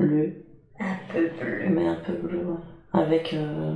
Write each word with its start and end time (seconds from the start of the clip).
bleu. 0.00 0.44
Un 0.78 0.96
peu 1.12 1.28
bleu. 1.28 1.68
Mais 1.68 1.86
un 1.86 1.96
peu 1.96 2.12
bleu, 2.14 2.44
ouais. 2.44 2.60
Avec 2.92 3.34
euh, 3.34 3.74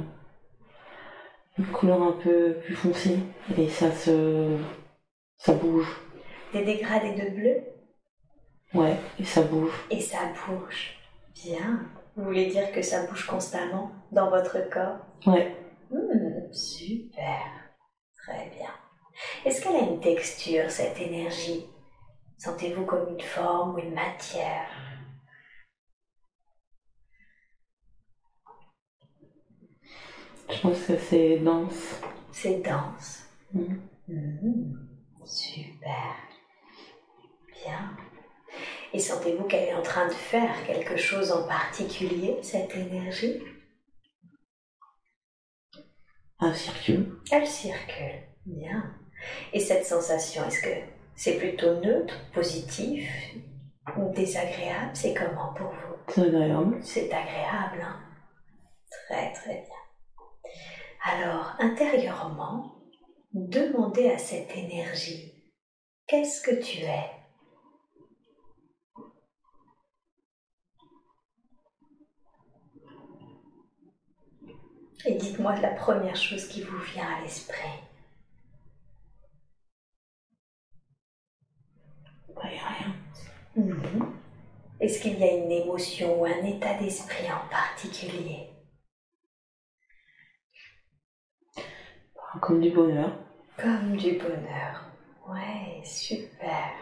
une 1.58 1.66
couleur 1.66 2.02
un 2.02 2.12
peu 2.12 2.56
plus 2.64 2.74
foncée. 2.74 3.18
Et 3.56 3.68
ça 3.68 3.92
se. 3.92 4.56
Ça 5.36 5.52
bouge. 5.54 5.86
Des 6.52 6.64
dégradés 6.64 7.14
de 7.14 7.30
bleu? 7.34 7.56
Ouais, 8.72 8.96
et 9.20 9.24
ça 9.24 9.42
bouge. 9.42 9.72
et 9.90 10.00
ça 10.00 10.18
bouge. 10.46 10.96
Bien. 11.34 11.80
Vous 12.16 12.24
voulez 12.24 12.46
dire 12.46 12.70
que 12.72 12.82
ça 12.82 13.06
bouge 13.06 13.26
constamment 13.26 13.90
dans 14.12 14.30
votre 14.30 14.58
corps? 14.70 14.98
Ouais. 15.26 15.54
Hmm, 15.90 16.52
super. 16.52 17.42
Très 18.16 18.50
bien. 18.56 18.70
Est-ce 19.44 19.62
qu'elle 19.62 19.76
a 19.76 19.80
une 19.90 20.00
texture, 20.00 20.70
cette 20.70 21.00
énergie? 21.00 21.66
Sentez-vous 22.38 22.84
comme 22.84 23.08
une 23.10 23.20
forme 23.20 23.74
ou 23.74 23.78
une 23.78 23.94
matière? 23.94 24.68
Je 30.50 30.60
pense 30.60 30.80
que 30.86 30.96
c'est 30.98 31.38
dense. 31.38 32.00
C'est 32.32 32.60
dense. 32.60 33.24
Mhm. 33.52 33.80
Hmm, 34.08 34.74
super. 35.24 36.16
Bien. 37.64 37.96
Et 38.92 38.98
sentez-vous 38.98 39.44
qu'elle 39.44 39.68
est 39.68 39.74
en 39.74 39.82
train 39.82 40.06
de 40.06 40.12
faire 40.12 40.54
quelque 40.66 40.96
chose 40.96 41.32
en 41.32 41.46
particulier, 41.48 42.38
cette 42.42 42.74
énergie? 42.76 43.42
Un 46.38 46.52
circuit. 46.52 47.08
Elle 47.32 47.46
circule. 47.46 48.20
Bien. 48.44 48.94
Et 49.52 49.60
cette 49.60 49.86
sensation, 49.86 50.44
est-ce 50.44 50.60
que 50.60 50.92
c'est 51.16 51.38
plutôt 51.38 51.80
neutre, 51.80 52.14
positif 52.32 53.08
ou 53.96 54.12
désagréable? 54.12 54.90
C'est 54.92 55.14
comment 55.14 55.54
pour 55.54 55.68
vous? 55.68 55.96
C'est 56.08 56.26
agréable. 56.26 56.78
C'est 56.82 57.12
agréable, 57.12 57.80
hein? 57.82 58.00
Très 59.08 59.32
très 59.32 59.54
bien. 59.54 59.73
Alors, 61.06 61.54
intérieurement, 61.58 62.76
demandez 63.34 64.08
à 64.08 64.16
cette 64.16 64.56
énergie, 64.56 65.34
qu'est-ce 66.06 66.40
que 66.40 66.62
tu 66.62 66.78
es? 66.78 67.10
Et 75.04 75.16
dites-moi 75.16 75.56
la 75.56 75.74
première 75.74 76.16
chose 76.16 76.48
qui 76.48 76.62
vous 76.62 76.78
vient 76.78 77.18
à 77.18 77.20
l'esprit. 77.20 77.68
Rien. 82.34 82.94
Mhm. 83.56 84.14
Est-ce 84.80 85.02
qu'il 85.02 85.18
y 85.18 85.24
a 85.24 85.32
une 85.34 85.52
émotion 85.52 86.22
ou 86.22 86.24
un 86.24 86.42
état 86.44 86.78
d'esprit 86.78 87.30
en 87.30 87.46
particulier? 87.50 88.53
Comme 92.40 92.60
du 92.60 92.70
bonheur. 92.70 93.12
Comme 93.56 93.96
du 93.96 94.12
bonheur. 94.18 94.84
Ouais, 95.28 95.80
super. 95.84 96.72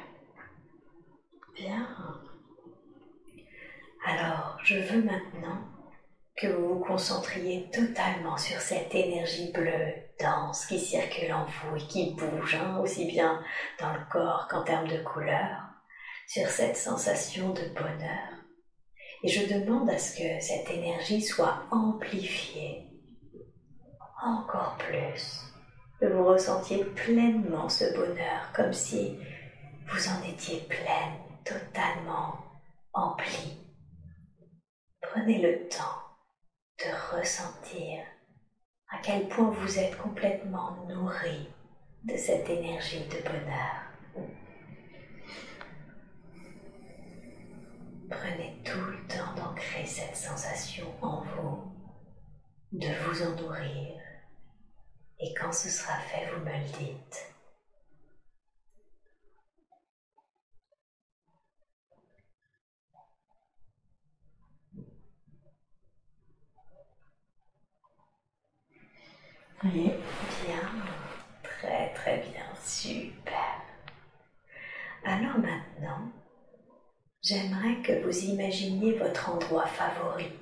Bien. 1.55 1.87
Alors, 4.05 4.59
je 4.65 4.77
veux 4.77 5.03
maintenant 5.03 5.59
que 6.37 6.47
vous 6.47 6.75
vous 6.75 6.85
concentriez 6.85 7.71
totalement 7.71 8.37
sur 8.37 8.59
cette 8.61 8.95
énergie 8.95 9.53
bleue 9.53 9.93
dense 10.19 10.67
qui 10.67 10.79
circule 10.79 11.33
en 11.33 11.45
vous 11.45 11.77
et 11.77 11.87
qui 11.87 12.15
bouge, 12.15 12.55
hein, 12.55 12.79
aussi 12.83 13.05
bien 13.05 13.43
dans 13.79 13.93
le 13.93 14.01
corps 14.11 14.49
qu'en 14.51 14.65
termes 14.65 14.89
de 14.89 15.03
couleur, 15.03 15.69
sur 16.27 16.49
cette 16.49 16.77
sensation 16.77 17.51
de 17.51 17.69
bonheur. 17.75 18.29
Et 19.23 19.29
je 19.29 19.55
demande 19.55 19.91
à 19.91 19.99
ce 19.99 20.17
que 20.17 20.41
cette 20.41 20.71
énergie 20.71 21.21
soit 21.21 21.63
amplifiée 21.71 22.92
encore 24.23 24.77
plus, 24.79 25.43
que 26.01 26.07
vous 26.07 26.25
ressentiez 26.25 26.85
pleinement 26.85 27.69
ce 27.69 27.93
bonheur, 27.95 28.53
comme 28.55 28.73
si 28.73 29.19
vous 29.87 30.09
en 30.09 30.23
étiez 30.23 30.61
pleine, 30.61 31.19
totalement 31.45 32.39
emplie. 32.93 33.59
Prenez 35.01 35.41
le 35.41 35.69
temps 35.69 36.03
de 36.79 37.17
ressentir 37.17 38.05
à 38.91 38.99
quel 39.03 39.29
point 39.29 39.51
vous 39.51 39.79
êtes 39.79 39.97
complètement 39.99 40.77
nourri 40.89 41.49
de 42.05 42.17
cette 42.17 42.49
énergie 42.49 43.05
de 43.07 43.23
bonheur. 43.23 44.29
Prenez 48.11 48.61
tout 48.65 48.79
le 48.79 49.07
temps 49.09 49.35
d'ancrer 49.37 49.87
cette 49.87 50.17
sensation 50.17 50.87
en 51.01 51.23
vous, 51.23 51.73
de 52.73 52.89
vous 53.05 53.23
en 53.23 53.35
nourrir. 53.41 54.02
Et 55.23 55.33
quand 55.35 55.53
ce 55.53 55.69
sera 55.69 55.97
fait, 56.01 56.27
vous 56.35 56.45
me 56.45 56.51
le 56.51 56.65
dites. 56.79 57.29
Oui. 69.65 69.93
Bien, 70.45 70.69
très 71.45 71.93
très 71.95 72.19
bien, 72.19 72.45
super. 72.65 73.63
Alors 75.05 75.39
maintenant, 75.39 76.11
j'aimerais 77.23 77.81
que 77.83 78.03
vous 78.05 78.25
imaginiez 78.25 78.99
votre 78.99 79.31
endroit 79.31 79.67
favori, 79.67 80.33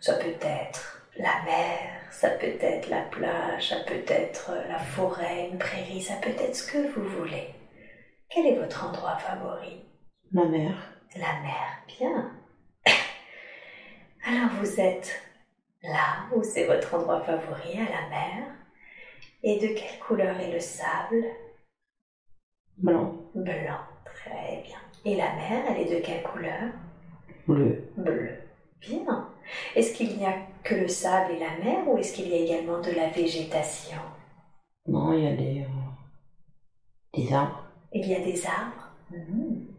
Ça 0.00 0.14
peut 0.14 0.36
être 0.40 0.95
la 1.18 1.42
mer, 1.44 2.00
ça 2.10 2.30
peut 2.30 2.56
être 2.60 2.88
la 2.88 3.02
plage, 3.02 3.70
ça 3.70 3.76
peut 3.86 4.04
être 4.06 4.52
la 4.68 4.78
forêt, 4.78 5.48
une 5.50 5.58
prairie, 5.58 6.02
ça 6.02 6.16
peut 6.16 6.30
être 6.30 6.54
ce 6.54 6.70
que 6.70 6.88
vous 6.88 7.08
voulez. 7.08 7.48
Quel 8.28 8.46
est 8.46 8.58
votre 8.58 8.84
endroit 8.84 9.16
favori? 9.16 9.84
La 10.32 10.44
mer. 10.44 10.74
La 11.14 11.40
mer, 11.40 11.82
bien. 11.86 12.32
Alors 14.26 14.50
vous 14.60 14.80
êtes 14.80 15.22
là 15.82 16.26
où 16.34 16.42
c'est 16.42 16.66
votre 16.66 16.94
endroit 16.94 17.22
favori, 17.22 17.78
à 17.78 17.90
la 17.90 18.08
mer. 18.08 18.44
Et 19.42 19.58
de 19.58 19.68
quelle 19.68 19.98
couleur 20.00 20.38
est 20.40 20.52
le 20.52 20.60
sable? 20.60 21.24
Blanc. 22.78 23.14
Blanc, 23.34 23.80
très 24.04 24.62
bien. 24.64 24.78
Et 25.04 25.14
la 25.14 25.32
mer, 25.34 25.64
elle 25.68 25.86
est 25.86 25.94
de 25.94 26.04
quelle 26.04 26.22
couleur? 26.22 26.72
Bleu. 27.46 27.90
Bleu. 27.96 28.30
Bien. 28.80 29.30
Est-ce 29.74 29.94
qu'il 29.94 30.16
n'y 30.16 30.26
a 30.26 30.34
que 30.62 30.74
le 30.74 30.88
sable 30.88 31.32
et 31.32 31.38
la 31.38 31.56
mer 31.58 31.88
ou 31.88 31.98
est-ce 31.98 32.14
qu'il 32.14 32.28
y 32.28 32.34
a 32.34 32.38
également 32.38 32.80
de 32.80 32.90
la 32.90 33.08
végétation? 33.10 33.98
Non, 34.86 35.12
il 35.12 35.24
y 35.24 35.26
a 35.26 35.36
des, 35.36 35.60
euh, 35.62 35.66
des 37.14 37.32
arbres. 37.32 37.64
Il 37.92 38.06
y 38.06 38.14
a 38.14 38.20
des 38.20 38.46
arbres? 38.46 38.90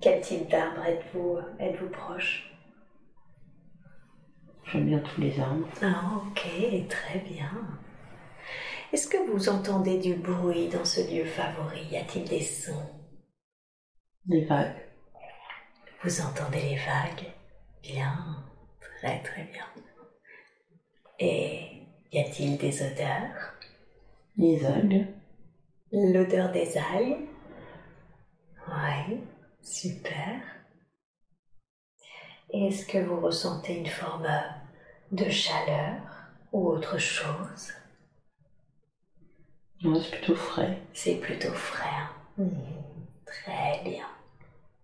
Quel 0.01 0.21
type 0.21 0.49
d'arbre 0.49 0.83
êtes-vous 0.85 1.39
êtes-vous 1.59 1.89
proche? 1.89 2.51
J'aime 4.65 4.85
bien 4.85 4.99
tous 4.99 5.21
les 5.21 5.39
arbres. 5.39 5.67
Ah, 5.81 6.21
ok, 6.27 6.87
très 6.87 7.19
bien. 7.19 7.51
Est-ce 8.93 9.07
que 9.07 9.31
vous 9.31 9.49
entendez 9.49 9.97
du 9.99 10.15
bruit 10.15 10.69
dans 10.69 10.85
ce 10.85 11.01
lieu 11.13 11.25
favori? 11.25 11.87
Y 11.91 11.97
a-t-il 11.97 12.27
des 12.27 12.41
sons? 12.41 12.89
Des 14.25 14.45
vagues. 14.45 14.75
Vous 16.03 16.21
entendez 16.21 16.61
les 16.61 16.75
vagues? 16.75 17.33
Bien, 17.81 18.43
très 18.97 19.21
très 19.21 19.43
bien. 19.43 19.65
Et 21.19 21.81
y 22.11 22.19
a-t-il 22.19 22.57
des 22.57 22.81
odeurs? 22.81 23.53
Les 24.37 24.65
algues. 24.65 25.07
L'odeur 25.91 26.51
des 26.51 26.77
algues? 26.77 27.27
Oui, 28.67 29.19
super. 29.61 30.41
Est-ce 32.51 32.85
que 32.85 32.97
vous 32.97 33.19
ressentez 33.19 33.77
une 33.77 33.87
forme 33.87 34.27
de 35.11 35.29
chaleur 35.29 36.01
ou 36.51 36.67
autre 36.67 36.97
chose? 36.97 37.73
Non, 39.83 39.99
c'est 40.01 40.11
plutôt 40.11 40.35
frais. 40.35 40.81
C'est 40.93 41.15
plutôt 41.15 41.53
frais. 41.53 41.87
hein 41.89 42.09
Mhm, 42.37 42.83
Très 43.25 43.81
bien. 43.83 44.07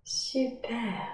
Super. 0.04 1.08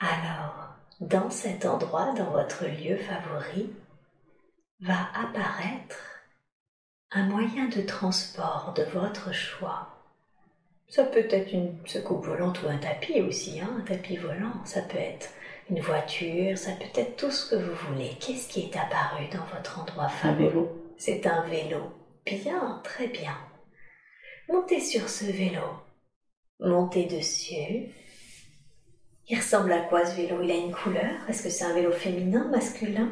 Alors, 0.00 0.74
dans 1.00 1.30
cet 1.30 1.64
endroit, 1.64 2.12
dans 2.12 2.30
votre 2.30 2.66
lieu 2.66 2.96
favori, 2.96 3.70
va 4.80 5.08
apparaître 5.14 5.96
un 7.10 7.24
moyen 7.24 7.68
de 7.68 7.80
transport 7.82 8.72
de 8.76 8.82
votre 8.84 9.32
choix. 9.32 9.88
Ça 10.88 11.04
peut 11.04 11.26
être 11.30 11.52
une 11.52 11.74
secoupe 11.86 12.24
volante 12.24 12.62
ou 12.62 12.68
un 12.68 12.78
tapis 12.78 13.20
aussi, 13.20 13.60
hein, 13.60 13.70
un 13.78 13.82
tapis 13.82 14.16
volant. 14.16 14.64
Ça 14.64 14.82
peut 14.82 14.98
être 14.98 15.30
une 15.70 15.80
voiture, 15.80 16.58
ça 16.58 16.72
peut 16.72 17.00
être 17.00 17.16
tout 17.16 17.30
ce 17.30 17.50
que 17.50 17.56
vous 17.56 17.74
voulez. 17.86 18.16
Qu'est-ce 18.20 18.48
qui 18.48 18.62
est 18.62 18.76
apparu 18.76 19.28
dans 19.32 19.44
votre 19.56 19.80
endroit 19.80 20.08
favori? 20.08 20.66
c'est 21.00 21.26
un 21.26 21.42
vélo. 21.42 21.94
Bien, 22.26 22.80
très 22.84 23.06
bien. 23.06 23.36
Montez 24.48 24.80
sur 24.80 25.08
ce 25.08 25.24
vélo. 25.24 25.62
Montez 26.60 27.06
dessus. 27.06 27.94
Il 29.30 29.38
ressemble 29.38 29.72
à 29.72 29.82
quoi 29.82 30.04
ce 30.04 30.16
vélo? 30.16 30.42
Il 30.42 30.50
a 30.50 30.56
une 30.56 30.72
couleur? 30.74 31.12
Est-ce 31.28 31.44
que 31.44 31.50
c'est 31.50 31.64
un 31.64 31.72
vélo 31.72 31.92
féminin, 31.92 32.48
masculin? 32.50 33.10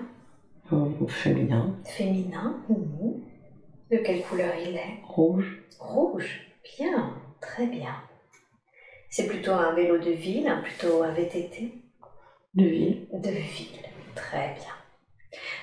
Féminin. 1.09 1.77
Féminin. 1.85 2.61
De 3.91 3.97
quelle 3.99 4.23
couleur 4.25 4.53
il 4.67 4.75
est? 4.77 4.99
Rouge. 5.05 5.63
Rouge. 5.79 6.41
Bien, 6.77 7.15
très 7.41 7.67
bien. 7.69 7.95
C'est 9.11 9.29
plutôt 9.29 9.53
un 9.53 9.73
vélo 9.75 9.97
de 9.99 10.11
ville, 10.11 10.49
hein, 10.49 10.61
plutôt 10.63 11.03
un 11.05 11.13
VTT 11.13 11.73
De 12.55 12.65
ville. 12.65 13.09
de 13.13 13.31
ville. 13.31 13.87
Très 14.17 14.55
bien. 14.55 14.75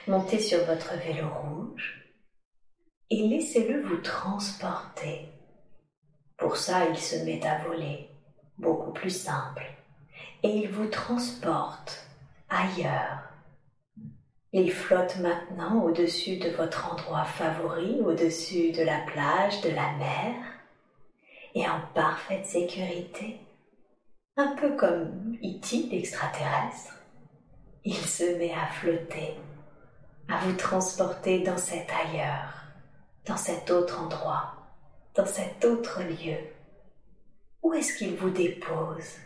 Montez 0.08 0.40
sur 0.40 0.64
votre 0.66 0.96
vélo 1.06 1.28
rouge 1.28 2.02
et 3.12 3.28
laissez-le 3.28 3.82
vous 3.84 3.98
transporter. 3.98 5.28
Pour 6.38 6.56
ça, 6.58 6.90
il 6.90 6.98
se 6.98 7.24
met 7.26 7.46
à 7.46 7.64
voler, 7.68 8.10
beaucoup 8.58 8.94
plus 8.94 9.10
simple, 9.16 9.64
et 10.46 10.58
il 10.58 10.70
vous 10.70 10.86
transporte 10.86 12.08
ailleurs. 12.50 13.24
Il 14.54 14.72
flotte 14.72 15.18
maintenant 15.18 15.82
au-dessus 15.82 16.38
de 16.38 16.50
votre 16.50 16.94
endroit 16.94 17.26
favori, 17.26 18.00
au-dessus 18.06 18.72
de 18.72 18.84
la 18.84 19.00
plage, 19.08 19.62
de 19.62 19.70
la 19.70 19.92
mer, 19.94 20.36
et 21.56 21.68
en 21.68 21.82
parfaite 21.96 22.46
sécurité, 22.46 23.40
un 24.38 24.56
peu 24.56 24.76
comme 24.76 25.36
E.T. 25.44 25.90
l'extraterrestre 25.92 26.94
il 27.84 27.96
se 27.96 28.38
met 28.38 28.54
à 28.54 28.68
flotter, 28.68 29.36
à 30.28 30.38
vous 30.40 30.56
transporter 30.56 31.40
dans 31.40 31.58
cet 31.58 31.90
ailleurs, 31.92 32.66
dans 33.26 33.38
cet 33.38 33.72
autre 33.72 34.00
endroit, 34.00 34.54
dans 35.16 35.26
cet 35.26 35.66
autre 35.66 36.02
lieu. 36.04 36.38
Où 37.64 37.74
est-ce 37.74 37.98
qu'il 37.98 38.16
vous 38.16 38.30
dépose? 38.30 39.25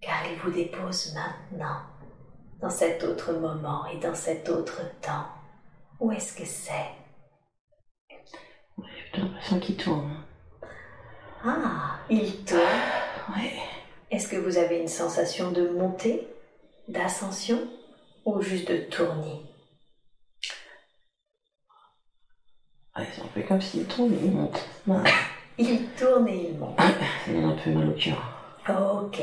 Car 0.00 0.26
il 0.30 0.38
vous 0.38 0.50
dépose 0.50 1.14
maintenant, 1.14 1.82
dans 2.60 2.70
cet 2.70 3.04
autre 3.04 3.32
moment 3.32 3.86
et 3.86 3.98
dans 3.98 4.14
cet 4.14 4.48
autre 4.48 4.80
temps. 5.00 5.26
Où 6.00 6.10
est-ce 6.12 6.34
que 6.34 6.44
c'est? 6.44 6.90
J'ai 8.08 9.02
plutôt 9.10 9.26
l'impression 9.26 9.60
qu'il 9.60 9.76
tourne. 9.76 10.24
Ah, 11.44 11.98
il 12.08 12.44
tourne. 12.44 12.60
Ouais. 13.36 13.52
Est-ce 14.10 14.26
que 14.26 14.36
vous 14.36 14.58
avez 14.58 14.80
une 14.80 14.88
sensation 14.88 15.52
de 15.52 15.68
montée, 15.68 16.26
d'ascension 16.88 17.68
ou 18.24 18.40
juste 18.40 18.68
de 18.68 18.78
tournis 18.78 19.50
c'est 22.96 23.22
un 23.22 23.26
peu 23.34 23.42
comme 23.42 23.60
s'il 23.60 23.84
tourne, 23.86 24.12
il 24.22 24.30
monte. 24.30 24.68
Il 25.58 25.88
tourne 25.90 26.26
et 26.28 26.48
il 26.50 26.58
monte. 26.58 26.78
Ça 27.26 27.32
donne 27.32 27.44
un 27.44 27.56
peu 27.56 27.70
mal 27.70 27.90
au 27.90 27.92
cœur. 27.92 28.16
Ok. 28.68 29.20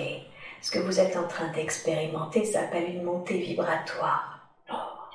Ce 0.61 0.71
que 0.71 0.79
vous 0.79 0.99
êtes 0.99 1.15
en 1.15 1.27
train 1.27 1.51
d'expérimenter 1.53 2.45
s'appelle 2.45 2.95
une 2.95 3.03
montée 3.03 3.39
vibratoire. 3.39 4.37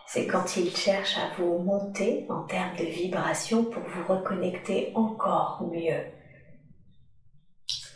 C'est 0.06 0.26
quand 0.26 0.56
il 0.56 0.74
cherche 0.76 1.16
à 1.16 1.34
vous 1.38 1.58
monter 1.58 2.26
en 2.28 2.42
termes 2.42 2.76
de 2.76 2.84
vibration 2.84 3.64
pour 3.64 3.82
vous 3.82 4.04
reconnecter 4.12 4.92
encore 4.94 5.62
mieux. 5.72 6.04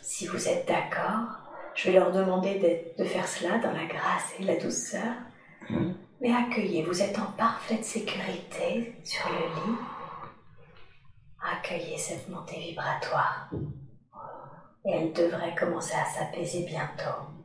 Si 0.01 0.25
vous 0.25 0.47
êtes 0.47 0.67
d'accord, 0.67 1.27
je 1.75 1.87
vais 1.87 1.99
leur 1.99 2.11
demander 2.11 2.95
de, 2.97 3.03
faire 3.03 3.27
cela 3.27 3.59
dans 3.59 3.71
la 3.71 3.85
grâce 3.85 4.33
et 4.39 4.43
la 4.43 4.57
douceur. 4.57 5.13
Mais 6.19 6.33
accueillez, 6.33 6.81
vous 6.81 7.03
êtes 7.03 7.19
en 7.19 7.31
parfaite 7.37 7.85
sécurité 7.85 8.95
sur 9.03 9.29
le 9.29 9.37
lit. 9.37 9.77
Accueillez 11.39 11.99
cette 11.99 12.27
montée 12.29 12.59
vibratoire. 12.59 13.47
Et 14.85 14.91
elle 14.91 15.13
devrait 15.13 15.53
commencer 15.53 15.93
à 15.93 16.05
s'apaiser 16.05 16.65
bientôt. 16.65 17.36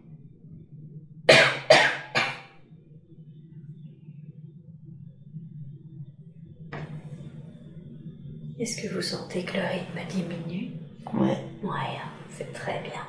Est-ce 8.58 8.80
que 8.80 8.94
vous 8.94 9.02
sentez 9.02 9.44
que 9.44 9.56
le 9.56 9.64
rythme 9.64 10.06
diminue? 10.08 10.70
Ouais. 11.12 11.36
Ouais, 11.62 11.98
c'est 12.30 12.52
très 12.52 12.80
bien. 12.82 13.06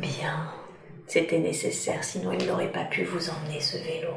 Bien. 0.00 0.52
C'était 1.06 1.38
nécessaire, 1.38 2.02
sinon 2.02 2.32
il 2.32 2.46
n'aurait 2.46 2.72
pas 2.72 2.84
pu 2.84 3.04
vous 3.04 3.30
emmener 3.30 3.60
ce 3.60 3.76
vélo 3.76 4.14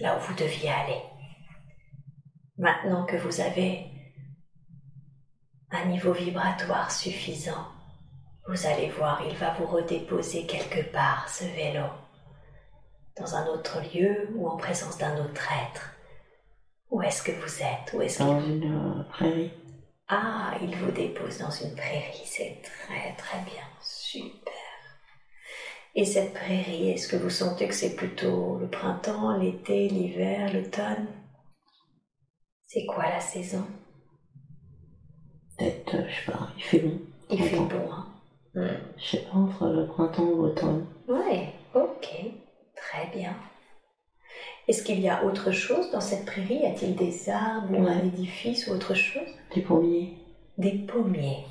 là 0.00 0.16
où 0.16 0.20
vous 0.20 0.34
deviez 0.34 0.70
aller. 0.70 1.02
Maintenant 2.56 3.04
que 3.06 3.16
vous 3.16 3.40
avez 3.40 3.86
un 5.70 5.84
niveau 5.86 6.12
vibratoire 6.12 6.90
suffisant, 6.90 7.66
vous 8.48 8.66
allez 8.66 8.88
voir, 8.88 9.22
il 9.28 9.36
va 9.36 9.52
vous 9.54 9.66
redéposer 9.66 10.46
quelque 10.46 10.90
part 10.90 11.28
ce 11.28 11.44
vélo, 11.44 11.84
dans 13.18 13.34
un 13.34 13.46
autre 13.46 13.78
lieu 13.94 14.30
ou 14.34 14.48
en 14.48 14.56
présence 14.56 14.96
d'un 14.96 15.22
autre 15.22 15.46
être. 15.66 15.90
Où 16.90 17.02
est-ce 17.02 17.22
que 17.22 17.32
vous 17.32 17.62
êtes? 17.62 17.92
Où 17.92 18.00
est-ce 18.00 18.16
qu'il 18.16 18.26
Dans 18.26 18.40
une 18.40 19.00
euh, 19.00 19.02
prairie. 19.10 19.52
ah, 20.08 20.54
il 20.62 20.74
vous 20.76 20.90
dépose 20.90 21.38
dans 21.38 21.50
une 21.50 21.74
prairie, 21.76 22.22
c'est 22.24 22.62
très 22.62 23.14
très 23.16 23.38
bien, 23.40 23.64
super. 23.82 24.54
Et 25.94 26.06
cette 26.06 26.32
prairie, 26.32 26.90
est-ce 26.90 27.08
que 27.08 27.16
vous 27.16 27.28
sentez 27.30 27.68
que 27.68 27.74
c'est 27.74 27.96
plutôt 27.96 28.56
le 28.58 28.68
printemps, 28.68 29.36
l'été, 29.36 29.88
l'hiver, 29.88 30.50
l'automne? 30.54 31.06
C'est 32.66 32.86
quoi 32.86 33.10
la 33.10 33.20
saison? 33.20 33.66
Peut-être, 35.58 35.94
euh, 35.96 36.08
je 36.08 36.14
sais 36.14 36.32
pas, 36.32 36.48
il 36.56 36.62
fait 36.62 36.78
bon. 36.78 37.00
Il 37.30 37.42
fait 37.42 37.56
bon, 37.56 37.92
hein 37.92 38.07
Hmm. 38.58 38.76
Je 38.96 39.06
sais 39.06 39.18
pas, 39.18 39.36
entre 39.38 39.68
le 39.68 39.86
printemps 39.86 40.24
ou 40.24 40.42
l'automne. 40.42 40.86
Ouais, 41.06 41.52
ok, 41.74 42.08
bien. 43.14 43.36
Est-ce 44.66 44.82
qu'il 44.82 45.00
y 45.00 45.08
a 45.08 45.24
autre 45.24 45.50
chose 45.52 45.90
dans 45.90 46.00
cette 46.00 46.26
prairie? 46.26 46.60
Y 46.62 46.66
a-t-il 46.66 46.96
des 46.96 47.30
arbres 47.30 47.78
ou 47.78 47.86
un 47.86 47.98
édifice 48.00 48.66
ou 48.66 48.72
autre 48.72 48.94
chose? 48.94 49.28
Des 49.54 49.62
pommiers. 49.62 50.18
Des 50.58 50.78
pommiers. 50.78 51.44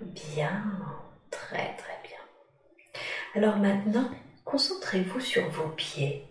Bien, 0.00 0.62
très 1.30 1.76
très 1.76 1.98
bien. 2.02 2.18
Alors 3.34 3.56
maintenant, 3.56 4.08
concentrez-vous 4.44 5.20
sur 5.20 5.48
vos 5.50 5.68
pieds. 5.70 6.24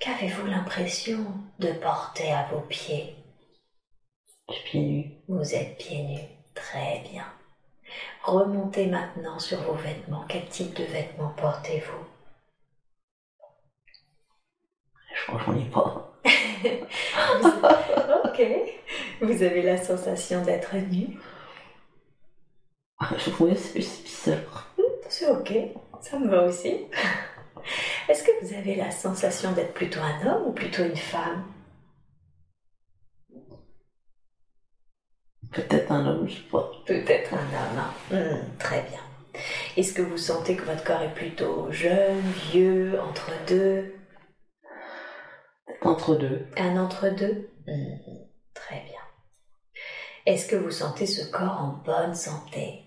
Qu'avez-vous 0.00 0.46
l'impression 0.46 1.24
de 1.60 1.72
porter 1.72 2.32
à 2.32 2.48
vos 2.52 2.60
pieds? 2.60 3.14
Je 4.48 4.54
suis 4.54 4.64
pieds 4.64 4.80
nus. 4.80 5.10
Vous 5.28 5.54
êtes 5.54 5.78
pieds 5.78 6.02
nus. 6.02 6.28
Très 6.54 7.02
bien. 7.10 7.24
Remontez 8.24 8.86
maintenant 8.86 9.38
sur 9.38 9.60
vos 9.62 9.74
vêtements. 9.74 10.24
Quel 10.28 10.46
type 10.48 10.74
de 10.74 10.84
vêtements 10.84 11.32
portez-vous? 11.36 12.04
Je 15.14 15.26
crois 15.26 15.40
que 15.40 15.44
j'en 15.46 15.56
ai 15.56 15.70
pas. 15.70 16.10
Ok. 18.24 18.42
Vous 19.20 19.42
avez 19.42 19.62
la 19.62 19.76
sensation 19.76 20.42
d'être 20.42 20.74
nu 20.74 21.18
Je 23.16 23.30
trouvais 23.30 23.54
c'est 23.54 23.80
c'est 23.80 24.02
bizarre. 24.02 24.68
C'est 25.08 25.30
ok. 25.30 25.52
Ça 26.00 26.18
me 26.18 26.28
va 26.28 26.42
aussi. 26.44 26.86
Est-ce 28.08 28.24
que 28.24 28.44
vous 28.44 28.54
avez 28.54 28.74
la 28.74 28.90
sensation 28.90 29.52
d'être 29.52 29.72
plutôt 29.72 30.00
un 30.00 30.26
homme 30.26 30.48
ou 30.48 30.52
plutôt 30.52 30.82
une 30.82 30.96
femme? 30.96 31.44
Peut-être 35.54 35.92
un 35.92 36.06
homme, 36.06 36.28
je 36.28 36.34
sais 36.36 36.42
pas. 36.50 36.70
Peut-être 36.86 37.34
un 37.34 37.38
homme. 37.38 37.78
hein. 37.78 37.94
Hmm, 38.10 38.58
très 38.58 38.82
bien. 38.82 39.00
Est-ce 39.76 39.92
que 39.92 40.02
vous 40.02 40.16
sentez 40.16 40.56
que 40.56 40.64
votre 40.64 40.84
corps 40.84 41.02
est 41.02 41.14
plutôt 41.14 41.70
jeune, 41.70 42.20
vieux, 42.52 42.98
entre 43.00 43.30
deux? 43.46 43.94
Entre 45.82 46.14
deux. 46.16 46.46
Un 46.56 46.76
entre-deux 46.76 47.48
Hmm, 47.66 47.96
Très 48.52 48.80
bien. 48.80 49.00
Est-ce 50.26 50.46
que 50.46 50.56
vous 50.56 50.70
sentez 50.70 51.06
ce 51.06 51.30
corps 51.30 51.60
en 51.60 51.82
bonne 51.84 52.14
santé? 52.14 52.84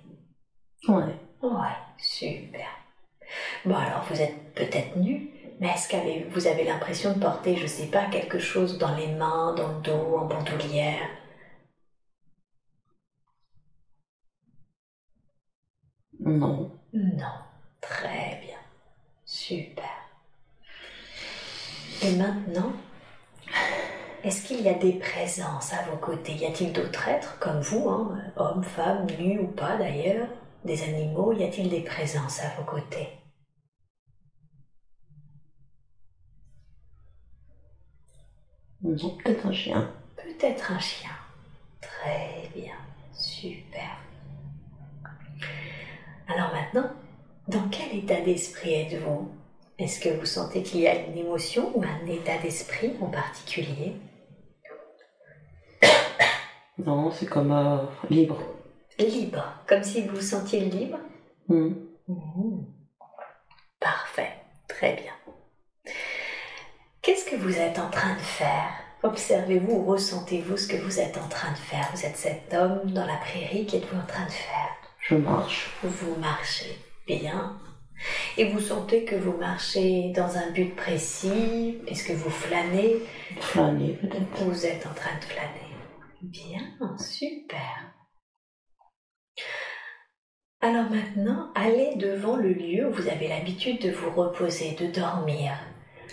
Ouais. 0.87 1.15
Ouais, 1.41 1.77
super. 1.97 2.67
Bon, 3.65 3.75
alors 3.75 4.03
vous 4.09 4.21
êtes 4.21 4.53
peut-être 4.53 4.95
nu, 4.97 5.29
mais 5.59 5.67
est-ce 5.69 5.87
que 5.89 6.29
vous 6.31 6.47
avez 6.47 6.63
l'impression 6.63 7.13
de 7.13 7.19
porter, 7.19 7.55
je 7.57 7.65
sais 7.67 7.87
pas, 7.87 8.05
quelque 8.05 8.39
chose 8.39 8.77
dans 8.77 8.95
les 8.95 9.07
mains, 9.07 9.53
dans 9.55 9.67
le 9.69 9.81
dos, 9.81 10.17
en 10.17 10.25
bandoulière 10.25 11.09
Non. 16.27 16.71
Non. 16.93 17.25
Très 17.79 18.39
bien. 18.41 18.57
Super. 19.25 19.85
Et 22.03 22.15
maintenant, 22.15 22.73
est-ce 24.23 24.45
qu'il 24.45 24.61
y 24.61 24.69
a 24.69 24.73
des 24.73 24.93
présences 24.93 25.73
à 25.73 25.83
vos 25.83 25.97
côtés? 25.97 26.33
Y 26.33 26.45
a-t-il 26.45 26.73
d'autres 26.73 27.07
êtres 27.07 27.39
comme 27.39 27.61
vous, 27.61 27.89
hein, 27.89 28.19
hommes, 28.35 28.63
femmes, 28.63 29.07
nus 29.17 29.39
ou 29.39 29.47
pas 29.47 29.77
d'ailleurs? 29.77 30.27
Des 30.65 30.83
animaux 30.83 31.31
Y 31.33 31.43
a-t-il 31.45 31.69
des 31.69 31.81
présences 31.81 32.41
à 32.41 32.49
vos 32.57 32.65
côtés? 32.65 33.07
Non, 38.81 39.17
peut-être 39.23 39.45
un 39.45 39.53
chien. 39.53 39.91
Peut-être 40.17 40.71
un 40.71 40.79
chien. 40.79 41.11
Très 41.81 42.49
bien. 42.53 42.75
Super. 43.13 44.06
Alors 46.27 46.51
maintenant, 46.53 46.89
dans 47.47 47.69
quel 47.69 47.97
état 47.99 48.19
d'esprit 48.21 48.73
êtes-vous? 48.73 49.31
Est-ce 49.79 49.99
que 49.99 50.09
vous 50.09 50.25
sentez 50.25 50.63
qu'il 50.63 50.81
y 50.81 50.87
a 50.87 50.95
une 50.95 51.17
émotion 51.17 51.71
ou 51.75 51.83
un 51.83 52.05
état 52.07 52.37
d'esprit 52.39 52.93
en 53.01 53.07
particulier? 53.07 53.95
Non, 56.85 57.09
c'est 57.09 57.25
comme 57.25 57.51
euh, 57.51 57.77
libre. 58.11 58.37
Libre, 58.99 59.43
comme 59.67 59.83
si 59.83 60.03
vous 60.03 60.15
vous 60.15 60.21
sentiez 60.21 60.59
libre? 60.59 60.99
Hmm. 61.47 61.73
Mhm. 62.07 62.65
Parfait, 63.79 64.33
très 64.67 64.93
bien. 64.93 65.13
Qu'est-ce 67.01 67.25
que 67.25 67.35
vous 67.35 67.57
êtes 67.57 67.79
en 67.79 67.89
train 67.89 68.13
de 68.13 68.19
faire? 68.19 68.69
Observez-vous 69.01 69.71
ou 69.71 69.85
ressentez-vous 69.85 70.57
ce 70.57 70.67
que 70.67 70.77
vous 70.77 70.99
êtes 70.99 71.17
en 71.17 71.27
train 71.27 71.51
de 71.51 71.57
faire? 71.57 71.89
Vous 71.95 72.05
êtes 72.05 72.17
cet 72.17 72.53
homme 72.53 72.91
dans 72.91 73.05
la 73.07 73.17
prairie, 73.17 73.65
qu'êtes-vous 73.65 73.97
en 73.99 74.05
train 74.05 74.25
de 74.25 74.31
faire? 74.31 74.66
Je 75.07 75.15
marche. 75.15 75.69
Vous 75.83 76.15
marchez 76.15 76.77
bien. 77.05 77.57
Et 78.37 78.51
vous 78.51 78.59
sentez 78.59 79.05
que 79.05 79.15
vous 79.15 79.37
marchez 79.37 80.11
dans 80.11 80.37
un 80.37 80.51
but 80.51 80.75
précis? 80.75 81.79
Est-ce 81.87 82.03
que 82.03 82.13
vous 82.13 82.29
flânez? 82.29 82.97
Flâner, 83.39 83.93
peut-être. 83.93 84.43
Vous 84.43 84.65
êtes 84.65 84.85
en 84.85 84.93
train 84.93 85.17
de 85.17 85.23
flâner. 85.23 85.75
Bien, 86.21 86.61
super. 86.97 87.93
Alors 90.59 90.89
maintenant, 90.89 91.51
allez 91.55 91.95
devant 91.95 92.35
le 92.35 92.51
lieu 92.51 92.89
où 92.89 92.91
vous 92.91 93.07
avez 93.07 93.27
l'habitude 93.27 93.81
de 93.81 93.91
vous 93.91 94.09
reposer, 94.11 94.75
de 94.75 94.87
dormir. 94.87 95.53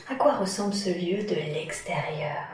À 0.09 0.15
quoi 0.15 0.37
ressemble 0.37 0.75
ce 0.75 0.91
lieu 0.91 1.25
de 1.25 1.35
l'extérieur? 1.35 2.47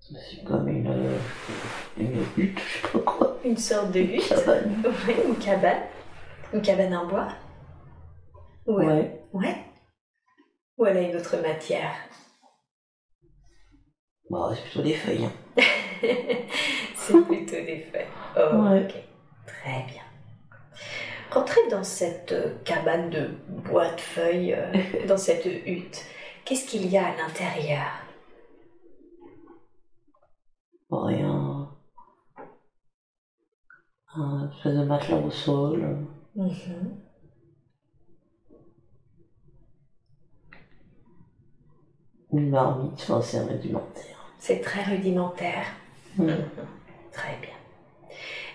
C'est 0.00 0.44
comme 0.44 0.68
une, 0.68 0.86
euh, 0.86 1.18
une 1.96 2.24
hutte, 2.36 2.58
je 2.58 2.86
sais 2.86 2.88
pas 2.92 2.98
quoi. 3.00 3.38
Une 3.44 3.56
sorte 3.56 3.92
de 3.92 4.00
hutte 4.00 4.28
Cabane. 4.28 4.82
Oui, 5.06 5.14
une 5.26 5.36
cabane. 5.38 5.82
Une 6.52 6.62
cabane 6.62 6.94
en 6.94 7.06
bois 7.06 7.28
Ouais. 8.66 8.86
Ouais. 8.86 9.20
Ouais. 9.32 9.56
Ou 10.78 10.86
elle 10.86 10.96
a 10.96 11.00
une 11.02 11.16
autre 11.16 11.36
matière 11.42 11.92
Bah, 14.30 14.50
c'est 14.54 14.62
plutôt 14.62 14.82
des 14.82 14.94
feuilles. 14.94 15.24
hein. 15.26 15.32
C'est 16.96 17.20
plutôt 17.26 17.52
des 17.56 17.86
feuilles. 17.92 18.06
Oh, 18.36 18.56
Ouais. 18.56 18.84
ok. 18.84 18.94
Très 19.46 19.82
bien. 19.86 20.02
Rentrez 21.30 21.68
dans 21.70 21.84
cette 21.84 22.32
euh, 22.32 22.54
cabane 22.64 23.10
de 23.10 23.26
bois 23.48 23.90
de 23.92 24.00
feuilles, 24.00 24.54
euh, 24.54 24.72
dans 25.06 25.16
cette 25.16 25.44
hutte. 25.44 26.02
Qu'est-ce 26.44 26.66
qu'il 26.66 26.86
y 26.86 26.96
a 26.96 27.08
à 27.08 27.16
l'intérieur? 27.16 27.86
Rien. 30.90 31.33
Un 34.16 34.48
espèce 34.50 34.74
de 34.74 34.84
matelas 34.84 35.18
au 35.18 35.30
sol. 35.30 35.82
euh, 35.84 36.42
Mhm. 36.42 37.00
Une 42.32 42.50
marmite, 42.50 42.92
enfin, 42.94 43.20
c'est 43.22 43.40
rudimentaire. 43.40 44.32
C'est 44.38 44.60
très 44.60 44.82
rudimentaire. 44.82 45.66
Mhm. 46.18 46.36
Très 47.12 47.36
bien. 47.40 47.50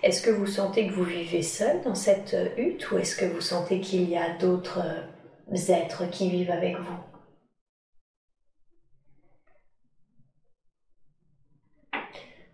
Est-ce 0.03 0.21
que 0.21 0.29
vous 0.31 0.47
sentez 0.47 0.87
que 0.87 0.93
vous 0.93 1.03
vivez 1.03 1.41
seul 1.41 1.81
dans 1.83 1.95
cette 1.95 2.33
euh, 2.33 2.49
hutte 2.57 2.91
ou 2.91 2.97
est-ce 2.97 3.15
que 3.15 3.25
vous 3.25 3.41
sentez 3.41 3.79
qu'il 3.81 4.09
y 4.09 4.17
a 4.17 4.37
d'autres 4.37 4.79
euh, 4.83 5.55
êtres 5.73 6.09
qui 6.09 6.29
vivent 6.29 6.51
avec 6.51 6.77
vous? 6.77 6.97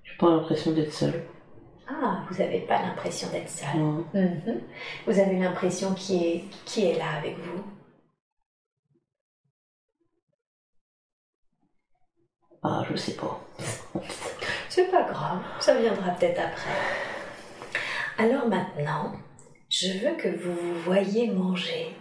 J'ai 0.04 0.18
pas 0.18 0.30
l'impression 0.30 0.72
d'être 0.74 0.94
seul. 0.94 1.24
Ah, 1.88 2.24
vous 2.30 2.38
n'avez 2.38 2.62
pas 2.62 2.82
l'impression 2.82 3.30
d'être 3.32 3.50
seul. 3.50 3.78
Non. 3.78 4.06
Mhm. 4.14 4.62
Vous 5.06 5.20
avez 5.20 5.38
l'impression 5.38 5.94
qui 5.94 6.26
est, 6.26 6.44
qui 6.66 6.86
est 6.86 6.98
là 6.98 7.18
avec 7.18 7.38
vous 7.38 7.64
Ah, 12.64 12.84
je 12.90 12.96
sais 12.96 13.16
pas. 13.16 13.40
C'est 14.70 14.90
pas 14.92 15.04
grave, 15.04 15.42
ça 15.60 15.80
viendra 15.80 16.12
peut-être 16.12 16.40
après. 16.42 16.72
Alors 18.18 18.48
maintenant, 18.48 19.14
je 19.70 19.88
veux 20.00 20.16
que 20.16 20.28
vous 20.28 20.54
vous 20.54 20.80
voyez 20.82 21.30
manger. 21.32 21.96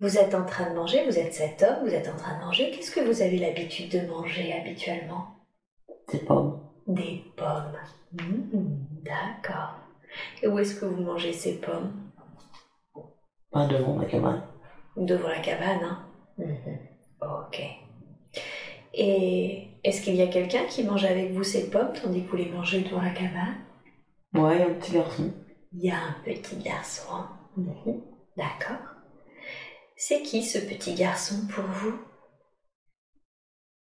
Vous 0.00 0.18
êtes 0.18 0.34
en 0.34 0.44
train 0.44 0.70
de 0.70 0.74
manger, 0.74 1.04
vous 1.04 1.18
êtes 1.18 1.34
cet 1.34 1.62
homme, 1.62 1.84
vous 1.84 1.94
êtes 1.94 2.08
en 2.08 2.16
train 2.16 2.36
de 2.38 2.44
manger. 2.44 2.70
Qu'est-ce 2.72 2.90
que 2.90 3.00
vous 3.00 3.22
avez 3.22 3.38
l'habitude 3.38 3.92
de 3.92 4.06
manger 4.08 4.52
habituellement? 4.52 5.36
Pas 6.08 6.18
bon. 6.28 6.60
Des 6.88 7.22
pommes. 7.36 7.76
Mhm, 8.12 8.86
D'accord. 9.02 9.74
Et 10.42 10.48
où 10.48 10.58
est-ce 10.58 10.74
que 10.74 10.84
vous 10.84 11.02
mangez 11.02 11.32
ces 11.32 11.58
pommes? 11.58 11.92
Pas 13.50 13.66
devant 13.66 13.94
ma 13.94 14.04
cabane. 14.06 14.42
Devant 14.96 15.28
la 15.28 15.40
cabane, 15.40 15.82
hein? 15.82 16.06
Mhm. 16.38 16.78
Ok. 17.20 17.60
Et 18.94 19.68
est-ce 19.84 20.02
qu'il 20.02 20.14
y 20.14 20.22
a 20.22 20.26
quelqu'un 20.26 20.64
qui 20.66 20.84
mange 20.84 21.04
avec 21.04 21.32
vous 21.32 21.44
ces 21.44 21.70
pommes 21.70 21.92
tandis 21.92 22.24
que 22.24 22.30
vous 22.30 22.36
les 22.36 22.50
mangez 22.50 22.82
devant 22.82 23.00
la 23.02 23.10
cabane? 23.10 23.56
Ouais, 24.34 24.62
un 24.62 24.74
petit 24.74 24.92
garçon. 24.92 25.32
Il 25.72 25.84
y 25.84 25.90
a 25.90 25.96
un 25.96 26.16
petit 26.24 26.56
garçon. 26.56 27.24
Mhm. 27.56 28.00
D'accord. 28.36 28.78
C'est 29.96 30.22
qui 30.22 30.42
ce 30.42 30.58
petit 30.58 30.94
garçon 30.94 31.46
pour 31.48 31.64
vous? 31.64 31.98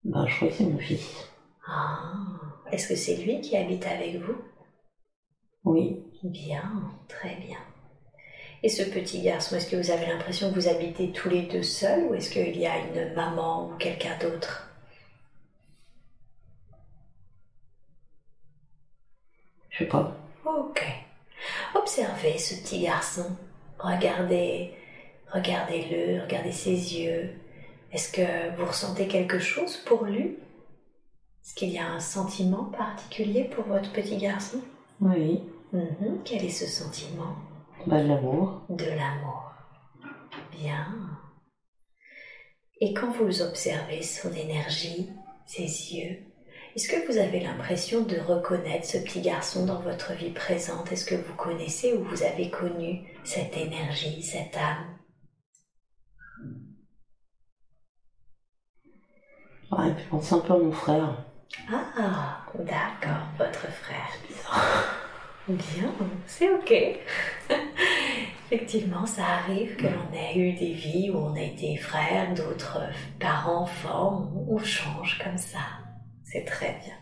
Bah, 0.04 0.26
je 0.28 0.36
crois 0.36 0.48
que 0.50 0.54
c'est 0.56 0.66
mon 0.66 0.80
fils. 0.80 1.30
Ah, 1.68 2.14
Est-ce 2.72 2.88
que 2.88 2.96
c'est 2.96 3.18
lui 3.18 3.42
qui 3.42 3.56
habite 3.56 3.86
avec 3.86 4.16
vous? 4.16 4.36
Oui. 5.64 6.04
Bien, 6.24 6.92
très 7.08 7.36
bien. 7.36 7.60
Et 8.62 8.70
ce 8.70 8.84
petit 8.84 9.22
garçon, 9.22 9.56
est-ce 9.56 9.70
que 9.70 9.78
vous 9.78 9.92
avez 9.92 10.06
l'impression 10.06 10.50
que 10.50 10.56
vous 10.56 10.68
habitez 10.68 11.12
tous 11.12 11.30
les 11.30 11.44
deux 11.44 11.64
seuls 11.64 12.06
ou 12.06 12.14
est-ce 12.14 12.30
qu'il 12.30 12.58
y 12.58 12.68
a 12.68 12.78
une 12.78 13.14
maman 13.14 13.70
ou 13.70 13.78
quelqu'un 13.78 14.18
d'autre? 14.18 14.70
Je 19.70 19.80
sais 19.80 19.90
pas. 19.90 20.18
Ok. 20.46 20.84
Observez 21.74 22.38
ce 22.38 22.56
petit 22.56 22.82
garçon. 22.82 23.26
Regardez, 23.78 24.74
regardez-le, 25.32 26.22
regardez 26.22 26.52
ses 26.52 26.98
yeux. 26.98 27.30
Est-ce 27.94 28.12
que 28.12 28.56
vous 28.58 28.66
ressentez 28.66 29.08
quelque 29.08 29.40
chose 29.40 29.78
pour 29.78 30.04
lui? 30.04 30.38
Est-ce 31.44 31.56
qu'il 31.56 31.70
y 31.70 31.80
a 31.80 31.88
un 31.88 32.02
sentiment 32.02 32.66
particulier 32.66 33.46
pour 33.46 33.64
votre 33.64 33.94
petit 33.94 34.18
garçon? 34.18 34.62
Oui. 35.02 35.44
Mhm. 35.72 36.22
Quel 36.26 36.44
est 36.46 36.50
ce 36.50 36.66
sentiment 36.66 37.36
Bah, 37.88 38.02
de 38.02 38.08
l'amour. 38.08 38.62
De 38.70 38.86
l'amour. 38.86 39.52
Bien. 40.52 40.88
Et 42.82 42.94
quand 42.94 43.12
vous 43.12 43.42
observez 43.42 44.02
son 44.02 44.32
énergie, 44.34 45.10
ses 45.46 45.64
yeux, 45.64 46.18
est-ce 46.76 46.88
que 46.88 47.12
vous 47.12 47.18
avez 47.18 47.40
l'impression 47.40 48.04
de 48.04 48.18
reconnaître 48.20 48.86
ce 48.86 48.98
petit 49.00 49.22
garçon 49.22 49.66
dans 49.66 49.82
votre 49.82 50.14
vie 50.14 50.32
présente? 50.32 50.92
Est-ce 50.92 51.06
que 51.06 51.16
vous 51.16 51.36
connaissez 51.36 51.94
ou 51.94 52.04
vous 52.04 52.24
avez 52.24 52.50
connu 52.50 53.02
cette 53.24 53.58
énergie, 53.58 54.22
cette 54.22 54.56
âme? 54.56 54.98
Ouais, 59.72 59.94
je 59.98 60.10
pense 60.10 60.32
un 60.34 60.40
peu 60.40 60.54
à 60.54 60.58
mon 60.58 60.72
frère. 60.72 61.26
Ah, 61.72 62.46
d'accord, 62.56 63.28
votre 63.38 63.68
frère. 63.72 64.14
Bien, 65.48 65.92
c'est 66.28 66.50
ok. 66.50 66.74
Effectivement, 68.52 69.06
ça 69.06 69.26
arrive 69.26 69.76
que 69.76 69.88
l'on 69.88 70.14
ait 70.14 70.38
eu 70.38 70.54
des 70.54 70.74
vies 70.74 71.10
où 71.10 71.18
on 71.18 71.36
a 71.36 71.42
été 71.42 71.76
frères, 71.78 72.34
d'autres 72.34 72.82
parents, 73.20 73.64
enfants, 73.64 74.32
on 74.48 74.58
change 74.60 75.20
comme 75.24 75.38
ça. 75.38 75.60
C'est 76.24 76.46
très 76.46 76.80
bien. 76.84 76.96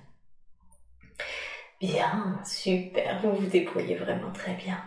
Bien, 1.79 2.39
super, 2.43 3.19
vous 3.21 3.33
vous 3.33 3.47
débrouillez 3.47 3.95
vraiment 3.95 4.31
très 4.31 4.53
bien. 4.53 4.81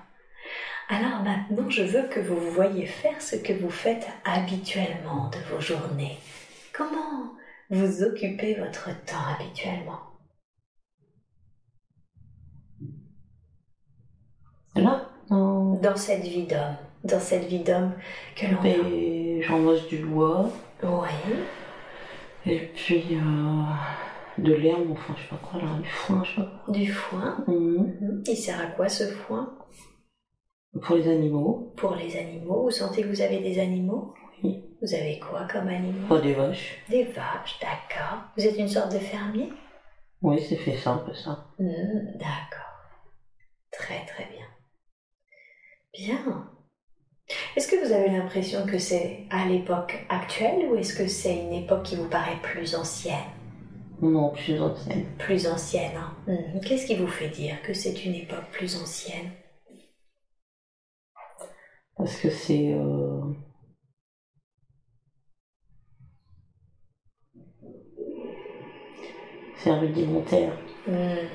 Alors 0.89 1.23
maintenant, 1.23 1.71
je 1.71 1.83
veux 1.83 2.09
que 2.09 2.19
vous 2.19 2.37
vous 2.37 2.51
voyez 2.51 2.87
faire 2.87 3.21
ce 3.23 3.37
que 3.37 3.53
vous 3.53 3.71
faites 3.71 4.09
habituellement 4.25 5.31
de 5.31 5.39
vos 5.51 5.61
journées. 5.61 6.19
Comment 6.73 7.33
vous 7.71 8.03
occupez 8.03 8.55
votre 8.55 8.89
temps 9.05 9.25
habituellement 9.39 10.01
Là 14.77 15.09
Non. 15.31 15.75
Dans 15.81 15.97
cette 15.97 16.23
vie 16.23 16.47
d'homme, 16.47 16.77
dans 17.05 17.21
cette 17.21 17.45
vie 17.45 17.63
d'homme 17.63 17.93
que 18.37 18.47
l'on 18.47 18.59
a. 18.63 19.43
J'envoie 19.43 19.79
du 19.89 20.05
bois. 20.05 20.51
Oui, 20.83 21.09
Et 22.47 22.59
puis 22.75 23.05
euh, 23.17 23.63
de 24.39 24.55
l'herbe, 24.55 24.91
enfin 24.93 25.15
je 25.17 25.23
sais 25.23 25.29
pas 25.29 25.37
quoi 25.37 25.61
là, 25.61 25.75
du 25.83 25.89
foin, 25.89 26.23
je 26.25 26.31
sais 26.31 26.37
pas 26.43 26.63
quoi. 26.65 26.75
du 26.75 26.87
foin. 26.93 27.45
Mhm. 27.49 28.23
Il 28.27 28.37
sert 28.37 28.61
à 28.61 28.67
quoi 28.67 28.89
ce 28.89 29.05
foin? 29.05 29.57
Pour 30.83 30.97
les 30.97 31.09
animaux, 31.09 31.73
Pour 31.77 31.97
les 31.97 32.17
animaux. 32.17 32.63
Vous 32.65 32.71
sentez 32.71 33.03
que 33.03 33.09
vous 33.09 33.21
avez 33.21 33.41
des 33.41 33.59
animaux? 33.59 34.15
Oui. 34.43 34.65
Vous 34.83 34.95
avez 34.95 35.19
quoi 35.19 35.47
comme 35.47 35.69
animaux? 35.69 36.09
Pas 36.09 36.21
des 36.21 36.33
vaches. 36.33 36.83
Des 36.89 37.05
vaches, 37.05 37.59
d'accord. 37.61 38.21
Vous 38.37 38.47
êtes 38.47 38.57
une 38.59 38.69
sorte 38.69 38.93
de 38.93 38.99
fermier? 38.99 39.53
Oui, 40.23 40.41
c'est 40.49 40.57
fait 40.57 40.77
ça, 40.77 40.91
un 40.93 40.99
peu 40.99 41.13
ça. 41.15 41.47
Mhm, 41.59 42.13
D'accord. 42.15 42.67
Très 43.71 44.05
très 44.07 44.25
bien. 44.27 44.47
Bien. 45.93 46.51
Est-ce 47.57 47.69
que 47.69 47.85
vous 47.85 47.93
avez 47.93 48.09
l'impression 48.09 48.67
que 48.67 48.79
c'est 48.79 49.25
à 49.31 49.45
l'époque 49.47 50.05
actuelle 50.09 50.67
ou 50.69 50.77
est-ce 50.77 50.95
que 50.95 51.07
c'est 51.07 51.37
une 51.37 51.53
époque 51.53 51.85
qui 51.85 51.97
vous 51.97 52.09
paraît 52.09 52.41
plus 52.43 52.75
ancienne? 52.75 53.17
Non, 54.03 54.31
plus 54.31 54.61
ancienne. 54.61 55.05
Plus 55.19 55.47
ancienne. 55.47 55.93
hein 55.97 56.15
Mhm. 56.27 56.61
Qu'est-ce 56.63 56.87
qui 56.87 56.97
vous 56.97 57.07
fait 57.07 57.29
dire 57.29 57.61
que 57.63 57.75
c'est 57.75 58.05
une 58.05 58.15
époque 58.15 58.51
plus 58.51 58.81
ancienne? 58.81 59.31
Parce 61.97 62.17
que 62.17 62.31
c'est. 62.31 62.73
euh, 62.73 63.21
C'est 69.63 69.73
rudimentaire. 69.73 70.53
Mhm. 70.87 71.29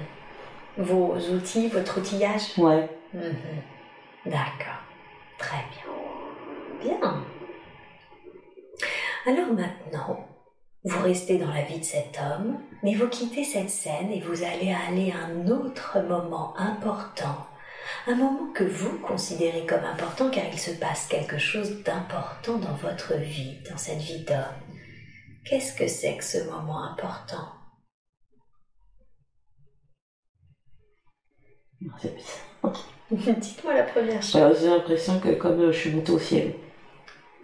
Vos 0.78 1.16
outils, 1.16 1.68
votre 1.70 2.00
outillage? 2.00 2.58
Ouais. 2.58 2.90
Mhm. 3.14 3.36
D'accord. 4.26 4.82
Très 5.38 5.64
bien. 5.72 6.98
Bien. 7.00 7.24
Alors 9.28 9.54
maintenant, 9.54 10.28
vous 10.84 11.02
restez 11.04 11.38
dans 11.38 11.52
la 11.52 11.64
vie 11.64 11.80
de 11.80 11.86
cet 11.86 12.20
homme, 12.20 12.60
mais 12.84 12.96
vous 12.96 13.08
quittez 13.08 13.44
cette 13.44 13.70
scène 13.70 14.12
et 14.12 14.22
vous 14.22 14.44
allez 14.44 14.74
aller 14.88 15.12
à 15.12 15.26
un 15.26 15.48
autre 15.48 16.00
moment 16.08 16.56
important. 16.58 17.48
Un 18.08 18.16
moment 18.16 18.52
que 18.54 18.64
vous 18.64 19.00
considérez 19.00 19.66
comme 19.66 19.84
important 19.84 20.30
car 20.30 20.46
il 20.52 20.60
se 20.60 20.72
passe 20.72 21.08
quelque 21.08 21.38
chose 21.38 21.84
d'important 21.84 22.58
dans 22.58 22.74
votre 22.74 23.16
vie, 23.16 23.60
dans 23.70 23.78
cette 23.78 24.02
vie 24.02 24.24
d'homme. 24.26 24.38
Qu'est-ce 25.46 25.76
que 25.76 25.88
c'est 25.88 26.18
que 26.18 26.24
ce 26.24 26.44
moment 26.50 26.84
important 26.84 27.52
C'est 31.40 31.58
bizarre. 31.75 31.75
Dites-moi 33.12 33.74
la 33.76 33.84
première 33.84 34.22
chose. 34.22 34.36
Ouais, 34.42 34.52
J'ai 34.60 34.68
l'impression 34.68 35.20
que 35.20 35.30
comme 35.36 35.60
euh, 35.60 35.72
je 35.72 35.78
suis 35.80 35.92
montée 35.92 36.12
au 36.12 36.20
ciel. 36.20 36.54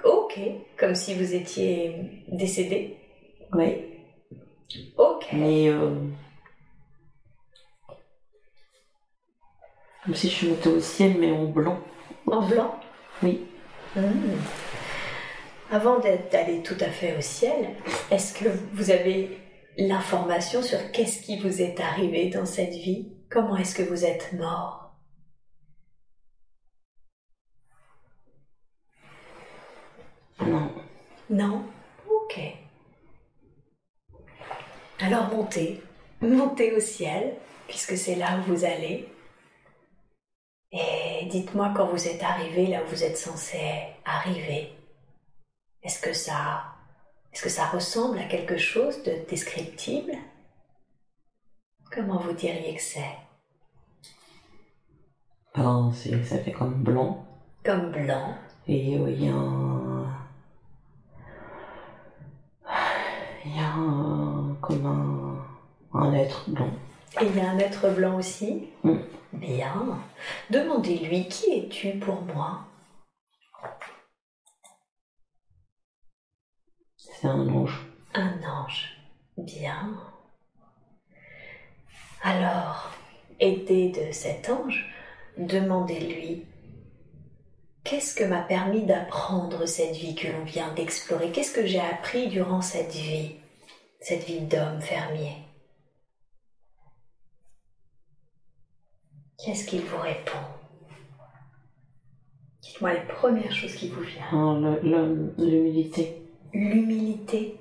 Ok, 0.04 0.40
comme 0.78 0.96
si 0.96 1.14
vous 1.14 1.36
étiez 1.36 2.24
décédé. 2.28 2.98
Ouais. 3.54 3.88
Ok. 4.98 5.28
Mais. 5.34 5.68
euh, 5.70 5.92
Comme 10.06 10.16
si 10.16 10.30
je 10.30 10.34
suis 10.34 10.48
montée 10.48 10.70
au 10.70 10.80
ciel, 10.80 11.16
mais 11.20 11.32
en 11.32 11.46
blanc. 11.46 11.78
En 12.26 12.48
blanc? 12.48 12.76
Oui. 13.22 13.42
Hmm. 13.96 14.02
Avant 15.70 16.00
d'être 16.00 16.34
allé 16.34 16.64
tout 16.64 16.78
à 16.80 16.90
fait 16.90 17.16
au 17.18 17.22
ciel, 17.22 17.76
est-ce 18.10 18.34
que 18.34 18.50
vous 18.74 18.90
avez 18.90 19.38
l'information 19.78 20.64
sur 20.64 20.92
qu'est-ce 20.92 21.22
qui 21.22 21.38
vous 21.38 21.62
est 21.62 21.80
arrivé 21.80 22.30
dans 22.30 22.46
cette 22.48 22.74
vie? 22.74 23.10
Comment 23.32 23.56
est-ce 23.56 23.76
que 23.76 23.84
vous 23.84 24.04
êtes 24.04 24.34
mort? 24.34 24.94
Non. 30.42 30.70
Non? 31.30 31.66
Ok. 32.10 32.40
Alors 35.00 35.30
montez, 35.30 35.82
montez 36.20 36.74
au 36.76 36.82
ciel, 36.82 37.38
puisque 37.70 37.98
c'est 37.98 38.16
là 38.16 38.38
où 38.38 38.52
vous 38.52 38.66
allez. 38.66 39.08
Et 40.74 41.26
dites-moi 41.28 41.74
quand 41.76 41.86
vous 41.86 42.08
êtes 42.10 42.24
arrivé 42.24 42.68
là 42.68 42.84
où 42.84 42.88
vous 42.88 43.04
êtes 43.04 43.18
censé 43.18 43.60
arriver. 44.04 44.74
Est-ce 45.84 46.02
que 46.02 46.12
ça, 46.12 46.66
est-ce 47.32 47.44
que 47.44 47.50
ça 47.50 47.68
ressemble 47.68 48.20
à 48.20 48.26
quelque 48.26 48.58
chose 48.58 49.02
de 49.04 49.26
descriptible? 49.30 50.18
Comment 51.94 52.20
vous 52.20 52.34
diriez 52.34 52.76
que 52.76 52.82
c'est? 52.82 53.18
C'est- 55.94 56.24
ça 56.24 56.38
fait 56.38 56.54
comme 56.54 56.84
blanc. 56.84 57.26
Comme 57.66 57.92
blanc. 57.92 58.34
Et 58.68 58.94
il 58.94 59.24
y 59.24 59.28
a 59.28 59.34
un. 59.34 60.06
Il 63.46 63.56
y 63.56 63.60
a 63.60 63.74
un. 63.74 64.56
comme 64.62 64.86
un. 64.86 66.00
un 66.00 66.14
être 66.14 66.50
blanc. 66.50 66.70
Et 67.20 67.26
il 67.26 67.36
y 67.36 67.42
a 67.42 67.52
un 67.52 67.60
être 67.60 67.90
blanc 67.90 68.16
aussi? 68.18 68.70
Mm. 68.84 69.00
Bien. 69.34 70.00
Demandez-lui 70.50 71.28
qui 71.28 71.52
es-tu 71.52 72.00
pour 72.00 72.22
moi? 72.22 72.62
C'est 76.96 77.28
un 77.28 77.48
ange. 77.50 77.86
Un 78.14 78.42
ange. 78.44 78.98
Bien. 79.38 79.98
Alors, 82.24 82.92
aidé 83.40 83.90
de 83.90 84.12
cet 84.12 84.50
ange, 84.50 84.86
demandez-lui 85.38 86.46
qu'est-ce 87.84 88.14
que 88.16 88.24
m'a 88.24 88.42
permis 88.44 88.86
d'apprendre 88.86 89.66
cette 89.66 89.96
vie 89.96 90.14
que 90.16 90.28
l'on 90.28 90.44
vient 90.44 90.74
d'explorer? 90.74 91.32
Qu'est-ce 91.32 91.54
que 91.54 91.66
j'ai 91.66 91.80
appris 91.80 92.28
durant 92.28 92.62
cette 92.62 92.92
vie 92.94 93.36
Cette 94.00 94.24
vie 94.26 94.42
d'homme 94.42 94.82
fermier? 94.82 95.36
Qu'est-ce 99.44 99.66
qu'il 99.66 99.82
vous 99.82 99.98
répond? 99.98 100.38
Dites-moi 102.62 102.94
les 102.94 103.08
premières 103.08 103.52
choses 103.56 103.74
qui 103.74 103.90
vous 103.90 104.02
viennent. 104.02 104.78
Le- 104.84 105.34
L'humilité. 105.40 106.22
L'humilité. 106.54 107.58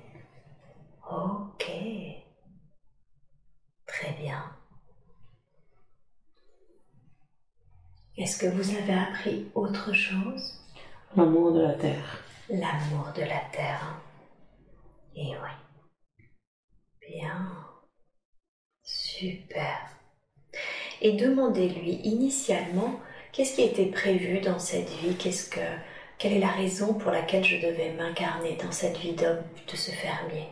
Ok. 1.11 1.71
Très 3.91 4.13
bien. 4.13 4.41
Est-ce 8.17 8.37
que 8.37 8.45
vous 8.47 8.75
avez 8.75 8.93
appris 8.93 9.51
autre 9.53 9.91
chose? 9.91 10.61
L'amour 11.17 11.51
de 11.51 11.61
la 11.61 11.73
terre. 11.73 12.23
L'amour 12.49 13.11
de 13.13 13.21
la 13.23 13.41
terre. 13.51 14.01
Et 15.13 15.33
oui. 15.35 16.25
Bien. 17.05 17.67
Super. 18.81 19.77
Et 21.01 21.17
demandez-lui 21.17 21.95
initialement 22.05 22.97
qu'est-ce 23.33 23.55
qui 23.55 23.63
était 23.63 23.91
prévu 23.91 24.39
dans 24.39 24.59
cette 24.59 24.89
vie, 24.89 25.17
qu'est-ce 25.17 25.49
que, 25.49 25.59
quelle 26.17 26.33
est 26.33 26.39
la 26.39 26.51
raison 26.51 26.93
pour 26.93 27.11
laquelle 27.11 27.43
je 27.43 27.57
devais 27.57 27.91
m'incarner 27.91 28.55
dans 28.55 28.71
cette 28.71 28.97
vie 28.97 29.15
d'homme 29.15 29.43
de 29.69 29.75
ce 29.75 29.91
fermier? 29.91 30.47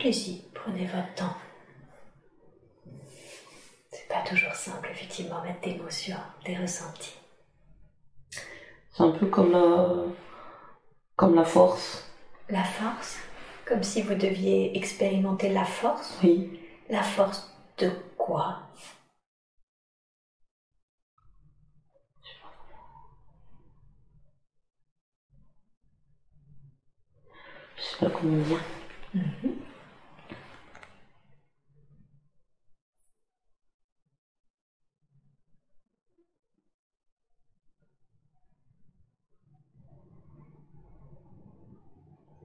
Allez-y, 0.00 0.42
prenez 0.54 0.86
votre 0.86 1.14
temps. 1.14 1.36
C'est 3.90 4.08
pas 4.08 4.22
toujours 4.22 4.54
simple, 4.54 4.88
effectivement, 4.90 5.42
mettre 5.42 5.60
des 5.60 5.74
mots 5.74 5.90
sur 5.90 6.16
des 6.46 6.56
ressentis. 6.56 7.18
C'est 8.92 9.02
un 9.02 9.10
peu 9.10 9.26
comme 9.26 9.52
la, 9.52 10.04
comme 11.16 11.34
la 11.34 11.44
force. 11.44 12.10
La 12.48 12.64
force 12.64 13.18
Comme 13.66 13.82
si 13.82 13.99
vous 14.10 14.16
deviez 14.16 14.76
expérimenter 14.76 15.48
la 15.50 15.64
force 15.64 16.18
Oui. 16.24 16.58
La 16.88 17.02
force 17.02 17.48
de 17.78 17.92
quoi? 18.18 18.62
Je 27.76 27.82
sais 27.82 28.04
pas 28.04 28.10
comment 28.10 28.36
dire. 28.38 28.79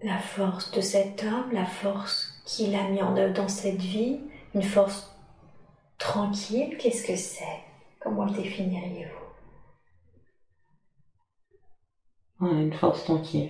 La 0.05 0.19
force 0.19 0.69
de 0.69 0.81
cet 0.81 1.23
homme, 1.23 1.51
la 1.51 1.65
force 1.65 2.39
qu'il 2.45 2.75
a 2.75 2.87
mis 2.89 3.01
en 3.01 3.17
œuvre 3.17 3.33
dans 3.33 3.47
cette 3.47 3.81
vie, 3.81 4.19
une 4.53 4.61
force 4.61 5.11
tranquille, 5.97 6.77
qu'est-ce 6.77 7.03
que 7.07 7.15
c'est? 7.15 7.63
Comment 7.99 8.25
le 8.25 8.33
définiriez-vous? 8.33 9.25
Une 12.45 12.73
force 12.73 13.03
tranquille. 13.05 13.49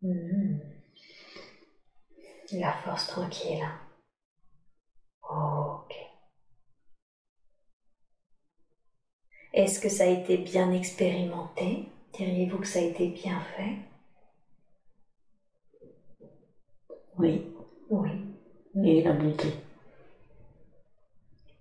Hmm. 0.00 0.58
La 2.52 2.72
force 2.72 3.08
tranquille. 3.08 3.66
ok. 5.28 5.92
Est-ce 9.54 9.80
que 9.80 9.88
ça 9.88 10.04
a 10.04 10.06
été 10.06 10.38
bien 10.38 10.70
expérimenté? 10.70 11.88
Diriez-vous 12.12 12.58
que 12.58 12.66
ça 12.68 12.78
a 12.78 12.82
été 12.82 13.08
bien 13.08 13.40
fait? 13.56 13.95
Oui. 17.18 17.42
Oui. 17.90 18.10
Et 18.84 19.02
la 19.02 19.12
bonté. 19.12 19.48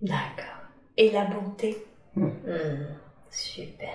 D'accord. 0.01 0.61
Et 0.97 1.11
la 1.11 1.25
bonté 1.25 1.77
Hmm. 2.15 2.27
Hmm, 2.45 2.85
Super. 3.29 3.89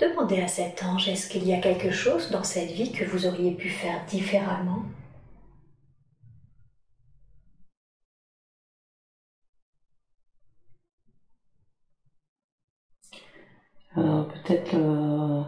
Demandez 0.00 0.40
à 0.40 0.48
cet 0.48 0.82
ange, 0.82 1.08
est-ce 1.08 1.28
qu'il 1.28 1.46
y 1.46 1.52
a 1.54 1.60
quelque 1.60 1.92
chose 1.92 2.30
dans 2.32 2.42
cette 2.42 2.72
vie 2.72 2.90
que 2.90 3.04
vous 3.04 3.26
auriez 3.26 3.52
pu 3.52 3.68
faire 3.68 4.04
différemment? 4.06 4.82
Euh, 13.96 14.24
Peut-être 14.24 14.74
euh, 14.74 15.44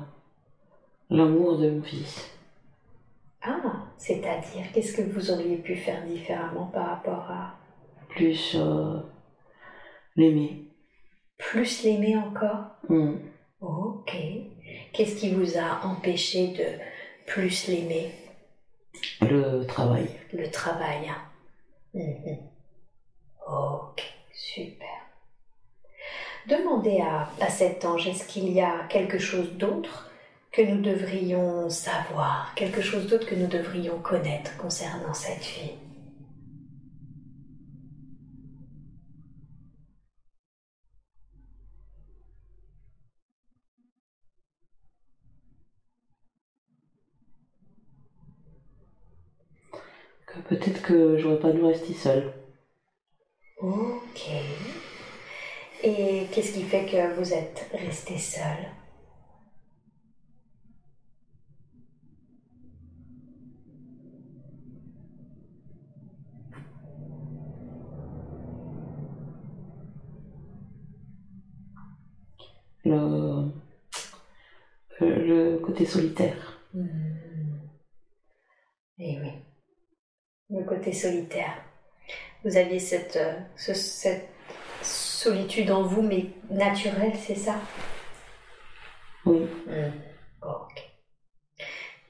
l'amour 1.11 1.59
de 1.59 1.71
mon 1.71 1.83
fils. 1.83 2.32
Ah, 3.45 3.87
c'est-à-dire, 3.99 4.65
qu'est-ce 4.73 4.93
que 4.97 5.03
vous 5.03 5.31
auriez 5.31 5.57
pu 5.57 5.75
faire 5.77 6.05
différemment 6.05 6.67
par 6.67 6.87
rapport 6.87 7.29
à 7.31 7.57
Plus 8.11 8.55
euh, 8.55 8.99
l'aimer. 10.17 10.65
plus 11.39 11.83
l'aimer 11.83 12.17
encore? 12.17 12.77
Hmm. 12.89 13.17
Ok. 13.61 14.17
Qu'est-ce 14.93 15.17
qui 15.17 15.33
vous 15.33 15.59
a 15.59 15.85
empêché 15.85 16.49
de 16.49 16.67
plus 17.27 17.67
l'aimer? 17.69 18.13
Le 19.21 19.65
travail. 19.65 20.09
Le 20.33 20.49
travail. 20.51 21.09
hein. 21.09 21.23
Mhm. 21.95 22.39
Ok, 23.49 24.03
super. 24.33 24.89
Demandez 26.47 27.01
à, 27.01 27.29
à 27.41 27.49
cet 27.51 27.85
ange, 27.85 28.07
est-ce 28.07 28.27
qu'il 28.27 28.51
y 28.51 28.61
a 28.61 28.85
quelque 28.89 29.19
chose 29.19 29.53
d'autre? 29.55 30.09
Que 30.53 30.61
nous 30.61 30.83
devrions 30.83 31.71
savoir, 31.71 32.55
quelque 32.55 32.83
chose 32.83 33.07
d'autre 33.07 33.27
que 33.27 33.35
nous 33.35 33.47
devrions 33.47 33.99
connaître 34.01 34.55
concernant 34.59 35.15
cette 35.15 35.41
vie 35.41 35.73
Que 50.27 50.39
peut-être 50.41 50.83
que 50.83 51.19
j'aurais 51.19 51.41
pas 51.41 51.53
dû 51.53 51.63
rester 51.63 51.93
seule. 51.93 52.33
Ok. 53.61 54.29
Et 55.83 56.27
qu'est-ce 56.33 56.53
qui 56.53 56.63
fait 56.63 56.87
que 56.87 57.15
vous 57.19 57.35
êtes 57.35 57.69
resté 57.75 58.19
seul 58.19 58.82
Le, 72.85 73.51
le 75.01 75.59
côté 75.59 75.87
solitaire. 75.87 76.61
Hmm. 76.75 77.59
Eh 78.99 79.19
oui. 79.21 79.33
Le 80.51 80.65
côté 80.65 80.93
solitaire. 80.93 81.63
Vous 82.45 82.57
aviez 82.57 82.79
cette, 82.79 83.17
euh, 83.17 83.39
ce- 83.57 83.75
cette 83.75 84.29
solitude 84.83 85.71
en 85.71 85.83
vous, 85.83 86.03
mais 86.03 86.27
naturelle, 86.51 87.15
c'est 87.17 87.37
ça? 87.37 87.55
Oui. 89.25 89.47
Hmm. 89.67 89.93
Ok. 90.43 90.91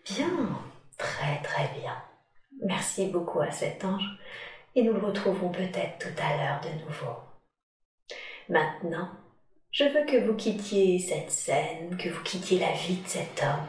Bien. 0.06 0.58
Très 0.98 1.42
très 1.42 1.68
bien. 1.80 1.96
Merci 2.64 3.08
beaucoup 3.08 3.40
à 3.40 3.50
cet 3.50 3.84
ange. 3.84 4.08
Et 4.74 4.82
nous 4.82 4.92
le 4.94 5.00
retrouverons 5.00 5.50
peut-être 5.50 5.98
tout 5.98 6.22
à 6.22 6.36
l'heure 6.36 6.60
de 6.62 6.84
nouveau. 6.84 7.16
Maintenant, 8.48 9.10
je 9.72 9.84
veux 9.84 10.04
que 10.04 10.26
vous 10.26 10.34
quittiez 10.34 10.98
cette 10.98 11.30
scène, 11.30 11.96
que 11.96 12.10
vous 12.10 12.22
quittiez 12.22 12.58
la 12.58 12.72
vie 12.72 12.96
de 12.96 13.08
cet 13.08 13.42
homme. 13.42 13.66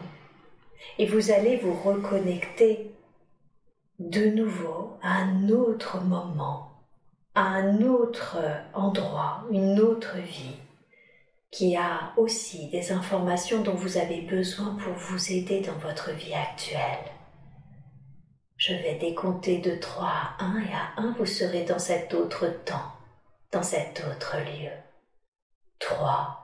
Et 0.99 1.05
vous 1.05 1.31
allez 1.31 1.55
vous 1.55 1.73
reconnecter 1.73 2.91
de 3.99 4.25
nouveau 4.25 4.97
à 5.01 5.13
un 5.13 5.47
autre 5.47 6.01
moment, 6.01 6.71
à 7.35 7.43
un 7.43 7.81
autre 7.83 8.37
endroit, 8.73 9.45
une 9.49 9.79
autre 9.79 10.17
vie, 10.17 10.57
qui 11.51 11.77
a 11.77 12.11
aussi 12.17 12.67
des 12.67 12.91
informations 12.91 13.63
dont 13.63 13.75
vous 13.75 13.97
avez 13.97 14.21
besoin 14.21 14.75
pour 14.75 14.93
vous 14.93 15.31
aider 15.31 15.61
dans 15.61 15.77
votre 15.87 16.11
vie 16.11 16.33
actuelle. 16.33 17.11
Je 18.57 18.73
vais 18.73 18.95
décompter 18.95 19.59
de 19.59 19.75
3 19.75 20.05
à 20.05 20.43
1 20.43 20.59
et 20.59 20.73
à 20.73 21.01
1 21.01 21.15
vous 21.17 21.25
serez 21.25 21.63
dans 21.63 21.79
cet 21.79 22.13
autre 22.13 22.47
temps, 22.65 22.91
dans 23.53 23.63
cet 23.63 24.03
autre 24.09 24.35
lieu. 24.39 24.83
3. 25.79 26.39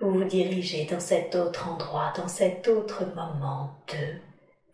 Vous 0.00 0.12
vous 0.12 0.24
dirigez 0.24 0.84
dans 0.84 1.00
cet 1.00 1.34
autre 1.34 1.68
endroit, 1.68 2.12
dans 2.16 2.28
cet 2.28 2.68
autre 2.68 3.04
moment. 3.14 3.70
2. 3.88 3.96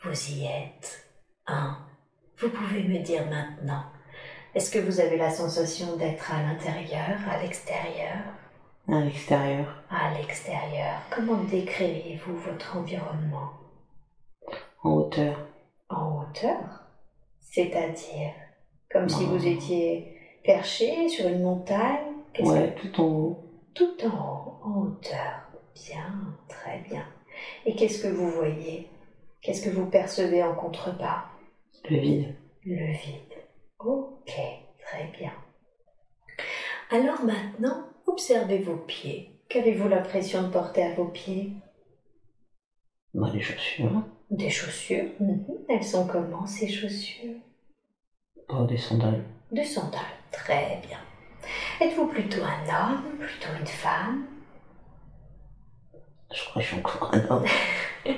Vous 0.02 0.30
y 0.30 0.44
êtes. 0.44 1.06
1. 1.46 1.78
Vous 2.38 2.50
pouvez 2.50 2.82
me 2.82 2.98
dire 2.98 3.26
maintenant, 3.26 3.84
est-ce 4.54 4.70
que 4.70 4.78
vous 4.78 5.00
avez 5.00 5.16
la 5.16 5.30
sensation 5.30 5.96
d'être 5.96 6.32
à 6.32 6.42
l'intérieur, 6.42 7.18
à 7.30 7.40
l'extérieur? 7.42 8.18
À 8.86 9.00
l'extérieur. 9.00 9.82
À 9.90 10.12
l'extérieur. 10.12 11.00
Comment 11.10 11.42
décririez-vous 11.44 12.36
votre 12.36 12.76
environnement? 12.76 13.50
En 14.82 14.90
hauteur. 14.90 15.38
En 15.88 16.20
hauteur? 16.20 16.84
C'est-à-dire 17.40 18.32
Comme 18.90 19.08
si 19.08 19.24
vous 19.24 19.46
étiez 19.46 20.18
perché 20.44 21.08
sur 21.08 21.28
une 21.28 21.42
montagne? 21.42 22.12
Ouais, 22.40 22.74
tout 22.74 23.00
en 23.00 23.04
haut. 23.04 23.43
Tout 23.74 23.96
en 24.04 24.08
haut, 24.08 24.60
en 24.62 24.80
hauteur. 24.82 25.48
Bien, 25.74 26.36
très 26.48 26.78
bien. 26.80 27.04
Et 27.66 27.74
qu'est-ce 27.74 28.02
que 28.02 28.08
vous 28.08 28.30
voyez? 28.30 28.88
Qu'est-ce 29.42 29.64
que 29.64 29.74
vous 29.74 29.86
percevez 29.86 30.42
en 30.42 30.54
contrebas? 30.54 31.24
Le 31.90 31.98
vide. 31.98 32.34
Le 32.64 32.92
vide. 32.92 33.34
Ok, 33.80 34.32
très 34.78 35.04
bien. 35.18 35.32
Alors 36.90 37.22
maintenant, 37.24 37.88
observez 38.06 38.58
vos 38.58 38.76
pieds. 38.76 39.30
Qu'avez-vous 39.48 39.88
l'impression 39.88 40.42
de 40.44 40.52
porter 40.52 40.82
à 40.84 40.94
vos 40.94 41.08
pieds? 41.08 41.52
Bah, 43.12 43.30
les 43.32 43.40
chaussures. 43.42 44.02
Des 44.30 44.50
chaussures. 44.50 45.10
Mhm. 45.20 45.44
Elles 45.68 45.84
sont 45.84 46.06
comment 46.06 46.46
ces 46.46 46.68
chaussures? 46.68 47.36
Pas 48.48 48.64
des 48.64 48.78
sandales. 48.78 49.24
Des 49.50 49.64
sandales. 49.64 50.00
Très 50.32 50.80
bien. 50.86 50.98
Êtes-vous 51.80 52.06
plutôt 52.06 52.42
un 52.42 52.68
homme, 52.68 53.18
plutôt 53.18 53.48
une 53.58 53.66
femme? 53.66 54.26
Je 56.32 56.44
crois 56.44 56.54
que 56.54 56.60
je 56.62 56.66
suis 56.66 56.78
encore 56.78 57.14
un 57.14 57.28
homme. 57.28 57.44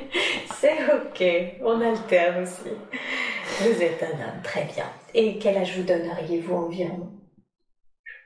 C'est 0.54 0.78
ok, 0.94 1.60
on 1.62 1.80
alterne 1.80 2.42
aussi. 2.44 2.70
Vous 3.60 3.82
êtes 3.82 4.02
un 4.02 4.12
homme, 4.12 4.42
très 4.42 4.64
bien. 4.64 4.86
Et 5.14 5.38
quel 5.38 5.58
âge 5.58 5.76
vous 5.76 5.84
donneriez-vous 5.84 6.54
environ? 6.54 7.12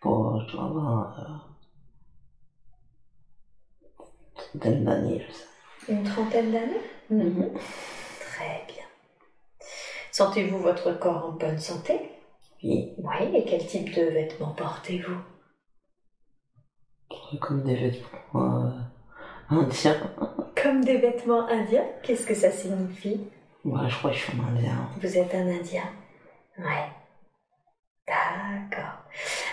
Bon, 0.02 0.40
je 0.40 0.52
dois 0.52 0.64
avoir. 0.64 1.20
Euh... 1.20 1.24
une 4.54 4.60
trentaine 4.60 4.84
d'années, 4.84 5.26
je 5.28 5.32
sais. 5.32 5.92
Une 5.92 6.04
trentaine 6.04 6.52
d'années? 6.52 6.80
Mhm. 7.10 7.52
Très 8.20 8.64
bien. 8.68 8.84
Sentez-vous 10.12 10.58
votre 10.58 10.92
corps 10.98 11.26
en 11.26 11.32
bonne 11.32 11.58
santé? 11.58 12.10
Oui, 12.62 12.92
Oui, 12.98 13.36
et 13.36 13.44
quel 13.44 13.66
type 13.66 13.94
de 13.94 14.02
vêtements 14.02 14.52
portez-vous? 14.52 15.16
Comme 17.40 17.62
des 17.62 17.74
vêtements 17.74 18.64
euh, 18.66 18.70
indiens. 19.50 20.10
Comme 20.60 20.84
des 20.84 20.98
vêtements 20.98 21.46
indiens? 21.48 21.84
Qu'est-ce 22.02 22.26
que 22.26 22.34
ça 22.34 22.50
signifie? 22.50 23.20
Ouais, 23.64 23.88
je 23.88 23.96
crois 23.96 24.10
que 24.10 24.16
je 24.16 24.22
suis 24.22 24.38
un 24.40 24.54
indien. 24.56 24.88
Vous 25.00 25.18
êtes 25.18 25.34
un 25.34 25.48
indien? 25.48 25.84
Ouais. 26.58 26.88
D'accord. 28.06 29.04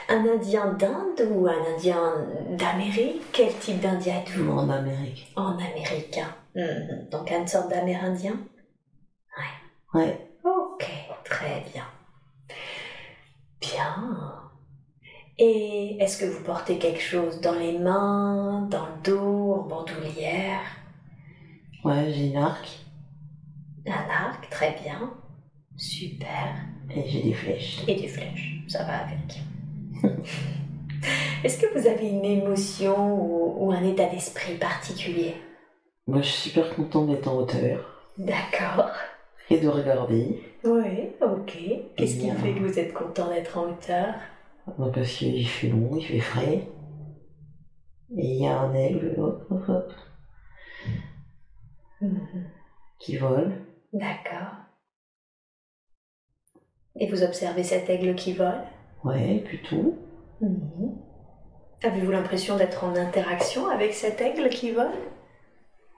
Un 0.09 0.25
indien 0.27 0.73
d'Inde 0.73 1.21
ou 1.31 1.47
un 1.47 1.73
indien 1.75 2.25
d'Amérique? 2.51 3.21
Quel 3.31 3.53
type 3.57 3.79
d'indien 3.79 4.19
êtes-vous? 4.21 4.49
En 4.51 4.69
Amérique. 4.69 5.31
En 5.35 5.53
américain. 5.57 6.35
Mhm. 6.55 7.09
Donc 7.11 7.29
une 7.31 7.47
sorte 7.47 7.69
d'amérindien? 7.69 8.37
Ouais, 9.93 10.29
Ok, 10.43 10.85
très 11.23 11.63
bien. 11.71 11.83
Bien. 13.61 14.33
Et 15.39 15.97
est-ce 15.99 16.17
que 16.19 16.25
vous 16.25 16.43
portez 16.43 16.77
quelque 16.79 17.01
chose 17.01 17.41
dans 17.41 17.53
les 17.53 17.77
mains, 17.77 18.67
dans 18.71 18.85
le 18.87 19.01
dos, 19.03 19.53
en 19.53 19.67
bandoulière? 19.67 20.61
Ouais, 21.83 22.11
j'ai 22.11 22.27
une 22.27 22.37
arc 22.37 22.67
Un 23.85 24.09
arc, 24.09 24.49
très 24.49 24.75
bien. 24.83 25.13
Super. 25.75 26.55
et 26.89 27.07
j'ai 27.07 27.21
des 27.21 27.33
flèches. 27.33 27.83
Et 27.87 27.95
des 27.95 28.07
flèches, 28.07 28.63
ça 28.67 28.83
va 28.83 28.97
avec. 29.05 29.39
est-ce 31.43 31.59
que 31.59 31.79
vous 31.79 31.87
avez 31.87 32.07
une 32.09 32.25
émotion 32.25 33.13
ou, 33.13 33.67
ou 33.67 33.71
un 33.71 33.83
état 33.83 34.07
d'esprit 34.07 34.55
particulier? 34.55 35.35
Moi, 36.07 36.21
je 36.21 36.27
suis 36.29 36.49
super 36.49 36.73
content 36.75 37.05
d'être 37.05 37.27
en 37.27 37.37
hauteur 37.37 37.79
D'accord. 38.17 38.91
Et 39.49 39.59
de 39.59 39.67
regarder. 39.67 40.41
Oui, 40.63 41.09
ok. 41.21 41.57
Qu'est-ce 41.95 42.19
qui 42.19 42.29
fait 42.31 42.53
que 42.53 42.59
vous 42.59 42.79
êtes 42.79 42.93
content 42.93 43.29
d'être 43.29 43.57
en 43.57 43.69
hauteur 43.69 44.13
Bah, 44.77 44.89
parce 44.93 45.11
qu'il 45.13 45.47
fait 45.47 45.67
long, 45.69 45.95
il 45.95 46.05
fait 46.05 46.19
frais. 46.19 46.67
Et 48.17 48.25
il 48.35 48.41
y 48.43 48.47
a 48.47 48.57
un 48.59 48.73
aigle, 48.73 49.15
hop, 49.17 49.45
hop, 49.49 49.63
hop, 49.69 49.91
Mhm. 52.01 52.19
qui 52.99 53.17
vole. 53.17 53.51
D'accord. 53.93 54.53
Et 56.99 57.07
vous 57.09 57.23
observez 57.23 57.63
cet 57.63 57.89
aigle 57.89 58.15
qui 58.15 58.33
vole? 58.33 58.61
Ouais, 59.03 59.39
plutôt. 59.45 59.95
Mhm. 60.41 60.95
Avez-vous 61.83 62.11
l'impression 62.11 62.57
d'être 62.57 62.83
en 62.83 62.95
interaction 62.95 63.67
avec 63.69 63.93
cet 63.93 64.19
aigle 64.21 64.49
qui 64.49 64.71
vole? 64.71 64.91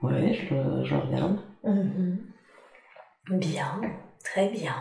Ouais, 0.02 0.34
je 0.34 0.54
le, 0.54 0.84
je 0.84 0.94
regarde. 0.94 1.38
Mhm. 1.64 2.18
Bien, 3.28 3.80
très 4.24 4.48
bien. 4.48 4.74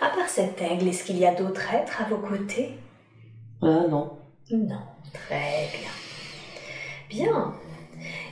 À 0.00 0.10
part 0.10 0.28
cet 0.28 0.60
aigle, 0.60 0.88
est-ce 0.88 1.04
qu'il 1.04 1.18
y 1.18 1.26
a 1.26 1.34
d'autres 1.34 1.72
êtres 1.72 2.02
à 2.02 2.08
vos 2.08 2.18
côtés? 2.18 2.78
Ah 3.62 3.86
non. 3.88 4.18
Non, 4.50 4.82
très 5.12 5.68
bien. 5.78 5.90
Bien. 7.08 7.54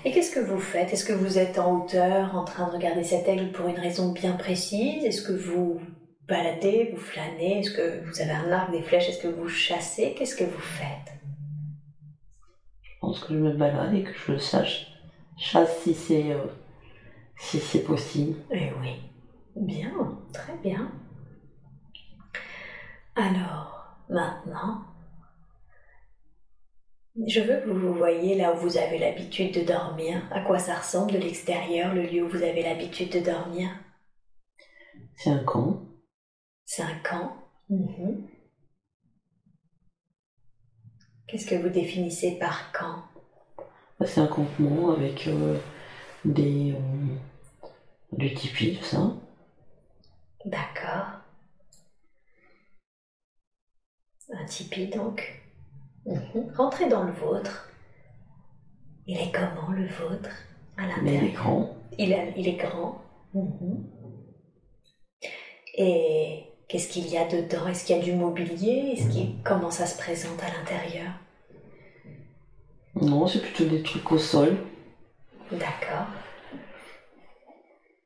Et 0.05 0.13
qu'est-ce 0.13 0.35
que 0.35 0.41
vous 0.41 0.59
faites? 0.59 0.93
Est-ce 0.93 1.05
que 1.05 1.13
vous 1.13 1.39
êtes 1.39 1.59
en 1.59 1.81
hauteur 1.81 2.35
en 2.37 2.45
train 2.45 2.67
de 2.69 2.73
regarder 2.73 3.05
cet 3.05 3.29
aigle 3.29 3.53
pour 3.53 3.69
une 3.69 3.79
raison 3.79 4.13
bien 4.13 4.33
précise? 4.33 5.05
Est-ce 5.05 5.23
que 5.23 5.33
vous 5.33 5.81
baladez, 6.27 6.91
vous 6.93 7.01
flânez? 7.01 7.61
Est-ce 7.61 7.71
que 7.71 8.05
vous 8.05 8.21
avez 8.21 8.33
un 8.33 8.51
arc, 8.51 8.71
des 8.71 8.83
flèches? 8.83 9.09
Est-ce 9.09 9.23
que 9.23 9.29
vous 9.29 9.49
chassez? 9.49 10.15
Qu'est-ce 10.15 10.37
que 10.37 10.45
vous 10.45 10.61
faites? 10.61 11.15
Je 12.83 12.91
pense 13.01 13.21
que 13.21 13.35
je 13.35 13.39
me 13.39 13.53
balade 13.53 13.95
et 13.95 14.03
que 14.03 14.13
je 14.13 14.33
le 14.33 14.39
sache. 14.39 14.89
Chasse 15.37 15.83
si 15.83 15.95
c'est 15.95 16.33
euh, 16.33 16.47
si 17.39 17.61
c'est 17.61 17.85
possible. 17.85 18.37
Eh 18.51 18.71
oui. 18.81 19.08
Bien, 19.61 19.93
très 20.33 20.57
bien. 20.59 20.93
Alors, 23.17 23.99
maintenant, 24.09 24.85
je 27.27 27.41
veux 27.41 27.61
que 27.61 27.69
vous 27.69 27.89
vous 27.89 27.95
voyez 27.95 28.37
là 28.37 28.55
où 28.55 28.59
vous 28.59 28.77
avez 28.77 28.99
l'habitude 28.99 29.53
de 29.53 29.67
dormir. 29.67 30.23
À 30.31 30.43
quoi 30.43 30.61
ça 30.61 30.77
ressemble 30.77 31.11
de 31.11 31.19
l'extérieur, 31.19 31.93
le 31.93 32.03
lieu 32.03 32.23
où 32.23 32.29
vous 32.29 32.45
avez 32.45 32.63
l'habitude 32.63 33.11
de 33.11 33.19
dormir? 33.19 33.69
C'est 35.17 35.31
un 35.31 35.43
camp. 35.43 35.83
C'est 36.65 36.83
un 36.83 36.99
camp. 37.01 37.33
Qu'est-ce 41.27 41.47
que 41.47 41.57
vous 41.57 41.69
définissez 41.69 42.39
par 42.39 42.71
camp 42.71 43.03
C'est 44.07 44.21
un 44.21 44.29
campement 44.29 44.93
avec 44.93 45.27
euh, 45.27 45.59
des 46.25 46.73
euh, 46.73 47.67
du 48.13 48.33
tipi, 48.35 48.77
tout 48.77 48.85
ça. 48.85 49.17
D'accord. 50.45 51.07
Un 54.31 54.45
tipi 54.45 54.87
donc. 54.89 55.35
Mhm. 56.07 56.53
Rentrez 56.57 56.87
dans 56.87 57.03
le 57.03 57.13
vôtre. 57.13 57.69
Il 59.07 59.17
est 59.19 59.33
comment 59.33 59.71
le 59.71 59.87
vôtre 59.87 60.31
à 60.77 60.83
Mais 61.03 61.15
il 61.15 61.15
est 61.15 61.21
l'intérieur? 61.21 61.33
grand. 61.43 61.77
il, 61.99 62.13
a- 62.13 62.29
il 62.37 62.49
est 62.49 62.53
grand. 62.57 63.01
Et 65.75 66.45
qu'est-ce 66.69 66.89
qu'il 66.89 67.07
y 67.09 67.17
a 67.17 67.25
dedans? 67.25 67.67
Est-ce 67.67 67.85
qu'il 67.85 67.97
y 67.97 67.99
a 67.99 68.03
du 68.03 68.13
mobilier? 68.13 68.93
Est-ce 68.93 69.09
qu'il- 69.09 69.35
Comment 69.45 69.71
ça 69.71 69.87
se 69.87 69.97
présente 69.97 70.43
à 70.43 70.49
l'intérieur? 70.51 71.13
Non, 72.95 73.27
c'est 73.27 73.41
plutôt 73.41 73.65
des 73.65 73.83
trucs 73.83 74.11
au 74.13 74.19
sol. 74.19 74.57
D'accord. 75.53 76.07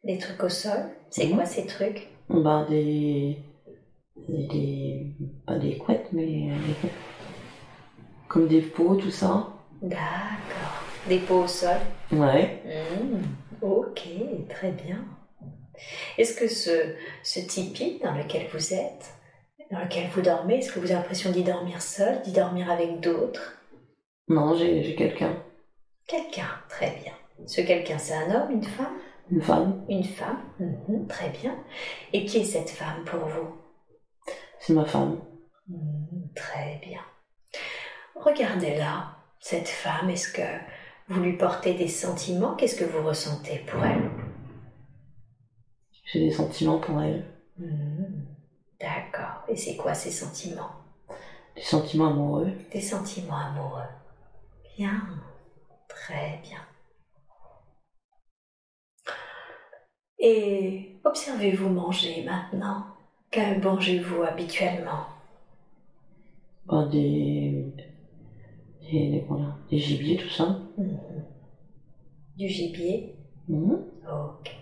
Des 0.04 0.18
trucs 0.18 0.42
au 0.42 0.48
sol? 0.48 0.88
C'est 1.10 1.26
Mhm. 1.26 1.34
quoi 1.34 1.46
ces 1.46 1.66
trucs? 1.66 2.08
Bah 2.32 2.64
des 2.68 3.38
des, 4.28 5.06
pas 5.46 5.56
des 5.58 5.76
couettes 5.76 6.08
mais 6.12 6.26
des- 6.26 6.52
comme 8.28 8.48
des 8.48 8.62
pots 8.62 8.96
tout 8.96 9.10
ça. 9.10 9.48
D'accord. 9.82 10.82
Des 11.08 11.18
pots 11.18 11.42
au 11.42 11.46
sol 11.46 11.76
Ouais. 12.12 12.62
Hmm, 12.64 13.22
ok, 13.60 14.08
très 14.48 14.70
bien. 14.70 15.04
Est-ce 16.16 16.34
que 16.34 16.46
ce, 16.48 16.94
ce 17.22 17.40
tipi 17.40 17.98
dans 18.02 18.14
lequel 18.14 18.46
vous 18.52 18.72
êtes, 18.72 19.14
dans 19.70 19.80
lequel 19.80 20.06
vous 20.14 20.22
dormez, 20.22 20.58
est-ce 20.58 20.72
que 20.72 20.78
vous 20.78 20.86
avez 20.86 20.94
l'impression 20.94 21.30
d'y 21.32 21.42
dormir 21.42 21.82
seul, 21.82 22.22
d'y 22.22 22.32
dormir 22.32 22.70
avec 22.70 23.00
d'autres? 23.00 23.58
Non, 24.28 24.54
j'ai 24.56 24.94
quelqu'un, 24.94 25.36
Quelqu'un, 26.06 26.48
très 26.68 26.90
bien. 27.02 27.12
Ce 27.46 27.60
quelqu'un, 27.62 27.98
c'est 27.98 28.14
un 28.14 28.30
homme, 28.34 28.52
une 28.52 28.62
femme? 28.64 28.96
Une 29.30 29.40
femme. 29.42 29.84
Une 29.88 30.04
femme, 30.04 30.38
Mhm, 30.58 31.06
très 31.08 31.30
bien. 31.30 31.56
Et 32.12 32.24
qui 32.24 32.38
est 32.38 32.44
cette 32.44 32.70
femme 32.70 33.04
pour 33.04 33.20
vous 33.26 33.48
C'est 34.60 34.74
ma 34.74 34.84
femme. 34.84 35.18
Hmm, 35.68 36.28
Très 36.34 36.80
bien. 36.82 37.00
Regardez-la, 38.14 39.16
cette 39.40 39.68
femme, 39.68 40.10
est-ce 40.10 40.32
que 40.32 40.42
vous 41.08 41.20
lui 41.20 41.36
portez 41.36 41.74
des 41.74 41.88
sentiments? 41.88 42.54
Qu'est-ce 42.54 42.76
que 42.76 42.84
vous 42.84 43.02
ressentez 43.06 43.58
pour 43.66 43.84
elle? 43.84 44.10
J'ai 46.04 46.20
des 46.26 46.30
sentiments 46.32 46.78
pour 46.78 47.00
elle. 47.00 47.24
Hmm, 47.58 48.24
D'accord. 48.80 49.44
Et 49.48 49.56
c'est 49.56 49.76
quoi 49.76 49.94
ces 49.94 50.10
sentiments? 50.10 50.70
Des 51.56 51.62
sentiments 51.62 52.08
amoureux. 52.10 52.52
Des 52.72 52.80
sentiments 52.80 53.36
amoureux. 53.36 53.82
Bien, 54.76 55.00
très 55.88 56.40
bien. 56.42 56.58
Et 60.22 60.96
observez-vous 61.04 61.68
manger 61.68 62.22
maintenant. 62.24 62.84
Que 63.30 63.60
mangez-vous 63.62 64.22
habituellement? 64.22 65.04
Bah, 66.66 66.86
des. 66.90 67.66
des. 68.80 69.10
des, 69.10 69.24
voilà, 69.28 69.56
des 69.68 69.78
gibiers, 69.78 70.16
tout 70.16 70.28
ça. 70.28 70.60
Mhm. 70.78 70.98
Du 72.38 72.46
gibier? 72.48 73.16
Mhm. 73.48 73.84
Ok. 74.06 74.56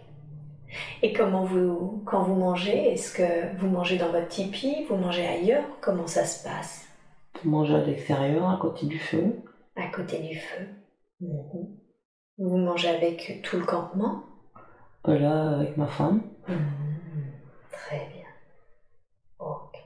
Et 1.02 1.12
comment 1.12 1.44
vous, 1.44 2.02
quand 2.06 2.22
vous 2.22 2.36
mangez, 2.36 2.92
est-ce 2.92 3.12
que 3.12 3.56
vous 3.58 3.68
mangez 3.68 3.98
dans 3.98 4.10
votre 4.10 4.28
tipi, 4.28 4.84
vous 4.88 4.96
mangez 4.96 5.26
ailleurs? 5.26 5.64
Comment 5.82 6.06
ça 6.06 6.24
se 6.24 6.42
passe? 6.42 6.88
On 7.44 7.48
mange 7.48 7.70
à 7.70 7.84
l'extérieur, 7.84 8.48
à 8.48 8.56
côté 8.56 8.86
du 8.86 8.98
feu. 8.98 9.36
À 9.76 9.88
côté 9.88 10.18
du 10.20 10.38
feu 10.38 10.66
Mhm. 11.20 11.68
Vous 12.38 12.56
mangez 12.56 12.88
avec 12.88 13.40
tout 13.42 13.58
le 13.58 13.66
campement? 13.66 14.22
Bah, 15.04 15.18
là, 15.18 15.56
avec 15.56 15.76
ma 15.76 15.86
femme. 15.86 16.22
Mhm. 16.48 16.56
Très 17.72 18.06
bien. 18.12 18.26
Ok. 19.38 19.78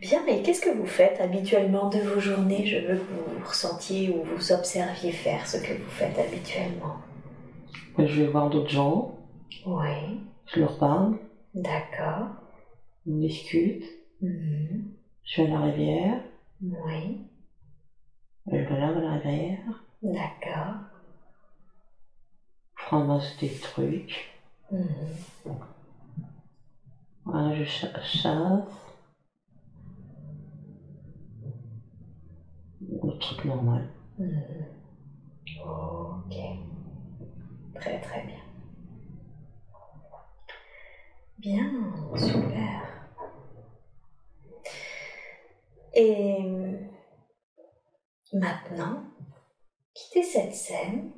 Bien, 0.00 0.26
et 0.26 0.42
qu'est-ce 0.42 0.60
que 0.60 0.70
vous 0.76 0.86
faites 0.86 1.20
habituellement 1.20 1.88
de 1.88 1.98
vos 2.00 2.20
journées? 2.20 2.66
Je 2.66 2.78
veux 2.78 2.96
que 2.98 3.02
vous 3.12 3.46
ressentiez 3.48 4.10
ou 4.10 4.22
vous 4.24 4.52
observiez 4.52 5.12
faire 5.12 5.46
ce 5.46 5.56
que 5.58 5.72
vous 5.72 5.90
faites 5.90 6.18
habituellement. 6.18 6.96
Bah, 7.96 8.06
je 8.06 8.20
vais 8.22 8.28
voir 8.28 8.50
d'autres 8.50 8.70
gens, 8.70 9.16
Oui, 9.66 10.20
je 10.46 10.60
leur 10.60 10.78
parle, 10.78 11.18
d'accord. 11.54 12.26
on 13.06 13.18
discute, 13.18 13.84
Mhm. 14.20 14.92
je 15.24 15.42
vais 15.42 15.48
à 15.50 15.54
la 15.54 15.60
rivière, 15.66 16.20
Oui, 16.62 17.20
je 18.50 18.56
vais 18.56 18.78
là 18.78 18.88
à 18.88 19.00
la 19.00 19.12
rivière, 19.18 19.84
d'accord. 20.02 20.74
Ramasse 22.96 23.36
des 23.38 23.50
trucs, 23.58 24.30
Mhm. 24.70 24.86
voilà, 27.24 27.54
je 27.54 27.64
cha- 27.64 28.02
chasse. 28.02 28.68
Le 32.80 33.18
truc 33.18 33.44
normal. 33.46 33.88
Mhm. 34.18 34.66
Ok. 35.64 36.34
Très 37.74 38.00
très 38.00 38.26
bien. 38.26 38.36
Bien, 41.38 41.70
super. 42.16 43.08
Et 45.94 46.44
maintenant, 48.32 49.04
quittez 49.94 50.22
cette 50.22 50.54
scène 50.54 51.12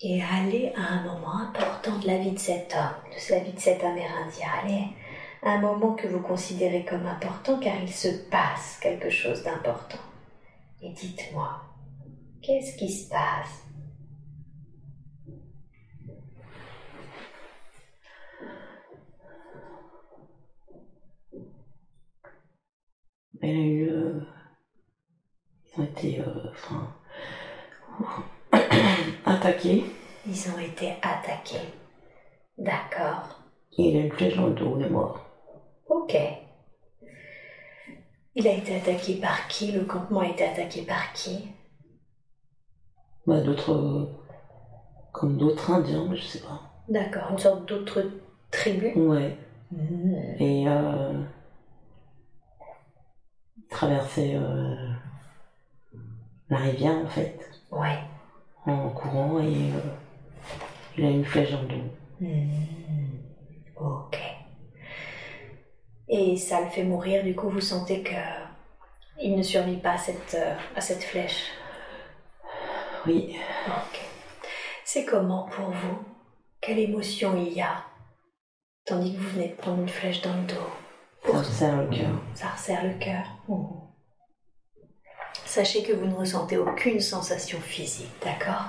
et 0.00 0.22
allez 0.22 0.72
à 0.76 0.94
un 0.94 1.02
moment 1.02 1.36
important 1.38 1.98
de 1.98 2.06
la 2.06 2.18
vie 2.18 2.32
de 2.32 2.38
cet 2.38 2.74
homme, 2.74 3.10
de 3.10 3.34
la 3.34 3.40
vie 3.40 3.52
de 3.52 3.58
cet 3.60 3.82
Amérindien. 3.82 4.46
Allez 4.62 4.84
à 5.42 5.52
un 5.52 5.60
moment 5.60 5.94
que 5.94 6.06
vous 6.08 6.20
considérez 6.20 6.84
comme 6.84 7.06
important 7.06 7.58
car 7.58 7.74
il 7.82 7.92
se 7.92 8.08
passe 8.30 8.78
quelque 8.80 9.10
chose 9.10 9.42
d'important. 9.42 9.98
Et 10.82 10.90
dites-moi, 10.90 11.60
qu'est-ce 12.42 12.76
qui 12.76 12.90
se 12.92 13.08
passe? 13.08 13.64
Euh, 23.42 24.20
Ils 25.76 25.80
ont 25.80 25.84
été. 25.84 26.20
euh. 26.20 26.52
Attaqués. 29.30 29.84
Ils 30.26 30.50
ont 30.50 30.58
été 30.58 30.92
attaqués. 31.02 31.68
D'accord. 32.56 33.40
Et 33.78 33.90
il 33.90 33.96
a 33.96 34.00
une 34.06 34.12
flèche 34.12 34.36
dans 34.36 34.46
le 34.48 34.54
dos, 34.54 34.76
il 34.78 34.86
est 34.86 34.90
mort. 34.90 35.24
Ok. 35.88 36.16
Il 38.34 38.46
a 38.46 38.52
été 38.52 38.76
attaqué 38.76 39.14
par 39.20 39.48
qui? 39.48 39.72
Le 39.72 39.84
campement 39.84 40.20
a 40.20 40.28
été 40.28 40.44
attaqué 40.44 40.82
par 40.82 41.12
qui? 41.12 41.48
Bah, 43.26 43.40
d'autres. 43.40 43.72
euh, 43.72 44.06
Comme 45.12 45.36
d'autres 45.36 45.70
Indiens, 45.70 46.06
mais 46.08 46.16
je 46.16 46.26
sais 46.26 46.40
pas. 46.40 46.60
D'accord, 46.88 47.30
une 47.32 47.38
sorte 47.38 47.66
d'autre 47.66 48.02
tribu 48.50 48.92
Ouais. 48.96 49.36
Mhm. 49.72 50.14
Et. 50.40 50.68
Euh... 50.68 51.22
Il 53.56 53.66
traversait. 53.68 54.34
euh, 54.36 54.74
La 56.48 56.58
rivière, 56.58 56.96
en 57.04 57.08
fait. 57.08 57.38
Ouais. 57.70 57.98
En 58.68 58.88
courant 58.90 59.40
et. 59.40 59.44
euh, 59.72 59.80
Il 60.96 61.04
a 61.04 61.10
une 61.10 61.24
flèche 61.24 61.50
dans 61.52 61.62
le 61.62 61.68
dos. 61.68 61.84
Mhm. 62.20 62.50
Ok. 63.80 64.18
Et 66.08 66.36
ça 66.36 66.60
le 66.62 66.68
fait 66.70 66.82
mourir, 66.84 67.22
du 67.22 67.34
coup 67.34 67.48
vous 67.48 67.60
sentez 67.60 68.02
que 68.02 68.14
il 69.20 69.36
ne 69.36 69.42
survit 69.42 69.76
pas 69.76 69.92
à 69.92 69.98
cette, 69.98 70.34
euh, 70.34 70.54
à 70.76 70.80
cette 70.80 71.02
flèche? 71.04 71.50
Oui. 73.06 73.36
Ok. 73.66 74.00
C'est 74.84 75.04
comment 75.04 75.44
pour 75.48 75.70
vous? 75.70 75.98
Quelle 76.60 76.78
émotion 76.78 77.36
il 77.36 77.52
y 77.52 77.60
a? 77.60 77.84
Tandis 78.86 79.14
que 79.14 79.20
vous 79.20 79.28
venez 79.30 79.48
de 79.48 79.54
prendre 79.54 79.80
une 79.82 79.88
flèche 79.88 80.22
dans 80.22 80.34
le 80.34 80.42
dos. 80.42 81.32
Ça 81.32 81.38
me 81.38 81.44
serre 81.44 81.76
le 81.82 81.88
cœur. 81.88 82.10
Ça 82.34 82.48
resserre 82.48 82.84
le 82.84 82.94
cœur. 82.98 83.24
Mhm. 83.48 83.87
Sachez 85.44 85.82
que 85.82 85.92
vous 85.92 86.06
ne 86.06 86.14
ressentez 86.14 86.56
aucune 86.56 87.00
sensation 87.00 87.60
physique, 87.60 88.12
d'accord? 88.22 88.66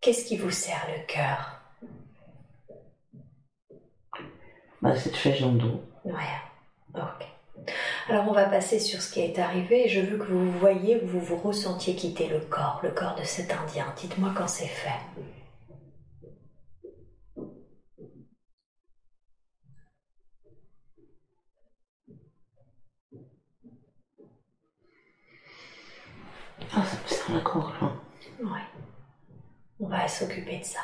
Qu'est-ce 0.00 0.24
qui 0.24 0.36
vous 0.36 0.50
serre 0.50 0.86
le 0.88 1.06
cœur? 1.06 1.60
Bah, 4.82 4.96
cette 4.96 5.16
flèche 5.16 5.40
dans 5.40 5.52
le 5.52 5.58
dos. 5.58 5.84
Ouais. 6.04 6.12
Ok. 6.94 7.26
Alors 8.08 8.28
on 8.28 8.32
va 8.32 8.44
passer 8.44 8.78
sur 8.78 9.02
ce 9.02 9.12
qui 9.12 9.20
est 9.20 9.38
arrivé 9.38 9.86
et 9.86 9.88
je 9.88 10.00
veux 10.00 10.18
que 10.18 10.30
vous 10.30 10.52
voyez 10.52 11.02
ou 11.02 11.06
vous 11.06 11.20
vous 11.20 11.36
ressentiez 11.36 11.96
quitter 11.96 12.28
le 12.28 12.38
corps, 12.40 12.80
le 12.82 12.90
corps 12.90 13.16
de 13.16 13.24
cet 13.24 13.52
Indien. 13.52 13.92
Dites-moi 13.96 14.32
quand 14.36 14.46
c'est 14.46 14.66
fait. 14.66 15.00
Ouais. 28.40 28.60
On 29.80 29.88
va 29.88 30.08
s'occuper 30.08 30.58
de 30.58 30.64
ça. 30.64 30.80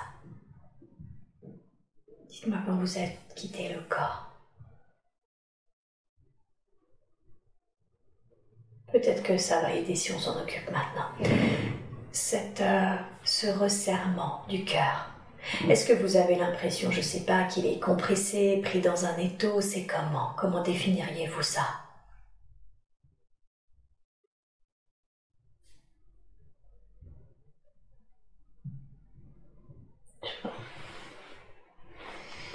Dites-moi 2.28 2.58
quand 2.66 2.76
vous 2.76 2.98
êtes 2.98 3.18
quitté 3.36 3.68
le 3.68 3.80
corps. 3.88 4.28
Peut-être 8.90 9.22
que 9.22 9.38
ça 9.38 9.62
va 9.62 9.72
aider 9.72 9.94
si 9.94 10.12
on 10.12 10.18
s'en 10.18 10.38
occupe 10.40 10.70
maintenant. 10.70 11.08
Cette, 12.10 12.60
euh, 12.60 12.96
ce 13.24 13.46
resserrement 13.46 14.42
du 14.48 14.64
cœur. 14.64 15.08
Est-ce 15.68 15.86
que 15.86 15.94
vous 15.94 16.16
avez 16.16 16.36
l'impression, 16.36 16.90
je 16.90 17.00
sais 17.00 17.24
pas, 17.24 17.44
qu'il 17.44 17.66
est 17.66 17.80
compressé, 17.80 18.60
pris 18.62 18.80
dans 18.80 19.06
un 19.06 19.16
étau? 19.16 19.60
C'est 19.60 19.86
comment? 19.86 20.32
Comment 20.36 20.62
définiriez-vous 20.62 21.42
ça? 21.42 21.81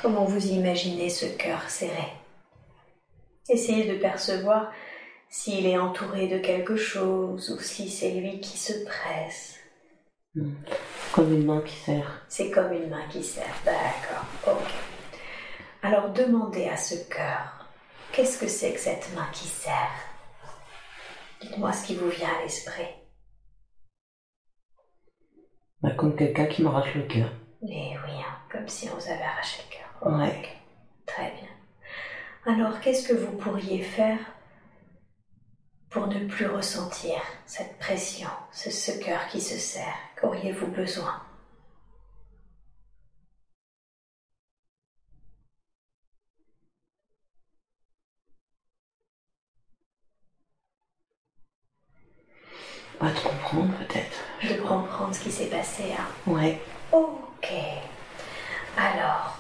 Comment 0.07 0.23
vous 0.23 0.47
imaginez 0.47 1.09
ce 1.09 1.25
cœur 1.25 1.69
serré? 1.69 2.13
Essayez 3.49 3.93
de 3.93 3.99
percevoir 3.99 4.71
s'il 5.27 5.65
est 5.65 5.77
entouré 5.77 6.29
de 6.29 6.37
quelque 6.37 6.77
chose 6.77 7.49
ou 7.49 7.59
si 7.59 7.89
c'est 7.89 8.11
lui 8.11 8.39
qui 8.39 8.57
se 8.57 8.85
presse. 8.85 9.59
Comme 11.11 11.33
une 11.33 11.43
main 11.43 11.59
qui 11.59 11.75
serre. 11.75 12.25
C'est 12.29 12.49
comme 12.51 12.71
une 12.71 12.89
main 12.89 13.05
qui 13.09 13.21
serre. 13.21 13.53
D'accord, 13.65 14.23
ok. 14.47 14.71
Alors 15.81 16.09
demandez 16.11 16.69
à 16.69 16.77
ce 16.77 16.95
cœur, 17.09 17.67
qu'est-ce 18.13 18.39
que 18.39 18.47
c'est 18.47 18.71
que 18.71 18.79
cette 18.79 19.13
main 19.13 19.27
qui 19.33 19.49
serre? 19.49 19.91
Dites-moi 21.41 21.73
ce 21.73 21.85
qui 21.85 21.95
vous 21.95 22.07
vient 22.07 22.33
à 22.33 22.43
l'esprit. 22.43 22.95
Bah, 25.81 25.91
comme 25.97 26.15
quelqu'un 26.15 26.45
qui 26.45 26.63
m'arrache 26.63 26.95
le 26.95 27.03
cœur. 27.03 27.29
Mais 27.61 27.97
oui, 28.05 28.13
hein, 28.21 28.37
comme 28.49 28.69
si 28.69 28.87
on 28.89 28.95
vous 28.95 29.09
avait 29.09 29.21
arraché 29.21 29.63
le 29.67 29.75
cœur. 29.75 29.86
Ouais. 30.01 30.49
Très 31.05 31.31
bien. 31.31 31.49
Alors, 32.45 32.79
qu'est-ce 32.79 33.07
que 33.07 33.13
vous 33.13 33.37
pourriez 33.37 33.81
faire 33.81 34.19
pour 35.89 36.07
ne 36.07 36.25
plus 36.27 36.45
ressentir 36.47 37.19
cette 37.45 37.77
pression, 37.79 38.29
ce, 38.51 38.71
ce 38.71 38.91
cœur 39.03 39.27
qui 39.27 39.41
se 39.41 39.57
serre? 39.57 39.95
Qu'auriez-vous 40.19 40.67
besoin? 40.67 41.21
Pas 52.99 53.11
de 53.11 53.19
comprendre 53.19 53.73
peut-être. 53.77 54.17
De 54.43 54.59
comprendre 54.61 55.13
ce 55.13 55.19
qui 55.19 55.31
s'est 55.31 55.45
passé. 55.47 55.93
Hein. 55.97 56.31
Ouais. 56.31 56.59
Ok. 56.91 57.51
Alors, 58.75 59.36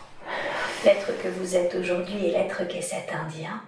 l'être 0.85 1.21
que 1.21 1.27
vous 1.27 1.55
êtes 1.55 1.75
aujourd'hui 1.75 2.25
et 2.25 2.31
l'être 2.31 2.67
qu'est 2.67 2.81
cet 2.81 3.13
Indien, 3.13 3.61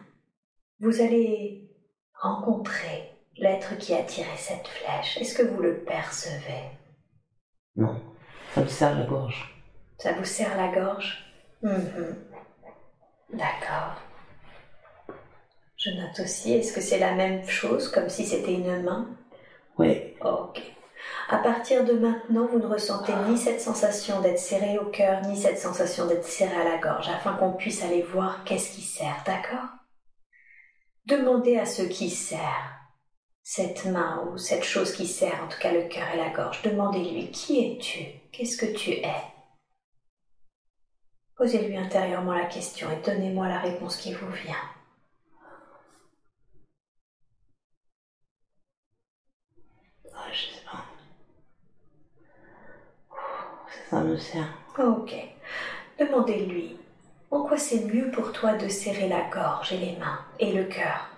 vous 0.80 1.02
allez 1.02 1.70
rencontrer 2.14 3.12
l'être 3.38 3.78
qui 3.78 3.94
a 3.94 4.04
tiré 4.04 4.36
cette 4.38 4.68
flèche. 4.68 5.18
Est-ce 5.18 5.38
que 5.38 5.48
vous 5.48 5.62
le 5.62 5.80
percevez? 5.80 6.64
Non, 7.76 8.02
ça 8.54 8.62
me 8.62 8.68
serre 8.68 9.00
la 9.00 9.06
gorge. 9.06 9.56
Ça 9.98 10.14
vous 10.14 10.26
serre 10.26 10.58
la 10.58 10.68
gorge? 10.68 11.26
Mhm. 11.62 12.16
D'accord. 13.34 13.96
Je 15.78 15.92
note 15.92 16.20
aussi, 16.20 16.54
est-ce 16.54 16.74
que 16.74 16.82
c'est 16.82 17.00
la 17.00 17.14
même 17.14 17.48
chose, 17.48 17.90
comme 17.90 18.10
si 18.10 18.26
c'était 18.26 18.54
une 18.54 18.84
main? 18.84 19.08
Oui. 19.78 20.14
Ok. 20.22 20.62
À 21.32 21.38
partir 21.38 21.86
de 21.86 21.94
maintenant, 21.94 22.48
vous 22.48 22.58
ne 22.58 22.66
ressentez 22.66 23.14
ni 23.28 23.38
cette 23.38 23.62
sensation 23.62 24.20
d'être 24.20 24.40
serré 24.40 24.80
au 24.80 24.86
cœur, 24.86 25.22
ni 25.28 25.40
cette 25.40 25.60
sensation 25.60 26.08
d'être 26.08 26.26
serré 26.26 26.56
à 26.56 26.64
la 26.64 26.80
gorge, 26.80 27.08
afin 27.08 27.36
qu'on 27.36 27.54
puisse 27.54 27.84
aller 27.84 28.02
voir 28.02 28.44
qu'est-ce 28.46 28.74
qui 28.74 28.82
sert, 28.82 29.22
d'accord? 29.28 29.70
Demandez 31.06 31.60
à 31.60 31.68
ce 31.68 31.84
qui 31.84 32.10
sert, 32.10 32.74
cette 33.44 33.86
main 33.86 34.28
ou 34.28 34.40
cette 34.40 34.64
chose 34.64 34.92
qui 34.92 35.06
sert, 35.06 35.44
en 35.44 35.48
tout 35.48 35.60
cas 35.60 35.72
le 35.72 35.84
cœur 35.84 36.08
et 36.16 36.18
la 36.18 36.32
gorge, 36.32 36.64
demandez-lui 36.64 37.30
qui 37.30 37.64
es-tu? 37.64 38.06
Qu'est-ce 38.32 38.58
que 38.58 38.76
tu 38.76 38.90
es? 38.90 39.24
Posez-lui 41.36 41.78
intérieurement 41.78 42.34
la 42.34 42.46
question 42.46 42.90
et 42.92 43.06
donnez-moi 43.06 43.48
la 43.48 43.60
réponse 43.60 43.98
qui 43.98 44.14
vous 44.14 44.32
vient. 44.32 44.56
Ah, 50.12 50.26
je 50.32 50.56
sais 50.56 50.66
pas. 50.66 50.86
Ça 53.90 54.02
me 54.02 54.18
sert. 54.18 54.54
Ok. 54.78 55.14
Demandez-lui 56.00 56.78
en 57.32 57.44
quoi 57.44 57.58
c'est 57.58 57.86
mieux 57.86 58.10
pour 58.12 58.32
toi 58.32 58.54
de 58.54 58.68
serrer 58.68 59.08
la 59.08 59.22
gorge 59.30 59.74
et 59.74 59.78
les 59.78 59.96
mains 59.98 60.20
et 60.40 60.54
le 60.54 60.64
cœur? 60.66 61.10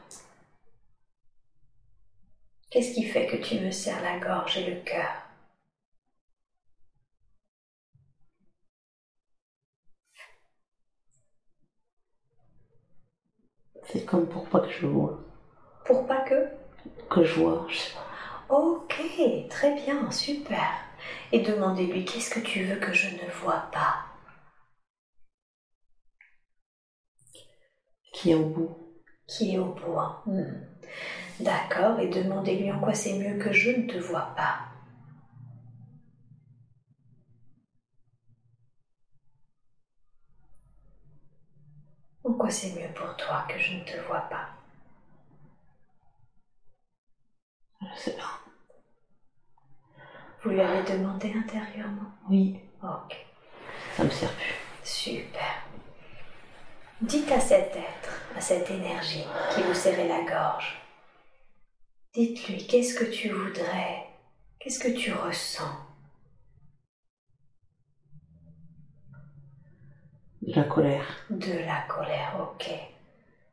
Qu'est-ce 2.70 2.94
qui 2.94 3.04
fait 3.04 3.28
que 3.28 3.36
tu 3.36 3.60
me 3.60 3.72
serres 3.72 4.02
la 4.02 4.18
gorge 4.20 4.58
et 4.58 4.70
le 4.74 4.82
cœur? 4.82 5.28
C'est 13.84 14.06
comme 14.06 14.28
pour 14.28 14.48
pas 14.48 14.62
que 14.62 14.72
je 14.72 14.88
vois. 14.88 15.20
Pour 15.86 16.08
pas 16.08 16.22
que? 16.22 16.48
Que 17.10 17.24
je 17.24 17.40
vois, 17.40 17.66
je 17.70 17.76
sais 17.78 17.92
pas. 17.94 18.56
Ok, 18.56 19.02
très 19.50 19.76
bien, 19.76 20.10
super. 20.12 20.70
Et 21.32 21.40
demandez-lui 21.40 22.06
qu'est-ce 22.06 22.30
que 22.30 22.40
tu 22.40 22.62
veux 22.62 22.78
que 22.78 22.94
je 22.94 23.08
ne 23.08 23.30
vois 23.42 23.70
pas? 23.72 23.96
Qui 28.14 28.30
est 28.30 28.36
au 28.36 28.46
bout 28.46 28.72
Qui 29.28 29.52
est 29.54 29.58
au 29.58 29.66
bout 29.66 29.98
hein. 29.98 30.16
Hmm. 30.26 30.62
D'accord, 31.42 32.00
et 32.00 32.08
demandez-lui 32.08 32.72
en 32.72 32.80
quoi 32.80 32.94
c'est 32.94 33.14
mieux 33.14 33.36
que 33.36 33.52
je 33.52 33.70
ne 33.72 33.84
te 33.84 33.98
vois 33.98 34.34
pas. 34.36 34.58
En 42.24 42.32
quoi 42.34 42.50
c'est 42.50 42.72
mieux 42.72 42.92
pour 42.96 43.16
toi 43.16 43.46
que 43.48 43.60
je 43.60 43.76
ne 43.76 43.84
te 43.84 43.96
vois 44.08 44.22
pas? 44.22 44.48
Je 47.96 48.00
sais 48.02 48.12
pas. 48.12 48.41
Vous 50.44 50.50
lui 50.50 50.62
avez 50.62 50.84
demandé 50.92 51.34
intérieurement? 51.38 52.12
Oui, 52.30 52.60
Ok, 52.84 53.16
ça 53.96 54.04
me 54.04 54.10
sert 54.10 54.32
plus. 54.34 54.56
super. 54.84 55.64
Dites 57.02 57.32
à 57.32 57.40
cet 57.40 57.76
être, 57.76 58.22
à 58.36 58.42
cette 58.42 58.70
énergie 58.72 59.24
qui 59.54 59.62
vous 59.64 59.74
serrait 59.74 60.08
la 60.08 60.22
gorge, 60.24 60.82
dites-lui 62.14 62.66
qu'est-ce 62.66 62.96
que 62.96 63.06
tu 63.12 63.30
voudrais, 63.30 64.08
qu'est-ce 64.60 64.80
que 64.80 64.98
tu 64.98 65.12
ressens? 65.14 65.76
De 70.42 70.54
la 70.56 70.64
colère. 70.64 71.06
De 71.30 71.54
la 71.66 71.82
colère, 71.88 72.36
ok. 72.42 72.68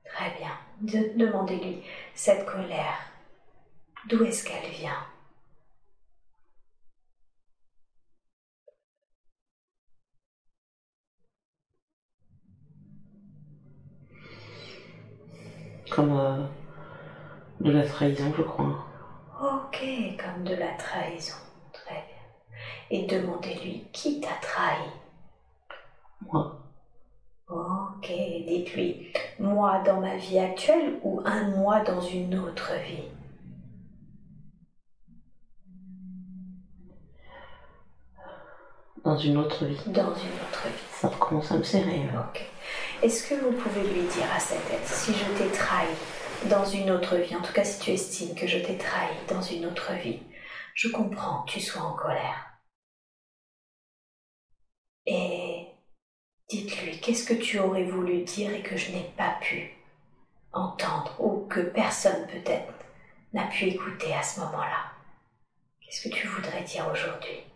Très 0.04 0.30
bien. 0.38 0.52
De- 0.80 1.18
Demandez-lui, 1.18 1.82
cette 2.14 2.46
colère, 2.46 2.98
d'où 4.08 4.24
est-ce 4.24 4.42
qu'elle 4.44 4.70
vient? 4.70 5.06
Comme 15.90 16.16
euh, 16.18 16.44
de 17.60 17.70
la 17.70 17.84
trahison, 17.86 18.32
je 18.36 18.42
crois. 18.42 18.84
Ok, 19.40 19.82
comme 20.18 20.44
de 20.44 20.54
la 20.54 20.72
trahison. 20.74 21.34
Très 21.72 21.94
bien. 21.94 22.60
Et 22.90 23.06
demandez-lui, 23.06 23.86
qui 23.92 24.20
t'a 24.20 24.34
trahi? 24.40 24.88
Moi. 26.32 26.60
Ok, 27.48 28.06
dites-lui, 28.46 29.12
moi 29.38 29.78
dans 29.80 30.00
ma 30.00 30.16
vie 30.16 30.38
actuelle 30.38 30.98
ou 31.02 31.22
un 31.24 31.48
moi 31.56 31.80
dans 31.80 32.00
une 32.00 32.38
autre 32.38 32.72
vie? 32.86 33.08
Dans 39.04 39.16
une 39.16 39.38
autre 39.38 39.64
vie. 39.64 39.78
Dans 39.86 40.02
une 40.14 40.40
autre 40.48 40.66
vie. 40.66 40.84
Ça 40.92 41.08
recommence 41.08 41.50
à 41.52 41.56
me 41.56 41.62
serrer. 41.62 42.02
hein. 42.14 42.26
Ok. 42.28 42.44
Est-ce 43.00 43.28
que 43.28 43.34
vous 43.34 43.52
pouvez 43.52 43.82
lui 43.82 44.02
dire 44.08 44.32
à 44.34 44.40
cet 44.40 44.58
être, 44.72 44.88
si 44.88 45.14
je 45.14 45.24
t'ai 45.38 45.48
trahi 45.52 45.86
dans 46.50 46.64
une 46.64 46.90
autre 46.90 47.14
vie, 47.14 47.36
en 47.36 47.42
tout 47.42 47.52
cas 47.52 47.62
si 47.62 47.78
tu 47.78 47.90
estimes 47.92 48.34
que 48.34 48.48
je 48.48 48.58
t'ai 48.58 48.76
trahi 48.76 49.14
dans 49.28 49.40
une 49.40 49.66
autre 49.66 49.92
vie, 49.92 50.20
je 50.74 50.88
comprends 50.88 51.42
que 51.42 51.52
tu 51.52 51.60
sois 51.60 51.82
en 51.82 51.92
colère. 51.92 52.58
Et 55.06 55.68
dites-lui, 56.48 56.98
qu'est-ce 56.98 57.24
que 57.24 57.40
tu 57.40 57.60
aurais 57.60 57.84
voulu 57.84 58.22
dire 58.22 58.52
et 58.52 58.62
que 58.62 58.76
je 58.76 58.90
n'ai 58.90 59.12
pas 59.16 59.38
pu 59.40 59.70
entendre 60.52 61.14
ou 61.20 61.46
que 61.46 61.60
personne 61.60 62.26
peut-être 62.26 62.74
n'a 63.32 63.46
pu 63.46 63.66
écouter 63.66 64.12
à 64.12 64.24
ce 64.24 64.40
moment-là? 64.40 64.90
Qu'est-ce 65.80 66.08
que 66.08 66.14
tu 66.14 66.26
voudrais 66.26 66.62
dire 66.62 66.88
aujourd'hui? 66.92 67.47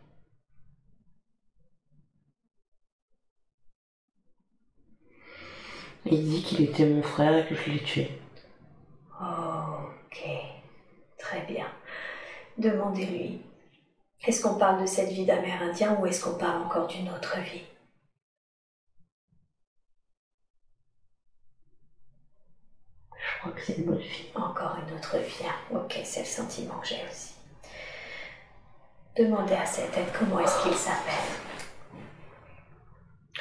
Il 6.05 6.29
dit 6.29 6.43
qu'il 6.43 6.63
était 6.63 6.85
mon 6.87 7.03
frère 7.03 7.37
et 7.37 7.47
que 7.49 7.55
je 7.55 7.71
l'ai 7.71 7.83
tué. 7.83 8.11
Ok, 9.21 10.25
très 11.19 11.43
bien. 11.43 11.67
Demandez-lui, 12.59 13.41
est-ce 14.27 14.43
qu'on 14.43 14.59
parle 14.59 14.83
de 14.83 14.87
cette 14.87 15.11
vie 15.11 15.25
d'Amérindien 15.25 15.97
ou 15.99 16.07
est-ce 16.07 16.25
qu'on 16.25 16.37
parle 16.39 16.63
encore 16.63 16.87
d'une 16.89 17.09
autre 17.09 17.39
vie? 17.41 17.63
Je 23.17 23.39
crois 23.39 23.53
que 23.53 23.63
c'est 23.63 23.79
une 23.79 23.85
bonne 23.87 24.03
fille. 24.03 24.31
Encore 24.35 24.77
une 24.87 24.95
autre 24.97 25.19
vie. 25.19 25.47
hein. 25.47 25.77
Ok, 25.77 25.99
c'est 26.05 26.21
le 26.21 26.27
sentiment 26.27 26.79
que 26.81 26.89
j'ai 26.89 27.03
aussi. 27.11 27.35
Demandez 29.17 29.55
à 29.55 29.67
cet 29.67 29.97
être 29.97 30.19
comment 30.19 30.41
est-ce 30.41 30.63
qu'il 30.63 30.75
s'appelle? 30.75 31.31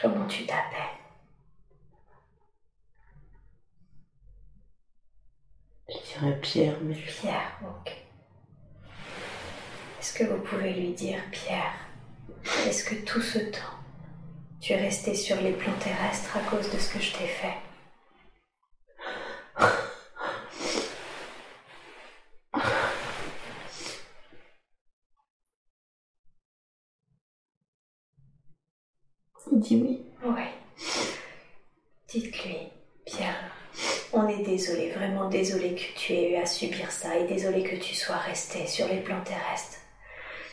Comment 0.02 0.26
tu 0.28 0.46
t'appelles? 0.46 1.01
Je 5.92 6.20
dirais 6.20 6.40
Pierre, 6.42 6.78
mais 6.82 6.96
Pierre, 6.96 7.60
ok. 7.64 7.92
Est-ce 10.00 10.14
que 10.14 10.24
vous 10.24 10.40
pouvez 10.42 10.74
lui 10.74 10.94
dire, 10.94 11.20
Pierre, 11.32 11.74
est-ce 12.66 12.84
que 12.86 12.96
tout 12.96 13.22
ce 13.22 13.40
temps, 13.40 13.78
tu 14.60 14.74
es 14.74 14.78
resté 14.78 15.14
sur 15.14 15.36
les 15.42 15.52
plans 15.52 15.78
terrestres 15.80 16.38
à 16.38 16.50
cause 16.50 16.72
de 16.72 16.78
ce 16.78 16.94
que 16.94 17.00
je 17.00 17.12
t'ai 17.14 17.28
fait? 17.28 17.58
Dit 29.54 29.76
oui. 29.76 30.06
Oui. 30.24 30.44
Dites-lui, 32.08 32.72
Pierre, 33.06 33.51
on 34.14 34.28
est 34.28 34.44
désolé, 34.44 34.92
vraiment 34.92 35.30
désolé 35.30 35.74
que 35.74 35.98
tu 35.98 36.12
aies 36.14 36.32
eu 36.32 36.36
à 36.36 36.46
subir 36.46 36.92
ça 36.92 37.18
et 37.18 37.28
désolé 37.28 37.64
que 37.64 37.78
tu 37.78 37.96
sois 37.96 38.18
resté 38.18 38.68
sur 38.68 38.88
les 38.90 39.00
plans 39.00 39.24
terrestres. 39.24 39.80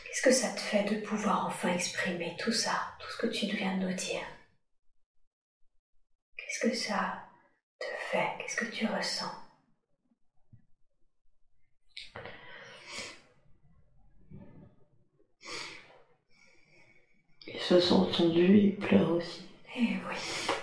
Qu'est-ce 0.05 0.21
que 0.21 0.31
ça 0.31 0.49
te 0.49 0.61
fait 0.61 0.83
de 0.85 1.05
pouvoir 1.05 1.45
enfin 1.45 1.73
exprimer 1.73 2.37
tout 2.39 2.53
ça, 2.53 2.71
tout 2.99 3.09
ce 3.11 3.17
que 3.17 3.27
tu 3.27 3.47
viens 3.47 3.75
de 3.77 3.87
nous 3.87 3.93
dire? 3.93 4.21
Qu'est-ce 6.37 6.69
que 6.69 6.73
ça 6.73 7.19
te 7.79 7.85
fait? 8.11 8.29
Qu'est-ce 8.39 8.55
que 8.55 8.71
tu 8.71 8.85
ressens? 8.85 9.31
Ils 17.45 17.59
se 17.59 17.79
sont 17.81 18.05
tendus, 18.05 18.57
ils 18.57 18.75
pleurent 18.77 19.11
aussi. 19.11 19.45
Eh 19.75 19.97
oui, 20.07 20.15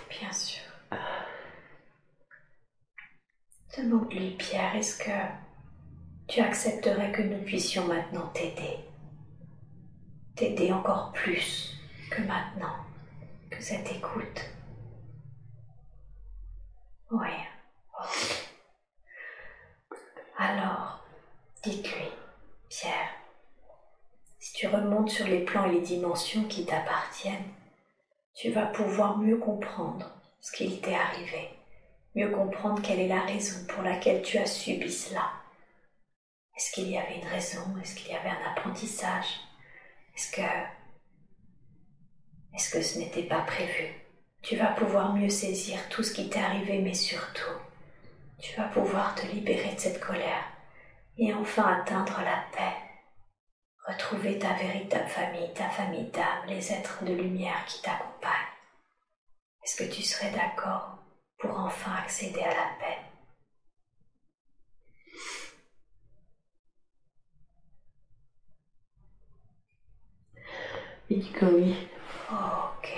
bien 0.09 0.33
sûr. 0.33 0.46
Demande-lui, 3.77 4.31
Pierre, 4.31 4.75
est-ce 4.75 4.97
que 4.97 5.11
tu 6.27 6.41
accepterais 6.41 7.11
que 7.11 7.21
nous 7.21 7.43
puissions 7.43 7.85
maintenant 7.85 8.27
t'aider? 8.33 8.79
T'aider 10.35 10.73
encore 10.73 11.11
plus 11.13 11.77
que 12.09 12.23
maintenant, 12.23 12.75
que 13.51 13.61
cette 13.61 13.91
écoute. 13.91 14.49
Oui. 17.11 17.29
Alors, 20.37 21.05
dites-lui, 21.61 22.09
Pierre, 22.69 23.09
si 24.39 24.53
tu 24.53 24.67
remontes 24.67 25.11
sur 25.11 25.27
les 25.27 25.45
plans 25.45 25.65
et 25.65 25.73
les 25.73 25.81
dimensions 25.81 26.45
qui 26.45 26.65
t'appartiennent, 26.65 27.53
tu 28.33 28.49
vas 28.51 28.65
pouvoir 28.65 29.19
mieux 29.19 29.37
comprendre 29.37 30.09
ce 30.41 30.51
qu'il 30.51 30.81
t'est 30.81 30.95
arrivé, 30.95 31.56
mieux 32.17 32.31
comprendre 32.31 32.81
quelle 32.81 32.99
est 32.99 33.07
la 33.07 33.21
raison 33.21 33.63
pour 33.67 33.83
laquelle 33.83 34.23
tu 34.23 34.39
as 34.39 34.47
subi 34.47 34.91
cela. 34.91 35.31
Est-ce 36.55 36.71
qu'il 36.71 36.89
y 36.89 36.97
avait 36.97 37.19
une 37.19 37.27
raison? 37.27 37.61
Est-ce 37.79 37.93
qu'il 37.95 38.11
y 38.11 38.15
avait 38.15 38.29
un 38.29 38.51
apprentissage? 38.51 39.39
Est-ce 40.15 40.31
que... 40.31 40.41
Est-ce 42.55 42.71
que 42.71 42.81
ce 42.81 42.97
n'était 42.97 43.27
pas 43.27 43.41
prévu? 43.41 43.93
Tu 44.41 44.55
vas 44.55 44.71
pouvoir 44.71 45.13
mieux 45.13 45.29
saisir 45.29 45.77
tout 45.89 46.01
ce 46.01 46.11
qui 46.11 46.27
t'est 46.27 46.39
arrivé, 46.39 46.79
mais 46.79 46.95
surtout, 46.95 47.59
tu 48.39 48.55
vas 48.55 48.67
pouvoir 48.69 49.13
te 49.13 49.27
libérer 49.27 49.75
de 49.75 49.79
cette 49.79 49.99
colère 49.99 50.43
et 51.19 51.31
enfin 51.35 51.81
atteindre 51.81 52.19
la 52.21 52.45
paix. 52.51 52.77
Retrouver 53.87 54.39
ta 54.39 54.53
véritable 54.53 55.07
famille, 55.07 55.53
ta 55.53 55.69
famille 55.69 56.09
d'âme, 56.09 56.47
les 56.47 56.73
êtres 56.73 57.03
de 57.03 57.13
lumière 57.13 57.63
qui 57.67 57.79
t'accompagnent. 57.83 58.31
Est-ce 59.63 59.83
que 59.83 59.93
tu 59.93 60.01
serais 60.01 60.31
d'accord? 60.31 60.96
Pour 61.37 61.59
enfin 61.59 61.95
accéder 62.03 62.41
à 62.41 62.49
la 62.49 62.69
paix 62.79 62.97
Il 71.09 71.21
dit 71.21 71.31
que 71.31 71.45
oui. 71.45 71.87
Ok. 72.29 72.91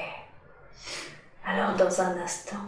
Alors 1.46 1.76
dans 1.76 2.02
un 2.02 2.18
instant, 2.18 2.66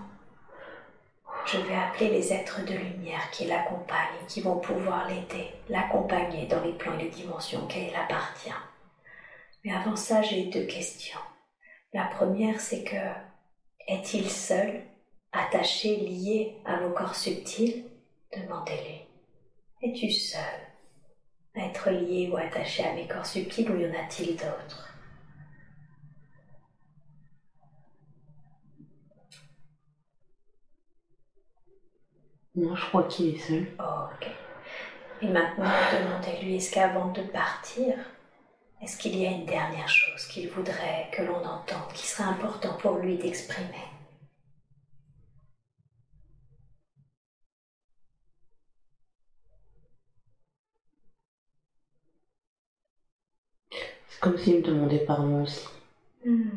je 1.46 1.58
vais 1.58 1.76
appeler 1.76 2.10
les 2.12 2.32
êtres 2.32 2.64
de 2.64 2.74
lumière 2.74 3.32
qui 3.32 3.46
l'accompagnent, 3.46 4.26
qui 4.28 4.42
vont 4.42 4.60
pouvoir 4.60 5.08
l'aider, 5.08 5.52
l'accompagner 5.68 6.46
dans 6.46 6.62
les 6.64 6.74
plans 6.74 6.94
et 6.94 7.04
les 7.04 7.10
dimensions 7.10 7.66
qu'elle 7.66 7.96
appartient. 7.96 8.54
Mais 9.64 9.74
avant 9.74 9.96
ça, 9.96 10.22
j'ai 10.22 10.46
deux 10.46 10.66
questions. 10.66 11.20
La 11.94 12.06
première, 12.06 12.62
c'est 12.62 12.84
que 12.84 12.96
est-il 13.88 14.30
seul, 14.30 14.84
attaché, 15.32 15.98
lié 15.98 16.58
à 16.66 16.78
vos 16.78 16.94
corps 16.94 17.16
subtils 17.16 17.86
Demandez-lui. 18.36 19.02
Es-tu 19.82 20.10
seul 20.12 20.42
à 21.56 21.66
être 21.66 21.90
lié 21.90 22.30
ou 22.32 22.38
attaché 22.38 22.84
à 22.86 22.94
mes 22.94 23.08
corps 23.08 23.26
subtils 23.26 23.70
ou 23.70 23.78
y 23.78 23.86
en 23.86 23.94
a-t-il 23.94 24.38
d'autres? 24.38 24.88
Non, 32.56 32.76
je 32.76 32.86
crois 32.88 33.04
qu'il 33.04 33.36
est 33.36 33.40
seul. 33.40 33.66
ok. 33.80 34.28
Et 35.22 35.28
maintenant, 35.28 35.70
demandez-lui, 35.94 36.56
est-ce 36.56 36.72
qu'avant 36.72 37.12
de 37.12 37.22
partir, 37.22 37.96
est-ce 38.82 38.98
qu'il 38.98 39.16
y 39.18 39.26
a 39.26 39.32
une 39.32 39.46
dernière 39.46 39.88
chose 39.88 40.26
qu'il 40.28 40.50
voudrait 40.50 41.10
que 41.12 41.22
l'on 41.22 41.44
entende, 41.46 41.92
qui 41.94 42.08
serait 42.08 42.30
important 42.30 42.74
pour 42.82 42.98
lui 42.98 43.18
d'exprimer 43.18 43.86
C'est 54.08 54.11
comme 54.22 54.38
s'il 54.38 54.58
me 54.58 54.62
demandait 54.62 55.00
pardon 55.06 55.44
aussi. 55.44 55.68
Hmm. 56.26 56.50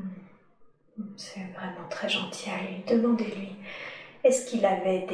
C'est 1.16 1.46
vraiment 1.54 1.88
très 1.90 2.08
gentil 2.08 2.50
à 2.50 2.62
lui. 2.62 2.84
Demandez-lui, 2.86 3.56
est-ce 4.22 4.46
qu'il 4.46 4.64
avait 4.64 5.06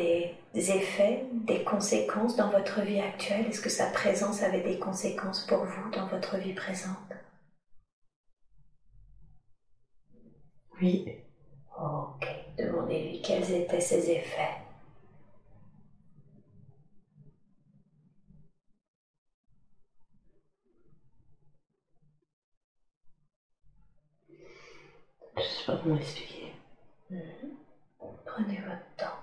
des, 0.52 0.70
effets, 0.70 1.24
des 1.32 1.64
conséquences 1.64 2.36
dans 2.36 2.50
votre 2.50 2.82
vie 2.82 3.00
actuelle? 3.00 3.46
Est-ce 3.48 3.62
que 3.62 3.70
sa 3.70 3.86
présence 3.86 4.42
avait 4.42 4.60
des 4.60 4.78
conséquences 4.78 5.46
pour 5.46 5.64
vous 5.64 5.90
dans 5.92 6.06
votre 6.06 6.36
vie 6.36 6.52
présente? 6.52 6.96
Oui. 10.82 11.06
Ok, 11.78 12.26
demandez-lui 12.58 13.22
quels 13.22 13.50
étaient 13.52 13.80
ses 13.80 14.10
effets. 14.10 14.59
Je 25.36 25.42
sais 25.42 25.64
pas 25.66 25.76
comment 25.82 25.96
expliquer. 25.96 26.52
Mhm. 27.10 27.20
Prenez 28.26 28.60
votre 28.60 28.96
temps. 28.96 29.18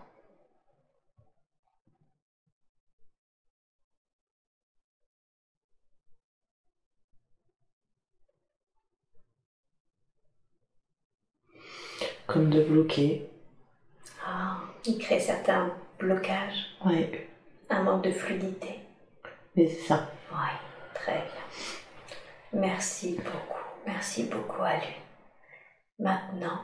Comme 12.27 12.49
de 12.49 12.61
bloquer. 12.63 13.29
Ah, 14.25 14.57
il 14.85 14.97
crée 14.97 15.19
certains 15.19 15.73
blocages, 15.99 16.75
Ouais. 16.85 17.27
un 17.69 17.83
manque 17.83 18.03
de 18.03 18.11
fluidité. 18.11 18.79
Mais 19.55 19.67
c'est 19.67 19.87
ça. 19.87 20.09
Oui, 20.31 20.37
très 20.93 21.13
bien. 21.13 21.71
Merci 22.53 23.15
beaucoup, 23.17 23.63
merci 23.85 24.23
beaucoup 24.25 24.61
à 24.61 24.75
lui. 24.77 24.95
Maintenant, 25.99 26.61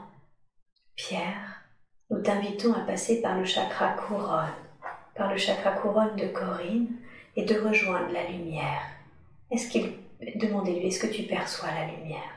Pierre, 0.94 1.62
nous 2.10 2.22
t'invitons 2.22 2.72
à 2.72 2.80
passer 2.80 3.20
par 3.20 3.36
le 3.36 3.44
chakra 3.44 3.94
couronne, 3.94 4.54
par 5.14 5.30
le 5.30 5.36
chakra 5.36 5.72
couronne 5.72 6.16
de 6.16 6.28
Corinne 6.28 6.88
et 7.34 7.44
de 7.44 7.58
rejoindre 7.58 8.12
la 8.12 8.28
lumière. 8.28 8.82
Est-ce 9.50 9.68
qu'il... 9.68 9.98
Demandez-lui, 10.36 10.86
est-ce 10.86 11.00
que 11.00 11.12
tu 11.12 11.24
perçois 11.24 11.70
la 11.72 11.86
lumière? 11.86 12.30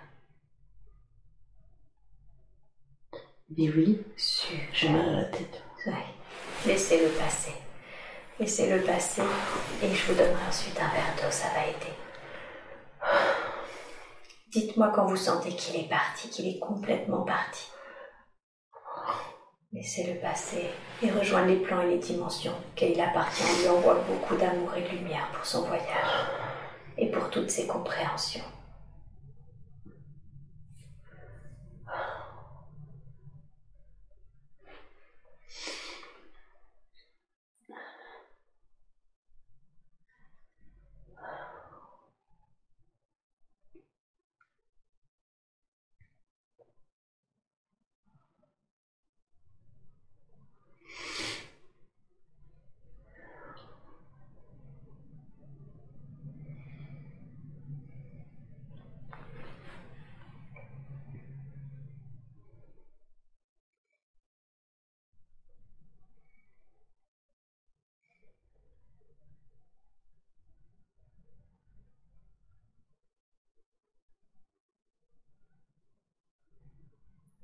Dit 3.50 3.72
oui. 3.72 4.04
Super. 4.18 4.68
J'ai 4.74 4.90
mal 4.90 5.08
à 5.08 5.12
la 5.14 5.24
tête. 5.26 5.64
Oui. 5.86 5.94
Laissez-le 6.66 7.10
passer. 7.18 7.54
Laissez-le 8.40 8.82
passer 8.84 9.22
et 9.82 9.94
je 9.94 10.06
vous 10.08 10.18
donnerai 10.18 10.48
ensuite 10.48 10.78
un 10.80 10.90
verre 10.90 11.16
d'eau, 11.16 11.32
ça 11.32 11.48
va 11.56 11.66
aider. 11.66 11.94
Dites-moi 14.58 14.92
quand 14.96 15.06
vous 15.06 15.16
sentez 15.16 15.52
qu'il 15.52 15.80
est 15.80 15.88
parti, 15.88 16.30
qu'il 16.30 16.48
est 16.48 16.58
complètement 16.58 17.22
parti. 17.22 17.68
Laissez-le 19.72 20.20
passer 20.20 20.66
et 21.04 21.12
rejoindre 21.12 21.50
les 21.50 21.58
plans 21.58 21.82
et 21.82 21.90
les 21.90 22.00
dimensions 22.00 22.56
qu'il 22.76 23.00
appartient. 23.00 23.44
On 23.44 23.62
lui 23.62 23.70
envoie 23.70 24.00
beaucoup 24.08 24.36
d'amour 24.36 24.74
et 24.74 24.82
de 24.82 24.98
lumière 24.98 25.30
pour 25.32 25.46
son 25.46 25.62
voyage 25.62 26.26
et 26.98 27.12
pour 27.12 27.30
toutes 27.30 27.52
ses 27.52 27.68
compréhensions. 27.68 28.42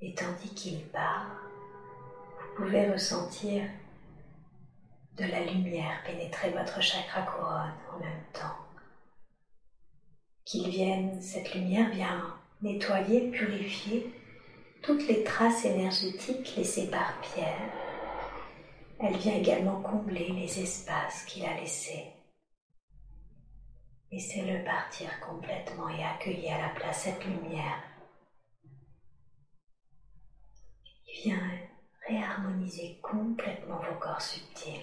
Et 0.06 0.12
tandis 0.12 0.43
qu'il 0.54 0.86
part, 0.88 1.26
vous 2.38 2.64
pouvez 2.64 2.90
ressentir 2.90 3.64
de 5.16 5.24
la 5.24 5.44
lumière 5.44 6.02
pénétrer 6.04 6.50
votre 6.50 6.80
chakra 6.80 7.22
couronne 7.22 7.74
en 7.92 7.98
même 7.98 8.24
temps. 8.32 8.56
Qu'il 10.44 10.68
vienne, 10.68 11.20
cette 11.20 11.54
lumière 11.54 11.90
vient 11.90 12.34
nettoyer, 12.62 13.30
purifier 13.30 14.12
toutes 14.82 15.06
les 15.08 15.24
traces 15.24 15.64
énergétiques 15.64 16.54
laissées 16.56 16.90
par 16.90 17.18
Pierre. 17.20 17.70
Elle 19.00 19.16
vient 19.16 19.34
également 19.34 19.80
combler 19.80 20.28
les 20.30 20.60
espaces 20.60 21.24
qu'il 21.24 21.44
a 21.44 21.54
laissés. 21.54 22.12
Laissez-le 24.12 24.62
partir 24.64 25.08
complètement 25.20 25.88
et 25.88 26.04
accueillez 26.04 26.52
à 26.52 26.60
la 26.60 26.68
place 26.68 27.02
cette 27.02 27.24
lumière. 27.24 27.82
Il 31.03 31.03
vient 31.22 31.40
réharmoniser 32.06 32.98
complètement 33.02 33.78
vos 33.78 33.98
corps 33.98 34.20
subtils. 34.20 34.82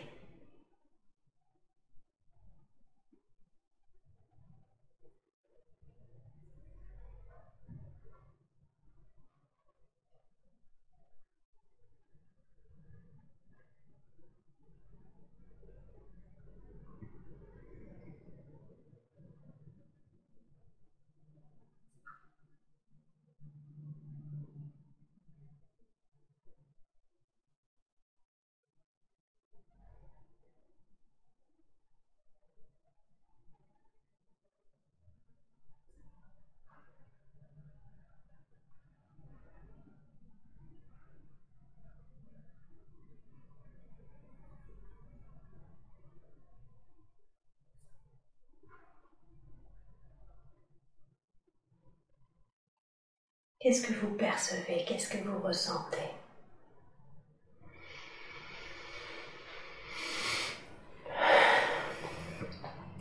Qu'est-ce 53.61 53.85
que 53.85 53.93
vous 53.93 54.15
percevez? 54.15 54.83
Qu'est-ce 54.87 55.07
que 55.07 55.17
vous 55.23 55.39
ressentez? 55.39 55.97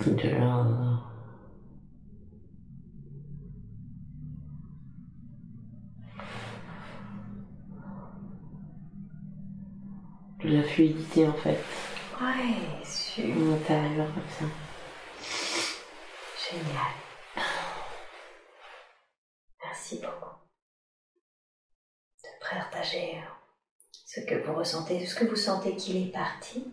De 0.00 0.28
la... 0.28 0.66
De 10.42 10.56
la 10.56 10.62
fluidité 10.62 11.26
en 11.26 11.32
fait. 11.34 11.58
Ouais, 12.20 12.84
super. 12.84 13.34
À 13.34 13.38
l'intérieur 13.38 14.08
comme 14.14 14.22
ça. 14.38 14.44
Génial. 16.50 16.94
Merci 19.62 19.96
beaucoup 19.96 20.36
de 22.22 22.28
partager 22.56 23.18
euh, 23.18 23.28
ce 24.06 24.19
que 24.30 24.46
vous 24.46 24.54
ressentez. 24.54 24.96
Est-ce 24.96 25.14
que 25.14 25.24
vous 25.24 25.36
sentez 25.36 25.76
qu'il 25.76 25.96
est 25.96 26.12
parti 26.12 26.64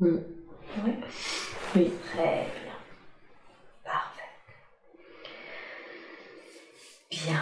Mm. 0.00 0.18
Oui. 0.84 0.92
Oui. 1.76 1.92
Très 2.10 2.46
bien. 2.64 2.76
Parfait. 3.84 4.22
Bien. 7.10 7.40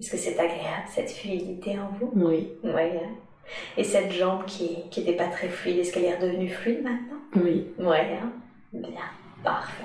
Est-ce 0.00 0.10
que 0.10 0.16
c'est 0.16 0.38
agréable 0.38 0.88
cette 0.92 1.10
fluidité 1.12 1.78
en 1.78 1.90
vous 1.92 2.10
Oui. 2.16 2.54
Oui. 2.64 2.70
hein. 2.98 3.14
Et 3.76 3.84
cette 3.84 4.10
jambe 4.10 4.46
qui 4.46 4.88
qui 4.90 5.00
n'était 5.00 5.16
pas 5.16 5.28
très 5.28 5.48
fluide, 5.48 5.78
est-ce 5.78 5.92
qu'elle 5.92 6.04
est 6.04 6.16
redevenue 6.16 6.48
fluide 6.48 6.82
maintenant 6.82 7.20
Oui. 7.36 7.68
Oui. 7.78 7.96
hein. 7.98 8.32
Bien. 8.72 9.04
Parfait. 9.44 9.84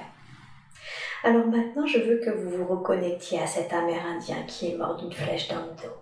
Alors 1.23 1.47
maintenant, 1.47 1.85
je 1.85 1.99
veux 1.99 2.17
que 2.17 2.29
vous 2.29 2.49
vous 2.49 2.65
reconnectiez 2.65 3.39
à 3.39 3.47
cet 3.47 3.73
Amérindien 3.73 4.43
qui 4.43 4.71
est 4.71 4.77
mort 4.77 4.97
d'une 4.97 5.11
flèche 5.11 5.47
dans 5.47 5.61
le 5.61 5.71
dos. 5.71 5.95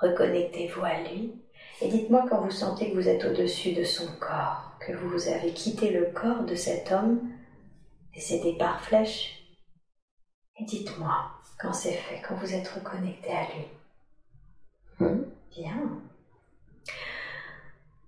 Reconnectez-vous 0.00 0.84
à 0.84 1.00
lui 1.02 1.34
et 1.80 1.88
dites-moi 1.88 2.26
quand 2.28 2.40
vous 2.40 2.50
sentez 2.50 2.90
que 2.90 2.96
vous 2.96 3.08
êtes 3.08 3.24
au-dessus 3.24 3.72
de 3.72 3.84
son 3.84 4.06
corps, 4.18 4.72
que 4.80 4.92
vous 4.92 5.28
avez 5.28 5.52
quitté 5.52 5.90
le 5.90 6.06
corps 6.06 6.44
de 6.44 6.54
cet 6.54 6.90
homme 6.90 7.20
décédé 8.14 8.56
par 8.58 8.80
flèche. 8.80 9.44
Et 10.58 10.64
dites-moi 10.64 11.30
quand 11.58 11.72
c'est 11.72 11.92
fait, 11.92 12.20
quand 12.26 12.34
vous 12.34 12.54
êtes 12.54 12.68
reconnecté 12.68 13.30
à 13.30 13.46
lui. 13.54 13.66
Mm. 14.98 15.24
Bien. 15.50 16.00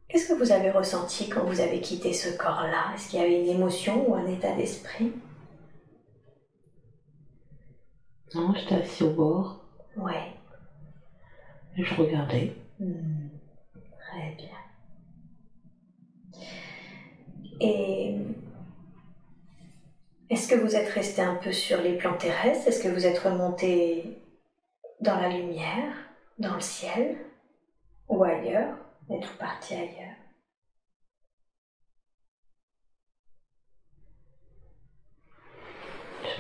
Qu'est-ce 0.09 0.29
que 0.29 0.39
vous 0.39 0.53
avez 0.53 0.71
ressenti 0.71 1.29
quand 1.29 1.45
vous 1.45 1.61
avez 1.61 1.81
quitté 1.81 2.13
ce 2.13 2.37
corps-là? 2.37 2.95
Est-ce 2.95 3.09
qu'il 3.09 3.21
y 3.21 3.23
avait 3.23 3.41
une 3.41 3.49
émotion 3.49 4.09
ou 4.09 4.15
un 4.15 4.27
état 4.27 4.55
d'esprit? 4.55 5.13
Non, 8.35 8.55
j'étais 8.55 8.77
assis 8.77 9.03
au 9.05 9.11
bord 9.11 9.61
Ouais. 9.97 10.33
et 11.77 11.85
je 11.85 11.95
regardais. 11.95 12.55
Hmm, 12.79 13.29
Très 13.99 14.35
bien. 14.37 14.49
Et 17.61 18.17
est-ce 20.31 20.49
que 20.49 20.55
vous 20.55 20.75
êtes 20.75 20.89
resté 20.89 21.21
un 21.23 21.35
peu 21.37 21.53
sur 21.53 21.81
les 21.83 21.97
plans 21.97 22.17
terrestres? 22.17 22.67
Est-ce 22.69 22.83
que 22.83 22.89
vous 22.89 23.07
êtes 23.07 23.19
remonté 23.19 24.19
dans 25.01 25.17
la 25.21 25.29
lumière, 25.29 25.93
dans 26.39 26.55
le 26.55 26.61
ciel 26.61 27.19
ou 28.09 28.23
ailleurs 28.25 28.77
Êtes-vous 29.11 29.37
parti 29.37 29.75
ailleurs? 29.75 30.17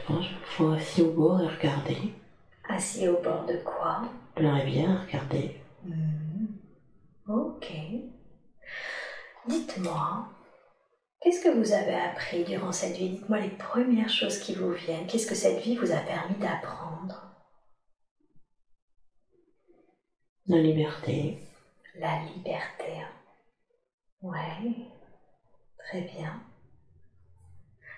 Je 0.09 0.13
je 0.13 0.19
me 0.19 0.23
suis 0.79 0.83
assis 0.83 1.03
au 1.03 1.13
bord 1.13 1.41
et 1.41 1.47
regarder. 1.47 1.97
Assis 2.69 3.09
au 3.09 3.21
bord 3.21 3.45
de 3.47 3.57
quoi? 3.59 4.03
De 4.37 4.43
la 4.43 4.55
rivière, 4.55 5.03
regarder. 5.07 5.61
Hmm, 5.85 6.47
Ok. 7.29 7.73
Dites-moi, 9.47 10.29
qu'est-ce 11.21 11.43
que 11.43 11.49
vous 11.57 11.73
avez 11.73 11.95
appris 11.95 12.45
durant 12.45 12.73
cette 12.73 12.97
vie? 12.97 13.11
Dites-moi 13.11 13.41
les 13.41 13.51
premières 13.51 14.09
choses 14.09 14.39
qui 14.39 14.55
vous 14.55 14.71
viennent. 14.73 15.07
Qu'est-ce 15.07 15.27
que 15.27 15.35
cette 15.35 15.63
vie 15.63 15.77
vous 15.77 15.91
a 15.93 15.97
permis 15.99 16.37
d'apprendre? 16.37 17.29
La 20.47 20.59
liberté. 20.59 21.39
La 21.97 22.23
liberté. 22.25 23.03
Ouais, 24.23 24.89
très 25.79 26.03
bien. 26.03 26.41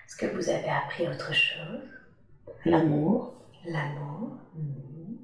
Est-ce 0.05 0.17
que 0.17 0.25
vous 0.27 0.49
avez 0.49 0.69
appris 0.69 1.07
autre 1.07 1.33
chose? 1.33 1.81
L'amour. 2.65 3.33
L'amour. 3.65 4.37
Mhm. 4.55 5.17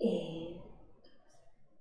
Et 0.00 0.56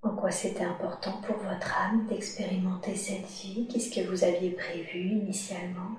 en 0.02 0.16
quoi 0.16 0.32
c'était 0.32 0.64
important 0.64 1.22
pour 1.22 1.38
votre 1.38 1.78
âme 1.78 2.08
d'expérimenter 2.08 2.96
cette 2.96 3.26
vie? 3.26 3.68
Qu'est-ce 3.68 3.94
que 3.94 4.08
vous 4.08 4.24
aviez 4.24 4.52
prévu 4.52 5.00
initialement? 5.10 5.98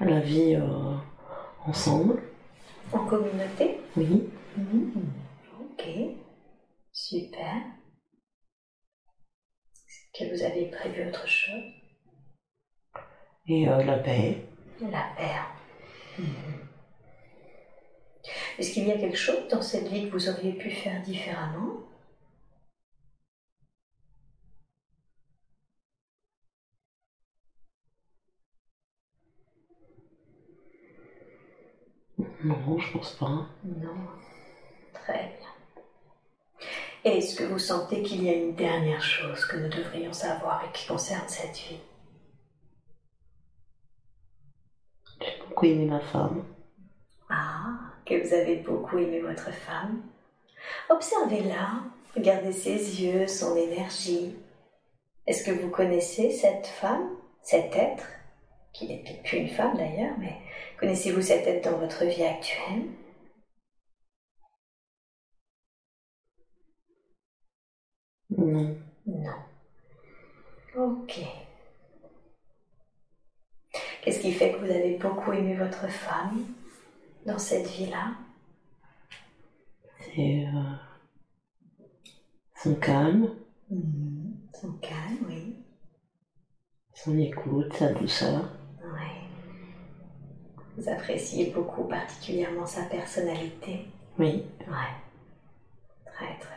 La 0.00 0.20
vie 0.20 0.54
euh, 0.54 0.94
ensemble. 1.66 2.22
En 2.92 3.04
communauté 3.06 3.80
Oui. 3.96 4.28
Mhm. 4.56 5.10
Ok, 5.60 5.84
super. 6.92 7.54
Est-ce 9.86 10.24
que 10.24 10.34
vous 10.34 10.42
avez 10.42 10.66
prévu 10.70 11.06
autre 11.08 11.26
chose 11.28 11.72
Et 13.46 13.68
euh, 13.68 13.84
la 13.84 13.98
paix. 13.98 14.42
La 14.80 15.10
paix. 15.16 15.34
Mhm. 16.18 16.26
Est-ce 18.58 18.72
qu'il 18.72 18.86
y 18.86 18.92
a 18.92 18.98
quelque 18.98 19.16
chose 19.16 19.46
dans 19.48 19.62
cette 19.62 19.88
vie 19.88 20.06
que 20.06 20.12
vous 20.12 20.28
auriez 20.28 20.52
pu 20.52 20.70
faire 20.70 21.00
différemment 21.02 21.80
Non, 32.44 32.78
je 32.78 32.92
pense 32.92 33.12
pas. 33.14 33.46
Non. 33.64 33.96
Très 34.94 35.32
bien. 35.38 36.68
Et 37.04 37.18
Est-ce 37.18 37.36
que 37.36 37.44
vous 37.44 37.58
sentez 37.58 38.02
qu'il 38.02 38.22
y 38.24 38.28
a 38.28 38.34
une 38.34 38.54
dernière 38.54 39.02
chose 39.02 39.44
que 39.46 39.56
nous 39.56 39.68
devrions 39.68 40.12
savoir 40.12 40.64
et 40.64 40.72
qui 40.72 40.86
concerne 40.86 41.28
cette 41.28 41.56
vie? 41.56 41.80
J'ai 45.20 45.42
beaucoup 45.48 45.66
aimé 45.66 45.86
ma 45.86 46.00
femme. 46.00 46.44
Ah, 47.28 47.78
que 48.06 48.14
vous 48.26 48.32
avez 48.34 48.56
beaucoup 48.56 48.98
aimé 48.98 49.20
votre 49.20 49.52
femme. 49.52 50.02
Observez-la, 50.90 51.82
regardez 52.14 52.52
ses 52.52 53.02
yeux, 53.02 53.26
son 53.26 53.56
énergie. 53.56 54.36
Est-ce 55.26 55.44
que 55.44 55.50
vous 55.50 55.70
connaissez 55.70 56.30
cette 56.30 56.66
femme, 56.66 57.10
cet 57.42 57.74
être, 57.76 58.06
qui 58.78 58.86
n'est 58.86 58.98
peut-être 58.98 59.22
plus 59.24 59.38
une 59.38 59.48
femme 59.48 59.76
d'ailleurs, 59.76 60.14
mais 60.18 60.36
connaissez-vous 60.78 61.20
cet 61.20 61.46
être 61.48 61.64
dans 61.64 61.78
votre 61.78 62.04
vie 62.04 62.22
actuelle? 62.24 62.84
Non. 68.30 68.68
Non. 69.06 69.38
Ok. 70.74 71.12
Qu'est-ce 74.02 74.20
qui 74.20 74.32
fait 74.32 74.52
que 74.52 74.58
vous 74.58 74.70
avez 74.70 74.96
beaucoup 74.96 75.32
aimé 75.32 75.54
votre 75.54 75.88
femme 75.88 76.44
dans 77.26 77.38
cette 77.38 77.68
vie-là? 77.68 78.12
C'est 80.00 80.44
euh, 80.46 80.74
son 82.54 82.74
calme, 82.74 83.30
Mhm. 83.70 84.36
Son 84.60 84.72
calme, 84.72 85.18
oui. 85.28 85.54
son 86.92 87.16
écoute, 87.18 87.72
sa 87.78 87.92
douceur. 87.94 88.57
Vous 90.78 90.88
appréciez 90.88 91.46
beaucoup 91.46 91.82
particulièrement 91.82 92.64
sa 92.64 92.82
personnalité. 92.82 93.84
Oui. 94.16 94.44
Ouais. 94.60 94.94
Très, 96.06 96.38
très. 96.38 96.54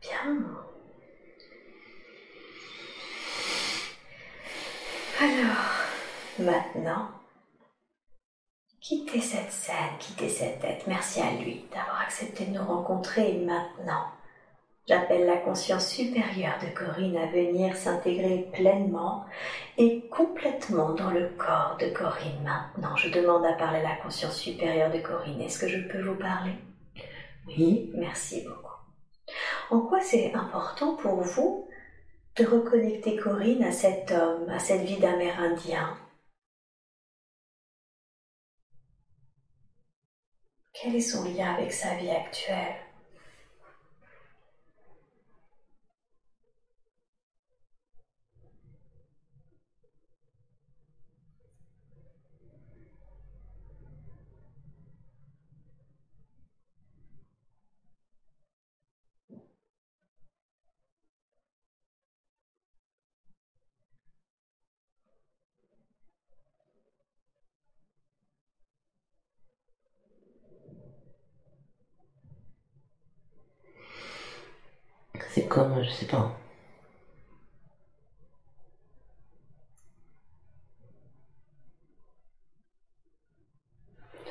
Bien. 0.00 0.38
Alors, 5.20 6.48
maintenant, 6.50 7.10
quittez 8.80 9.20
cette 9.20 9.52
scène, 9.52 9.76
quittez 9.98 10.30
cette 10.30 10.60
tête. 10.60 10.86
Merci 10.86 11.20
à 11.20 11.32
lui 11.32 11.66
d'avoir 11.74 12.00
accepté 12.00 12.46
de 12.46 12.56
nous 12.56 12.64
rencontrer. 12.64 13.34
Maintenant, 13.34 14.06
j'appelle 14.90 15.24
la 15.24 15.36
conscience 15.36 15.86
supérieure 15.86 16.58
de 16.60 16.76
Corinne 16.76 17.16
à 17.16 17.26
venir 17.26 17.76
s'intégrer 17.76 18.48
pleinement 18.52 19.24
et 19.78 20.08
complètement 20.08 20.94
dans 20.94 21.12
le 21.12 21.28
corps 21.38 21.76
de 21.78 21.86
Corinne. 21.90 22.42
Maintenant, 22.42 22.96
je 22.96 23.08
demande 23.08 23.46
à 23.46 23.52
parler 23.52 23.78
à 23.78 23.90
la 23.90 23.96
conscience 24.02 24.36
supérieure 24.36 24.90
de 24.90 24.98
Corinne. 24.98 25.40
Est-ce 25.40 25.60
que 25.60 25.68
je 25.68 25.86
peux 25.86 26.02
vous 26.02 26.16
parler? 26.16 26.54
Oui. 27.46 27.92
Merci 27.94 28.42
beaucoup. 28.42 28.74
En 29.70 29.78
quoi 29.78 30.00
c'est 30.00 30.34
important 30.34 30.96
pour 30.96 31.20
vous 31.20 31.68
de 32.36 32.44
reconnecter 32.44 33.14
Corinne 33.14 33.62
à 33.62 33.70
cet 33.70 34.10
homme, 34.10 34.48
à 34.48 34.58
cette 34.58 34.82
vie 34.82 34.98
d'Amérindien 34.98 35.96
Quel 40.72 40.96
est 40.96 41.00
son 41.00 41.22
lien 41.22 41.54
avec 41.54 41.72
sa 41.72 41.94
vie 41.94 42.10
actuelle 42.10 42.74
C'est 75.32 75.46
comme, 75.60 75.82
je 75.82 75.90
sais 75.90 76.06
pas. 76.06 76.32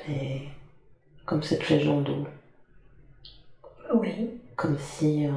C'est 0.04 0.48
comme 1.26 1.42
cette 1.42 1.62
le 1.98 2.02
dos. 2.04 2.26
Oui, 3.94 4.40
Comme 4.56 4.78
si. 4.78 5.26
euh, 5.26 5.32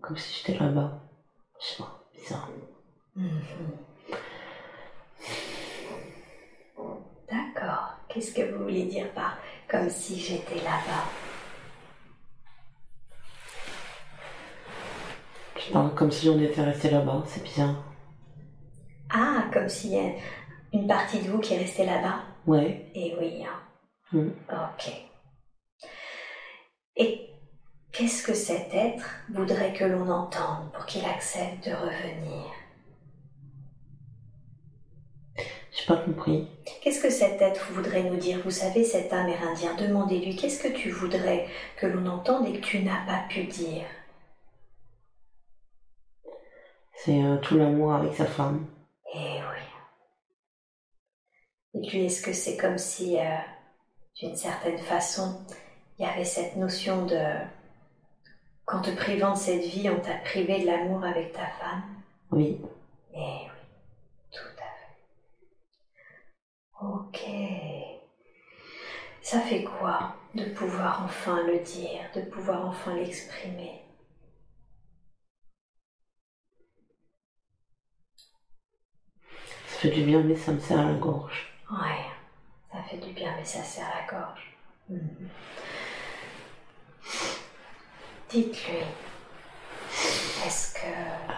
Comme 0.00 0.16
si 0.16 0.42
j'étais 0.46 0.58
là-bas. 0.58 1.00
Je 1.60 1.66
sais 1.66 1.76
pas, 1.82 2.04
bizarre. 2.14 2.48
Mhm. 3.16 3.42
D'accord. 7.30 7.94
Qu'est-ce 8.08 8.32
que 8.32 8.42
vous 8.52 8.62
voulez 8.64 8.84
dire 8.86 9.12
par 9.12 9.36
comme 9.70 9.88
si 9.90 10.18
j'étais 10.18 10.56
là-bas 10.56 11.04
Je 15.58 15.72
parle 15.72 15.94
comme 15.94 16.10
si 16.10 16.28
on 16.28 16.40
était 16.40 16.62
resté 16.62 16.90
là-bas, 16.90 17.22
c'est 17.26 17.42
bizarre. 17.42 17.84
Ah, 19.10 19.44
comme 19.52 19.68
s'il 19.68 19.92
y 19.92 19.98
a 19.98 20.12
une 20.72 20.86
partie 20.86 21.20
de 21.20 21.30
vous 21.30 21.38
qui 21.38 21.54
est 21.54 21.58
restée 21.58 21.84
là-bas? 21.86 22.22
Ouais. 22.46 22.90
Eh 22.94 23.14
oui. 23.20 23.44
hein. 23.44 23.60
Mm. 24.12 24.30
Ok. 24.50 24.92
Et 26.96 27.30
qu'est-ce 27.92 28.22
que 28.24 28.34
cet 28.34 28.74
être 28.74 29.04
voudrait 29.32 29.72
que 29.72 29.84
l'on 29.84 30.08
entende 30.10 30.72
pour 30.72 30.86
qu'il 30.86 31.04
accepte 31.04 31.66
de 31.68 31.72
revenir? 31.74 32.46
J'ai 35.80 35.86
pas 35.86 35.96
compris. 35.96 36.46
Qu'est-ce 36.82 37.00
que 37.00 37.08
cet 37.10 37.40
être 37.40 37.72
voudrait 37.72 38.02
nous 38.02 38.16
dire? 38.16 38.40
Vous 38.44 38.50
savez, 38.50 38.84
cet 38.84 39.12
Amérindien, 39.14 39.74
demandez-lui 39.76 40.36
qu'est-ce 40.36 40.62
que 40.62 40.68
tu 40.68 40.90
voudrais 40.90 41.46
que 41.78 41.86
l'on 41.86 42.06
entende 42.06 42.46
et 42.46 42.52
que 42.52 42.66
tu 42.66 42.82
n'as 42.82 43.06
pas 43.06 43.24
pu 43.28 43.44
dire? 43.44 43.86
C'est 46.96 47.22
euh, 47.24 47.38
tout 47.38 47.56
l'amour 47.56 47.94
avec 47.94 48.14
sa 48.14 48.26
femme. 48.26 48.66
Eh 49.14 49.40
oui. 49.40 49.64
Et 51.74 51.90
lui, 51.90 52.04
est-ce 52.04 52.20
que 52.20 52.34
c'est 52.34 52.58
comme 52.58 52.76
si, 52.76 53.18
euh, 53.18 53.38
d'une 54.16 54.36
certaine 54.36 54.78
façon, 54.78 55.40
il 55.98 56.04
y 56.04 56.08
avait 56.08 56.24
cette 56.24 56.56
notion 56.56 57.06
de 57.06 57.22
qu'en 58.66 58.82
te 58.82 58.90
privant 58.90 59.32
de 59.32 59.38
cette 59.38 59.64
vie, 59.64 59.88
on 59.88 60.00
t'a 60.00 60.18
privé 60.24 60.60
de 60.60 60.66
l'amour 60.66 61.02
avec 61.04 61.32
ta 61.32 61.46
femme? 61.46 61.82
Oui. 62.32 62.60
Eh 63.14 63.16
oui, 63.16 63.48
tout 64.30 64.58
à 64.58 64.68
fait. 64.76 64.96
Ok. 66.80 67.20
Ça 69.22 69.40
fait 69.40 69.62
quoi 69.64 70.16
de 70.34 70.44
pouvoir 70.46 71.02
enfin 71.04 71.42
le 71.46 71.58
dire, 71.60 72.00
de 72.14 72.22
pouvoir 72.22 72.66
enfin 72.66 72.94
l'exprimer? 72.94 73.82
Ça 79.68 79.78
fait 79.78 79.90
du 79.90 80.04
bien, 80.04 80.22
mais 80.22 80.36
ça 80.36 80.52
me 80.52 80.60
serre 80.60 80.80
à 80.80 80.84
la 80.84 80.94
gorge. 80.94 81.52
Ouais, 81.70 82.04
ça 82.72 82.82
fait 82.82 82.98
du 82.98 83.12
bien, 83.12 83.34
mais 83.36 83.44
ça 83.44 83.62
serre 83.62 83.88
la 83.94 84.06
gorge. 84.18 84.56
Mhm. 84.88 85.28
Dites-lui, 88.30 88.78
est-ce 90.46 90.74
que. 90.74 91.29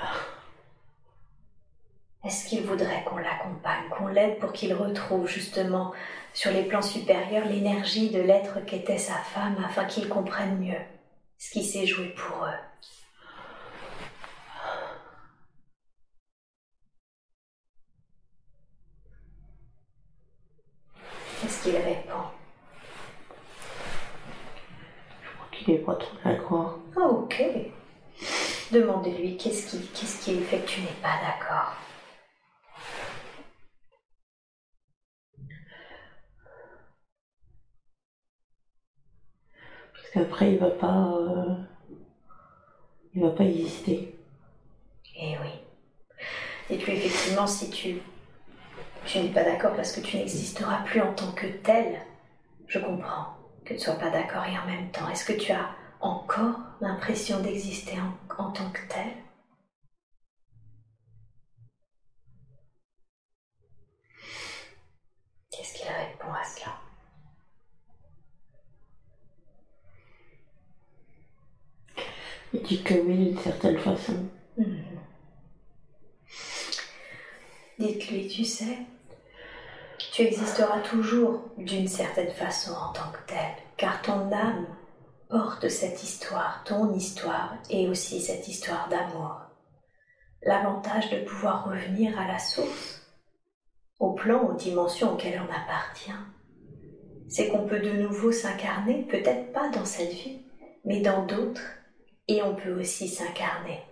Est-ce 2.24 2.48
qu'il 2.48 2.62
voudrait 2.62 3.02
qu'on 3.04 3.16
l'accompagne, 3.16 3.88
qu'on 3.90 4.06
l'aide 4.06 4.38
pour 4.38 4.52
qu'il 4.52 4.72
retrouve 4.74 5.26
justement 5.26 5.92
sur 6.32 6.52
les 6.52 6.62
plans 6.62 6.80
supérieurs 6.80 7.46
l'énergie 7.46 8.10
de 8.10 8.20
l'être 8.20 8.64
qu'était 8.64 8.96
sa 8.96 9.14
femme 9.14 9.56
afin 9.64 9.86
qu'il 9.86 10.08
comprenne 10.08 10.56
mieux 10.58 10.80
ce 11.36 11.50
qui 11.50 11.64
s'est 11.64 11.84
joué 11.84 12.10
pour 12.10 12.44
eux? 12.44 12.50
Qu'est-ce 21.40 21.64
qu'il 21.64 21.76
répond? 21.76 22.22
Je 25.22 25.28
crois 25.34 25.48
qu'il 25.50 25.74
est 25.74 25.78
pas 25.78 25.96
trop 25.96 26.16
d'accord. 26.24 26.78
Ah, 26.96 27.00
ok. 27.00 27.42
Demandez-lui 28.70 29.36
qu'est-ce 29.36 29.66
qui, 29.66 29.88
qu'est-ce 29.88 30.24
qui 30.24 30.40
fait 30.42 30.58
que 30.60 30.68
tu 30.68 30.80
n'es 30.82 30.86
pas 31.02 31.18
d'accord. 31.20 31.74
Qu'après, 40.12 40.52
il 40.52 40.58
va 40.58 40.70
pas. 40.70 41.12
euh, 41.18 41.54
Il 43.14 43.22
va 43.22 43.30
pas 43.30 43.44
exister. 43.44 44.14
Eh 45.16 45.36
oui. 45.42 45.50
Et 46.70 46.78
puis 46.78 46.92
effectivement, 46.92 47.46
si 47.46 47.70
tu, 47.70 47.98
tu 49.06 49.18
n'es 49.20 49.28
pas 49.28 49.44
d'accord 49.44 49.74
parce 49.76 49.92
que 49.92 50.00
tu 50.00 50.16
n'existeras 50.16 50.82
plus 50.84 51.00
en 51.00 51.12
tant 51.14 51.32
que 51.32 51.46
tel, 51.46 52.00
je 52.68 52.78
comprends 52.78 53.36
que 53.64 53.68
tu 53.70 53.74
ne 53.74 53.78
sois 53.78 53.94
pas 53.94 54.10
d'accord 54.10 54.44
et 54.46 54.58
en 54.58 54.66
même 54.66 54.90
temps, 54.90 55.08
est-ce 55.10 55.24
que 55.24 55.32
tu 55.38 55.52
as 55.52 55.70
encore 56.00 56.56
l'impression 56.80 57.40
d'exister 57.40 57.96
en, 58.00 58.44
en 58.44 58.50
tant 58.52 58.70
que 58.70 58.80
tel? 58.88 59.06
Dis 72.58 72.82
que 72.82 72.94
oui, 72.94 73.16
d'une 73.16 73.38
certaine 73.38 73.78
façon. 73.78 74.16
Mhm. 74.56 74.84
Dites-lui, 77.78 78.28
tu 78.28 78.44
sais, 78.44 78.78
tu 80.12 80.22
existeras 80.22 80.80
toujours 80.80 81.42
d'une 81.56 81.88
certaine 81.88 82.30
façon 82.30 82.72
en 82.72 82.92
tant 82.92 83.10
que 83.12 83.26
tel, 83.26 83.54
car 83.76 84.02
ton 84.02 84.30
âme 84.30 84.66
porte 85.28 85.68
cette 85.68 86.02
histoire, 86.02 86.62
ton 86.64 86.92
histoire, 86.92 87.56
et 87.70 87.88
aussi 87.88 88.20
cette 88.20 88.46
histoire 88.46 88.88
d'amour. 88.88 89.40
L'avantage 90.42 91.10
de 91.10 91.24
pouvoir 91.24 91.64
revenir 91.64 92.18
à 92.18 92.26
la 92.26 92.38
source, 92.38 93.06
au 93.98 94.12
plan, 94.12 94.48
aux 94.48 94.54
dimensions 94.54 95.14
auxquelles 95.14 95.40
on 95.40 95.50
appartient, 95.50 96.10
c'est 97.28 97.48
qu'on 97.48 97.66
peut 97.66 97.80
de 97.80 97.92
nouveau 97.92 98.30
s'incarner, 98.30 99.04
peut-être 99.04 99.52
pas 99.52 99.70
dans 99.70 99.86
cette 99.86 100.12
vie, 100.12 100.42
mais 100.84 101.00
dans 101.00 101.24
d'autres, 101.24 101.62
et 102.32 102.42
on 102.42 102.54
peut 102.54 102.80
aussi 102.80 103.08
s'incarner 103.08 103.82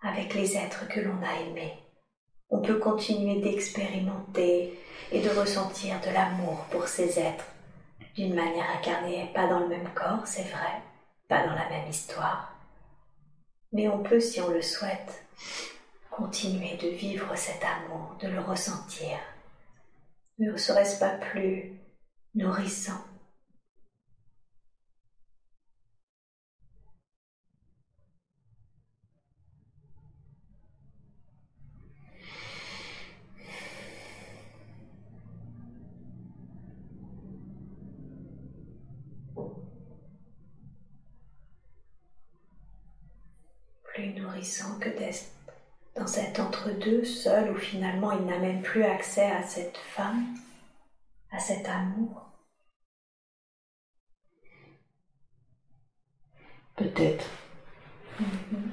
avec 0.00 0.32
les 0.32 0.56
êtres 0.56 0.88
que 0.88 1.00
l'on 1.00 1.22
a 1.22 1.42
aimés. 1.42 1.74
On 2.48 2.62
peut 2.62 2.78
continuer 2.78 3.42
d'expérimenter 3.42 4.78
et 5.12 5.20
de 5.20 5.28
ressentir 5.28 6.00
de 6.00 6.10
l'amour 6.10 6.64
pour 6.70 6.88
ces 6.88 7.18
êtres 7.20 7.44
d'une 8.16 8.34
manière 8.34 8.70
incarnée, 8.78 9.30
pas 9.34 9.46
dans 9.48 9.60
le 9.60 9.68
même 9.68 9.88
corps, 9.94 10.26
c'est 10.26 10.48
vrai, 10.48 10.80
pas 11.28 11.46
dans 11.46 11.52
la 11.52 11.68
même 11.68 11.90
histoire. 11.90 12.54
Mais 13.72 13.86
on 13.88 14.02
peut, 14.02 14.20
si 14.20 14.40
on 14.40 14.48
le 14.48 14.62
souhaite, 14.62 15.22
continuer 16.10 16.78
de 16.78 16.88
vivre 16.88 17.36
cet 17.36 17.62
amour, 17.62 18.16
de 18.22 18.28
le 18.28 18.40
ressentir. 18.40 19.18
Ne 20.38 20.56
serait-ce 20.56 20.98
pas 20.98 21.18
plus 21.18 21.78
nourrissant 22.34 23.04
plus 43.92 44.14
nourrissant 44.14 44.78
que 44.78 44.88
d'être 44.88 45.24
dans 45.96 46.06
cet 46.06 46.38
entre-deux 46.38 47.04
seul 47.04 47.50
où 47.50 47.56
finalement 47.56 48.12
il 48.12 48.24
n'a 48.24 48.38
même 48.38 48.62
plus 48.62 48.84
accès 48.84 49.30
à 49.30 49.42
cette 49.42 49.76
femme, 49.76 50.36
à 51.30 51.38
cet 51.38 51.68
amour. 51.68 52.26
Peut-être. 56.76 57.26
Mhm. 58.18 58.72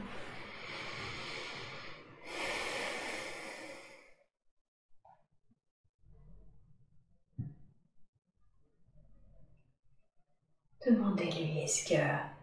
Demandez-lui, 10.85 11.59
est-ce 11.63 11.89
que... 11.89 12.36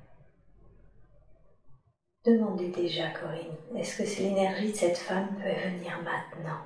Demandez 2.25 2.69
déjà, 2.69 3.11
Corinne, 3.11 3.55
est-ce 3.77 3.99
que 3.99 4.23
l'énergie 4.23 4.73
de 4.73 4.77
cette 4.77 4.97
femme 4.97 5.37
peut 5.37 5.69
venir 5.69 6.01
maintenant? 6.03 6.61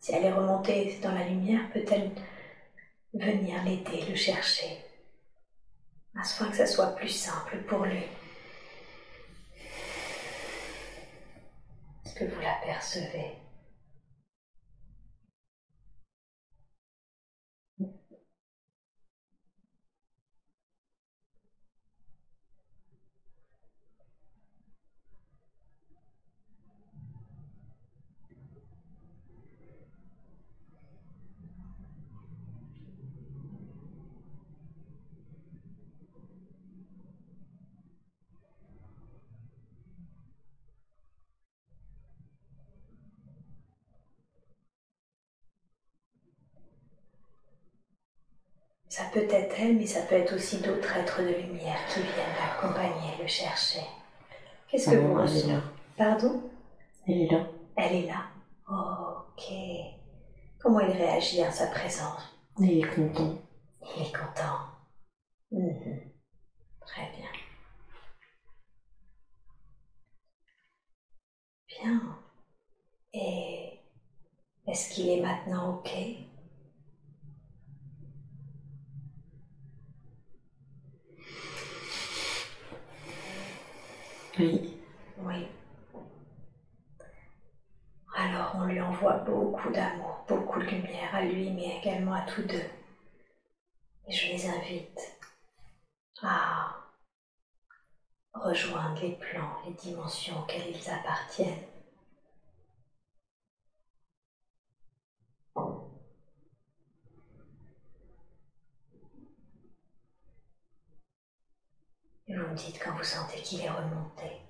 Si 0.00 0.14
elle 0.14 0.24
est 0.24 0.32
remontée 0.32 0.98
dans 1.02 1.12
la 1.12 1.24
lumière, 1.24 1.70
peut-elle 1.74 2.10
venir 3.12 3.62
l'aider, 3.64 4.02
le 4.08 4.14
chercher? 4.14 4.78
Afin 6.18 6.48
que 6.50 6.56
ça 6.56 6.66
soit 6.66 6.94
plus 6.96 7.10
simple 7.10 7.58
pour 7.68 7.84
lui. 7.84 8.04
Est-ce 12.06 12.14
que 12.14 12.24
vous 12.24 12.40
l'apercevez? 12.40 13.43
Peut 49.14 49.26
être 49.30 49.54
elle, 49.60 49.76
mais 49.76 49.86
ça 49.86 50.02
peut 50.02 50.16
être 50.16 50.34
aussi 50.34 50.60
d'autres 50.60 50.96
êtres 50.96 51.22
de 51.22 51.28
lumière 51.28 51.78
qui 51.88 52.00
viennent 52.00 52.36
l'accompagner, 52.40 53.16
le 53.20 53.26
chercher. 53.28 53.80
Qu'est-ce 54.68 54.90
que 54.90 54.96
Ah 54.96 54.98
vous 54.98 55.14
non, 55.14 55.24
elle 55.24 55.36
est 55.36 55.46
là. 55.46 55.60
Pardon 55.96 56.50
Elle 57.06 57.22
est 57.22 57.30
là. 57.30 57.46
Elle 57.76 57.94
est 57.94 58.06
là. 58.06 58.24
ok. 58.68 59.52
Comment 60.60 60.80
il 60.80 60.90
réagit 60.90 61.42
à 61.42 61.50
sa 61.52 61.68
présence 61.68 62.22
Il 62.58 62.78
est 62.78 62.94
content. 62.94 63.36
Il 63.96 64.02
est 64.02 64.12
content. 64.12 64.58
Mhm. 65.52 66.00
Très 66.86 67.08
bien. 67.16 67.30
Bien. 71.68 72.00
Et 73.12 73.78
est-ce 74.66 74.92
qu'il 74.92 75.08
est 75.08 75.20
maintenant 75.20 75.76
ok? 75.78 75.90
Oui. 84.38 84.60
Oui. 85.16 85.44
Alors 88.14 88.52
on 88.54 88.62
lui 88.62 88.80
envoie 88.80 89.12
beaucoup 89.12 89.68
d'amour, 89.68 90.16
beaucoup 90.26 90.58
de 90.58 90.64
lumière 90.64 91.12
à 91.14 91.20
lui, 91.20 91.50
mais 91.50 91.74
également 91.76 92.12
à 92.14 92.22
tous 92.22 92.40
deux. 92.40 92.64
Et 94.06 94.12
je 94.12 94.26
les 94.26 94.46
invite 94.46 95.12
à 96.22 96.74
rejoindre 98.34 99.00
les 99.00 99.08
plans, 99.08 99.48
les 99.64 99.70
dimensions 99.72 100.38
auxquelles 100.38 100.66
ils 100.68 100.88
appartiennent. 100.90 101.64
Et 112.26 112.34
vous 112.34 112.42
me 112.42 112.43
dites 112.54 112.80
quand 112.82 112.94
vous 112.96 113.04
sentez 113.04 113.40
qu'il 113.42 113.60
est 113.60 113.70
remonté. 113.70 114.44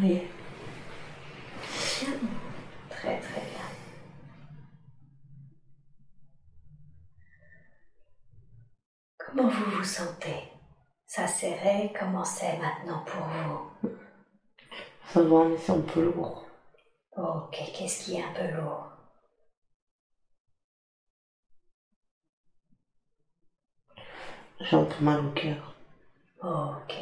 Oui. 0.00 0.22
Bien. 2.00 2.10
Très 2.88 3.18
très 3.20 3.40
bien. 3.40 3.64
Comment 9.18 9.48
vous 9.48 9.70
vous 9.78 9.84
sentez 9.84 10.52
Ça 11.06 11.26
c'est 12.24 12.58
maintenant 12.58 13.04
pour 13.06 13.20
vous 13.22 13.90
Ça 15.12 15.22
va, 15.22 15.44
mais 15.44 15.56
c'est 15.58 15.72
un 15.72 15.80
peu 15.80 16.02
lourd. 16.04 16.44
Ok, 17.16 17.58
qu'est-ce 17.74 18.04
qui 18.04 18.16
est 18.16 18.22
un 18.22 18.32
peu 18.32 18.48
lourd? 18.56 18.86
J'ai 24.60 24.76
un 24.76 24.84
peu 24.84 25.04
mal 25.04 25.24
au 25.24 25.30
cœur. 25.30 25.74
Ok. 26.42 26.94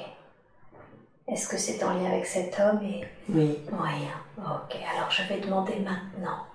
Est-ce 1.28 1.48
que 1.48 1.56
c'est 1.56 1.82
en 1.82 1.94
lien 1.94 2.06
avec 2.12 2.26
cet 2.26 2.58
homme 2.60 2.82
et 2.82 3.06
Oui. 3.28 3.58
Moyen. 3.72 4.14
Ok, 4.38 4.76
alors 4.94 5.10
je 5.10 5.22
vais 5.24 5.40
demander 5.40 5.76
maintenant. 5.80 6.46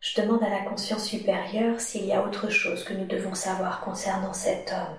Je 0.00 0.20
demande 0.20 0.42
à 0.42 0.50
la 0.50 0.60
conscience 0.64 1.04
supérieure 1.04 1.80
s'il 1.80 2.04
y 2.04 2.12
a 2.12 2.22
autre 2.22 2.50
chose 2.50 2.84
que 2.84 2.92
nous 2.92 3.06
devons 3.06 3.34
savoir 3.34 3.80
concernant 3.80 4.34
cet 4.34 4.70
homme 4.70 4.96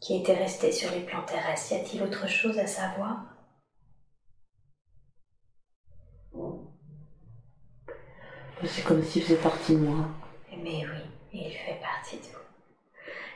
qui 0.00 0.16
était 0.16 0.34
resté 0.34 0.72
sur 0.72 0.90
les 0.90 1.00
plans 1.00 1.24
terrestres. 1.24 1.72
Y 1.72 1.76
a-t-il 1.76 2.02
autre 2.02 2.28
chose 2.28 2.58
à 2.58 2.66
savoir? 2.66 3.24
C'est 8.64 8.84
comme 8.84 9.02
s'il 9.02 9.22
faisait 9.22 9.36
partie 9.36 9.74
de 9.74 9.80
moi. 9.80 10.06
Mais 10.50 10.84
oui, 10.86 11.02
il 11.32 11.52
fait 11.52 11.80
partie 11.80 12.16
de 12.16 12.22
vous. 12.22 12.46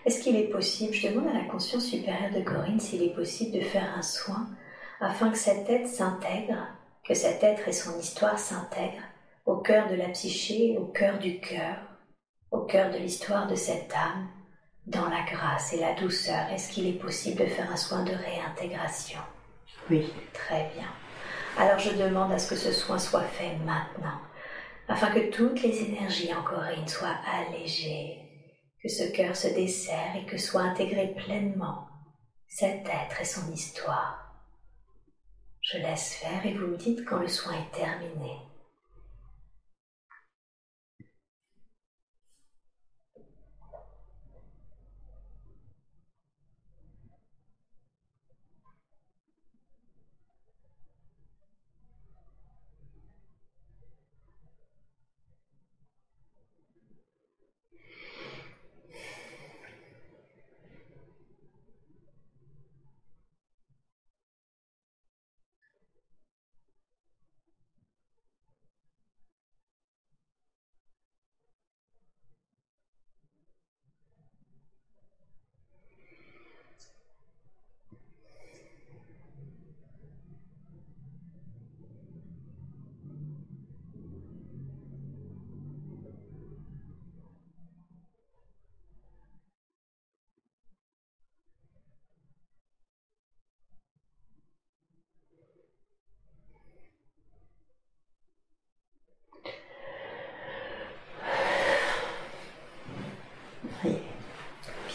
Est-ce 0.06 0.22
qu'il 0.22 0.36
est 0.36 0.48
possible, 0.48 0.94
je 0.94 1.08
demande 1.08 1.28
à 1.28 1.38
la 1.38 1.44
conscience 1.44 1.84
supérieure 1.84 2.32
de 2.32 2.40
Corinne 2.40 2.80
s'il 2.80 3.02
est 3.02 3.14
possible 3.14 3.58
de 3.58 3.64
faire 3.64 3.94
un 3.96 4.02
soin 4.02 4.48
afin 5.00 5.30
que 5.30 5.36
cet 5.36 5.68
être 5.68 5.88
s'intègre, 5.88 6.66
que 7.04 7.14
cet 7.14 7.42
être 7.42 7.68
et 7.68 7.72
son 7.72 7.98
histoire 7.98 8.38
s'intègrent 8.38 9.04
au 9.44 9.56
cœur 9.56 9.90
de 9.90 9.94
la 9.94 10.08
psyché, 10.08 10.78
au 10.78 10.86
cœur 10.86 11.18
du 11.18 11.40
cœur, 11.40 11.76
au 12.50 12.60
cœur 12.60 12.90
de 12.90 12.98
l'histoire 12.98 13.46
de 13.46 13.54
cette 13.54 13.92
âme, 13.94 14.28
dans 14.90 15.08
la 15.08 15.22
grâce 15.22 15.72
et 15.72 15.78
la 15.78 15.94
douceur. 15.94 16.48
Est-ce 16.50 16.72
qu'il 16.72 16.88
est 16.88 16.98
possible 16.98 17.40
de 17.40 17.46
faire 17.46 17.70
un 17.70 17.76
soin 17.76 18.02
de 18.02 18.12
réintégration? 18.12 19.20
Oui. 19.88 20.12
Très 20.32 20.68
bien. 20.74 20.88
Alors 21.56 21.78
je 21.78 21.90
demande 21.90 22.32
à 22.32 22.38
ce 22.38 22.50
que 22.50 22.56
ce 22.56 22.72
soin 22.72 22.98
soit 22.98 23.22
fait 23.22 23.56
maintenant, 23.64 24.20
afin 24.88 25.10
que 25.10 25.30
toutes 25.30 25.62
les 25.62 25.82
énergies 25.82 26.34
en 26.34 26.42
Corinne 26.42 26.88
soient 26.88 27.18
allégées, 27.26 28.18
que 28.82 28.88
ce 28.88 29.04
cœur 29.12 29.36
se 29.36 29.48
desserre 29.48 30.16
et 30.16 30.26
que 30.26 30.38
soit 30.38 30.62
intégré 30.62 31.14
pleinement 31.16 31.88
cet 32.48 32.86
être 32.86 33.20
et 33.20 33.24
son 33.24 33.50
histoire. 33.52 34.16
Je 35.60 35.78
laisse 35.78 36.14
faire 36.14 36.44
et 36.44 36.54
vous 36.54 36.66
me 36.66 36.76
dites 36.76 37.04
quand 37.04 37.18
le 37.18 37.28
soin 37.28 37.52
est 37.52 37.76
terminé. 37.76 38.38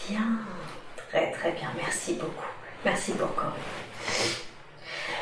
Bien, 0.08 0.38
très 1.46 1.54
bien, 1.54 1.72
merci 1.78 2.16
beaucoup. 2.16 2.50
Merci 2.84 3.12
pour 3.12 3.36
Corinne. 3.36 3.54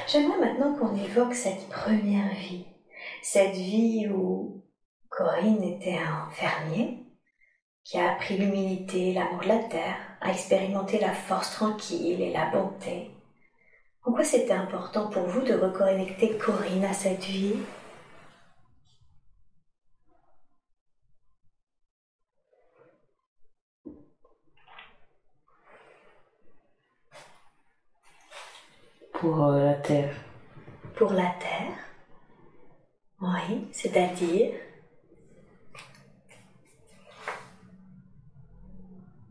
J'aimerais 0.07 0.39
maintenant 0.39 0.73
qu'on 0.73 0.95
évoque 0.95 1.33
cette 1.33 1.67
première 1.67 2.33
vie, 2.35 2.65
cette 3.21 3.55
vie 3.55 4.07
où 4.07 4.63
Corinne 5.09 5.61
était 5.63 5.97
un 5.97 6.29
fermier 6.31 6.99
qui 7.83 7.97
a 7.97 8.13
appris 8.13 8.37
l'humilité, 8.37 9.11
l'amour 9.11 9.41
de 9.41 9.49
la 9.49 9.59
terre, 9.59 9.97
a 10.21 10.31
expérimenté 10.31 10.97
la 10.97 11.11
force 11.11 11.51
tranquille 11.51 12.21
et 12.21 12.31
la 12.31 12.45
bonté. 12.45 13.11
Pourquoi 14.01 14.23
c'était 14.23 14.53
important 14.53 15.09
pour 15.09 15.23
vous 15.23 15.41
de 15.41 15.53
reconnecter 15.53 16.37
Corinne 16.37 16.85
à 16.85 16.93
cette 16.93 17.25
vie? 17.25 17.57
Pour 29.23 29.45
euh, 29.45 29.63
la 29.63 29.73
terre. 29.75 30.13
Pour 30.97 31.13
la 31.13 31.33
terre? 31.39 31.77
Oui, 33.21 33.69
c'est-à-dire? 33.71 34.51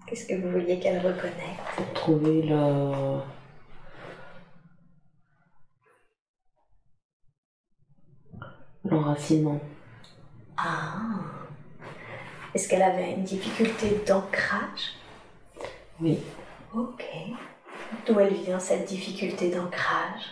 Qu'est-ce 0.07 0.25
que 0.25 0.35
vous 0.41 0.51
vouliez 0.51 0.81
qu'elle 0.81 1.07
reconnecte 1.07 1.61
Pour 1.77 1.93
trouver 1.93 2.41
le... 2.41 3.21
l'enracinement. 8.85 9.61
Ah 10.57 11.21
Est-ce 12.55 12.67
qu'elle 12.67 12.83
avait 12.83 13.13
une 13.13 13.25
difficulté 13.25 14.01
d'ancrage? 14.07 14.95
Oui. 16.01 16.19
Ok. 16.75 17.05
D'où 18.07 18.19
elle 18.19 18.35
vient 18.35 18.59
cette 18.59 18.89
difficulté 18.89 19.51
d'ancrage? 19.51 20.25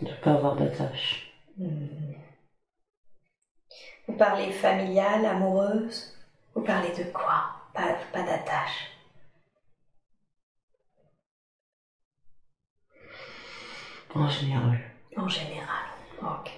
De 0.00 0.06
ne 0.08 0.14
pas 0.16 0.32
avoir 0.32 0.56
d'attache. 0.56 1.32
Hmm. 1.56 1.86
Vous 4.06 4.16
parlez 4.16 4.50
familiale, 4.52 5.26
amoureuse? 5.26 6.14
Vous 6.54 6.62
parlez 6.62 6.94
de 6.96 7.10
quoi? 7.10 7.50
Pas, 7.74 7.94
pas 8.12 8.22
d'attache. 8.22 8.90
En 14.14 14.28
général. 14.28 14.78
En 15.16 15.28
général. 15.28 15.84
Ok. 16.22 16.50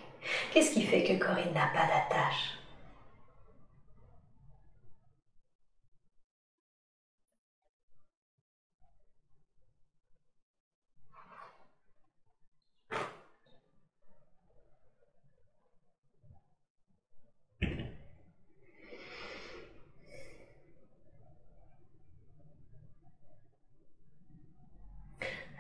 Qu'est-ce 0.52 0.74
qui 0.74 0.82
fait 0.82 1.02
que 1.04 1.22
Corinne 1.22 1.52
n'a 1.52 1.66
pas 1.68 1.86
d'attache 1.86 2.56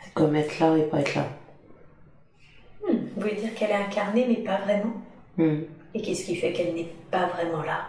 C'est 0.02 0.09
comme 0.20 0.36
être 0.36 0.58
là 0.58 0.76
et 0.76 0.82
pas 0.82 1.00
être 1.00 1.14
là. 1.14 1.24
Hmm, 2.86 2.96
Vous 3.16 3.22
voulez 3.22 3.36
dire 3.36 3.54
qu'elle 3.54 3.70
est 3.70 3.74
incarnée 3.74 4.26
mais 4.28 4.44
pas 4.44 4.58
vraiment? 4.58 4.92
Hmm. 5.38 5.60
Et 5.94 6.02
qu'est-ce 6.02 6.26
qui 6.26 6.36
fait 6.36 6.52
qu'elle 6.52 6.74
n'est 6.74 6.92
pas 7.10 7.26
vraiment 7.28 7.62
là 7.62 7.88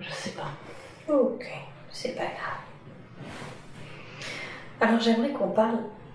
Je 0.00 0.10
sais 0.10 0.30
pas. 0.30 0.50
Ok, 1.12 1.44
c'est 1.90 2.14
pas 2.16 2.24
grave. 2.24 2.60
Alors 4.80 4.98
j'aimerais 5.00 5.30
qu'on 5.32 5.49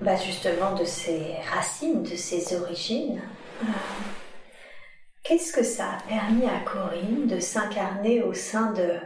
bah, 0.01 0.15
justement 0.15 0.73
de 0.75 0.85
ses 0.85 1.35
racines, 1.53 2.03
de 2.03 2.15
ses 2.15 2.55
origines. 2.55 3.21
Qu'est-ce 5.23 5.53
que 5.53 5.63
ça 5.63 5.85
a 5.85 6.07
permis 6.07 6.45
à 6.45 6.59
Corinne 6.59 7.25
de 7.27 7.39
s'incarner 7.39 8.21
au 8.21 8.33
sein 8.33 8.73
de, 8.73 8.99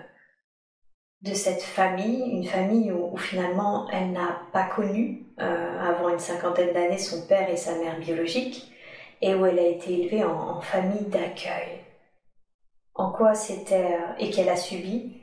de 1.21 1.33
cette 1.33 1.61
famille, 1.61 2.29
une 2.31 2.45
famille 2.45 2.91
où, 2.91 3.15
finalement 3.17 3.87
elle 3.91 4.11
n'a 4.11 4.41
pas 4.51 4.65
connu 4.65 5.27
euh, 5.39 5.79
avant 5.79 6.09
une 6.09 6.19
cinquantaine 6.19 6.73
d'années 6.73 6.97
son 6.97 7.25
père 7.27 7.49
et 7.49 7.55
sa 7.55 7.75
mère 7.75 7.99
biologique 7.99 8.69
et 9.21 9.33
où 9.35 9.45
elle 9.45 9.59
a 9.59 9.67
été 9.67 10.01
élevée 10.01 10.25
en, 10.25 10.57
en 10.57 10.61
famille 10.61 11.07
d'accueil? 11.07 11.79
En 12.95 13.11
quoi 13.11 13.33
c'était 13.33 13.93
euh, 13.93 14.13
et 14.19 14.29
qu'elle 14.29 14.49
a 14.49 14.57
subi 14.57 15.15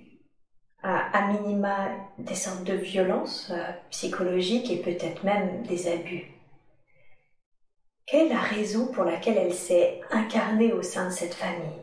à, 0.87 1.26
minima 1.32 1.89
des 2.18 2.34
sortes 2.34 2.64
de 2.64 2.74
violences 2.74 3.51
euh, 3.51 3.72
psychologiques 3.91 4.70
et 4.70 4.80
peut-être 4.80 5.24
même 5.24 5.62
des 5.64 5.91
abus. 5.91 6.30
Quelle 8.07 8.28
est 8.28 8.34
la 8.34 8.41
raison 8.41 8.87
pour 8.93 9.05
laquelle 9.05 9.37
elle 9.37 9.55
s'est 9.55 10.01
incarnée 10.11 10.72
au 10.72 10.82
sein 10.82 11.07
de 11.07 11.12
cette 11.12 11.34
famille? 11.34 11.82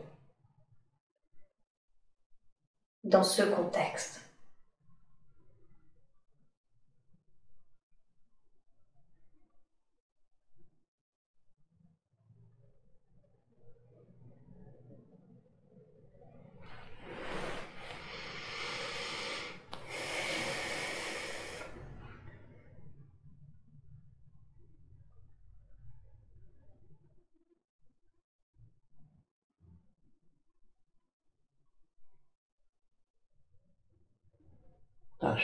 Dans 3.02 3.22
ce 3.22 3.42
contexte. 3.42 4.23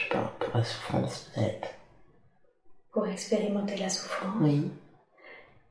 Je 0.00 0.08
pas, 0.08 0.32
pour 0.38 0.56
la 0.56 0.62
souffrance 0.64 1.30
peut-être. 1.34 1.68
Pour 2.92 3.06
expérimenter 3.06 3.76
la 3.76 3.88
souffrance 3.88 4.36
Oui. 4.40 4.70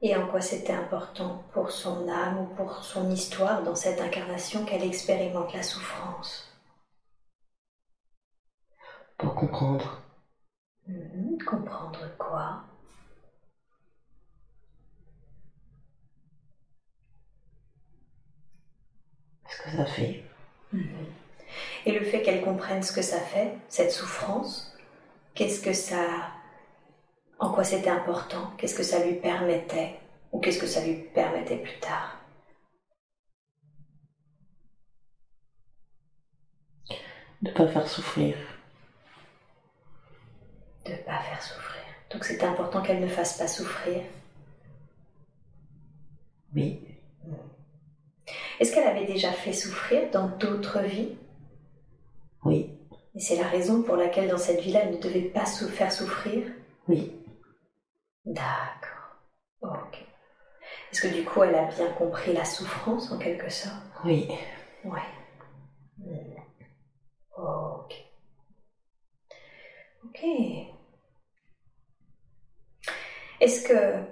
Et 0.02 0.16
en 0.16 0.28
quoi 0.28 0.42
c'était 0.42 0.72
important 0.74 1.44
pour 1.54 1.72
son 1.72 2.08
âme 2.08 2.40
ou 2.40 2.46
pour 2.56 2.84
son 2.84 3.10
histoire 3.12 3.64
dans 3.64 3.76
cette 3.76 4.00
incarnation 4.02 4.64
qu'elle 4.66 4.84
expérimente 4.84 5.54
la 5.54 5.64
souffrance? 5.64 6.46
Pour 9.18 9.34
comprendre. 9.36 10.00
Mhm, 10.88 11.38
comprendre 11.46 12.00
quoi? 12.18 12.62
Ce 19.48 19.58
que 19.58 19.70
ça 19.70 19.86
fait? 19.86 20.22
Mhm. 20.74 21.19
Et 21.86 21.92
le 21.92 22.04
fait 22.04 22.22
qu'elle 22.22 22.42
comprenne 22.42 22.84
ce 22.84 22.92
que 22.92 23.02
ça 23.02 23.20
fait, 23.20 23.54
cette 23.70 23.92
souffrance, 23.92 24.76
qu'est-ce 25.34 25.62
que 25.62 25.74
ça. 25.74 26.32
En 27.40 27.52
quoi 27.52 27.64
c'était 27.64 27.90
important 27.90 28.52
Qu'est-ce 28.58 28.76
que 28.76 28.84
ça 28.84 29.04
lui 29.06 29.14
permettait 29.16 29.96
Ou 30.32 30.40
qu'est-ce 30.40 30.60
que 30.60 30.68
ça 30.68 30.86
lui 30.86 30.96
permettait 31.14 31.58
plus 31.58 31.80
tard 31.80 32.18
De 37.42 37.50
ne 37.50 37.54
pas 37.54 37.68
faire 37.68 37.88
souffrir. 37.88 38.36
De 40.86 40.92
ne 40.92 40.98
pas 40.98 41.20
faire 41.20 41.42
souffrir. 41.42 41.82
Donc 42.12 42.26
c'était 42.26 42.46
important 42.46 42.82
qu'elle 42.82 43.00
ne 43.00 43.08
fasse 43.08 43.38
pas 43.38 43.48
souffrir. 43.48 44.02
Oui. 46.54 46.82
Est-ce 48.60 48.74
qu'elle 48.74 48.88
avait 48.88 49.06
déjà 49.06 49.32
fait 49.32 49.54
souffrir 49.54 50.10
dans 50.12 50.28
d'autres 50.28 50.82
vies? 50.82 51.16
Oui. 52.46 52.76
Et 53.16 53.20
c'est 53.20 53.36
la 53.36 53.48
raison 53.48 53.82
pour 53.82 53.96
laquelle 53.96 54.30
dans 54.30 54.38
cette 54.38 54.62
vie-là, 54.62 54.82
elle 54.84 54.96
ne 54.96 55.02
devait 55.02 55.22
pas 55.22 55.46
se 55.46 55.66
faire 55.66 55.92
souffrir 55.92 56.46
Oui. 56.88 57.12
D'accord. 58.26 59.18
Ok. 59.62 60.06
Est-ce 60.92 61.02
que 61.02 61.14
du 61.14 61.24
coup, 61.24 61.44
elle 61.44 61.56
a 61.56 61.66
bien 61.66 61.92
compris 61.94 62.34
la 62.34 62.46
souffrance 62.46 63.12
en 63.12 63.18
quelque 63.18 63.50
sorte? 63.50 63.76
Oui. 64.06 64.28
Ouais. 64.86 65.00
Hmm. 65.98 66.40
Ok. 67.38 67.96
Ok. 70.06 70.24
Est-ce 73.40 73.68
que 73.68 74.04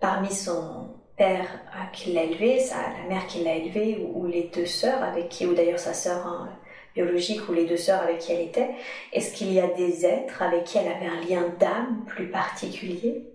parmi 0.00 0.30
son 0.30 0.96
père 1.16 1.48
qui 1.92 2.12
l'a 2.12 2.24
élevé, 2.24 2.58
la 2.70 3.08
mère 3.08 3.26
qui 3.26 3.42
l'a 3.42 3.54
élevé, 3.54 4.04
ou, 4.14 4.26
les 4.26 4.50
deux 4.54 4.66
sœurs 4.66 5.02
avec 5.02 5.28
qui, 5.28 5.46
ou 5.46 5.54
d'ailleurs 5.54 5.78
sa 5.78 5.94
sœur, 5.94 6.26
hein, 6.26 6.50
biologique 6.94 7.48
ou 7.48 7.52
les 7.52 7.64
deux 7.66 7.76
sœurs 7.76 8.02
avec 8.02 8.20
qui 8.20 8.32
elle 8.32 8.40
était, 8.40 8.70
est-ce 9.12 9.32
qu'il 9.34 9.52
y 9.52 9.60
a 9.60 9.66
des 9.68 10.06
êtres 10.06 10.42
avec 10.42 10.64
qui 10.64 10.78
elle 10.78 10.88
avait 10.88 11.06
un 11.06 11.20
lien 11.20 11.48
d'âme 11.58 12.04
plus 12.06 12.28
particulier? 12.30 13.26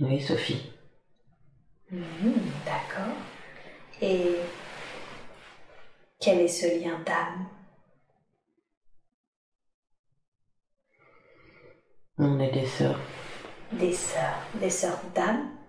Oui, 0.00 0.20
Sophie. 0.20 0.70
Mhm, 1.90 2.50
d'accord. 2.64 3.16
Et 4.00 4.36
quel 6.18 6.40
est 6.40 6.48
ce 6.48 6.66
lien 6.66 6.98
d'âme? 7.04 7.46
On 12.18 12.38
est 12.38 12.50
des 12.50 12.66
sœurs. 12.66 13.00
Des 13.72 13.92
sœurs, 13.92 14.42
des 14.54 14.70
sœurs 14.70 15.00
d'âme? 15.14 15.59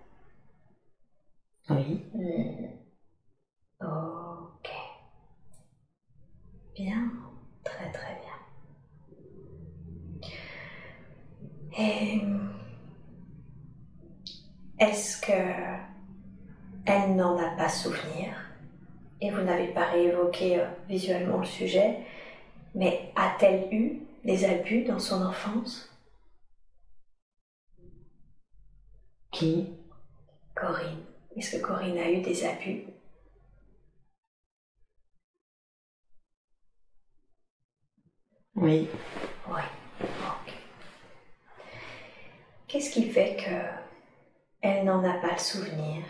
Oui. 1.70 2.04
Hmm. 2.14 2.66
Ok. 3.80 4.68
Bien. 6.74 7.10
Très 7.64 7.90
très 7.92 8.14
bien. 8.20 8.38
Et 11.78 12.20
est-ce 14.78 15.20
que 15.20 15.32
elle 16.84 17.16
n'en 17.16 17.36
a 17.38 17.50
pas 17.56 17.68
souvenir? 17.68 18.34
Et 19.20 19.30
vous 19.30 19.42
n'avez 19.42 19.68
pas 19.68 19.84
réévoqué 19.86 20.58
euh, 20.60 20.66
visuellement 20.88 21.38
le 21.38 21.46
sujet, 21.46 21.98
mais 22.74 23.12
a-t-elle 23.16 23.72
eu 23.72 24.00
des 24.24 24.44
abus 24.44 24.84
dans 24.84 24.98
son 24.98 25.22
enfance? 25.22 25.88
Qui? 29.32 29.68
Corinne. 30.54 31.11
Est-ce 31.36 31.56
que 31.56 31.62
Corinne 31.62 31.98
a 31.98 32.10
eu 32.10 32.20
des 32.20 32.44
abus? 32.44 32.84
Oui. 38.54 38.88
Oui. 39.48 39.62
Qu'est-ce 42.68 42.90
qui 42.90 43.10
fait 43.10 43.36
que 43.36 43.82
elle 44.60 44.84
n'en 44.84 45.02
a 45.04 45.14
pas 45.20 45.32
le 45.32 45.38
souvenir? 45.38 46.04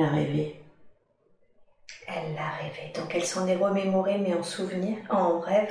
Elle 0.00 0.06
a 0.06 0.12
rêvé. 0.12 0.64
Elle 2.06 2.34
l'a 2.34 2.48
rêvé. 2.52 2.90
Donc 2.94 3.14
elle 3.14 3.24
s'en 3.24 3.46
est 3.46 3.56
remémorée, 3.56 4.16
mais 4.16 4.32
en 4.32 4.42
souvenir, 4.42 4.96
en 5.10 5.40
rêve. 5.40 5.70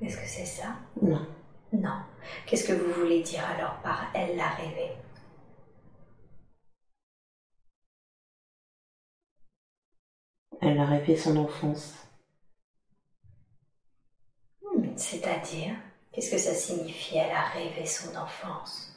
Est-ce 0.00 0.16
que 0.16 0.26
c'est 0.26 0.46
ça? 0.46 0.76
Non. 1.02 1.26
Non. 1.72 1.98
Qu'est-ce 2.46 2.66
que 2.66 2.72
vous 2.72 2.92
voulez 3.02 3.20
dire 3.22 3.44
alors 3.44 3.80
par 3.82 4.10
elle 4.14 4.34
l'a 4.36 4.48
rêvé? 4.48 4.92
Elle 10.60 10.78
a 10.78 10.86
rêvé 10.86 11.16
son 11.16 11.36
enfance. 11.36 11.94
Hmm, 14.62 14.96
c'est-à-dire, 14.96 15.74
qu'est-ce 16.12 16.30
que 16.30 16.38
ça 16.38 16.54
signifie 16.54 17.16
Elle 17.18 17.30
a 17.30 17.44
rêvé 17.48 17.84
son 17.86 18.16
enfance? 18.16 18.92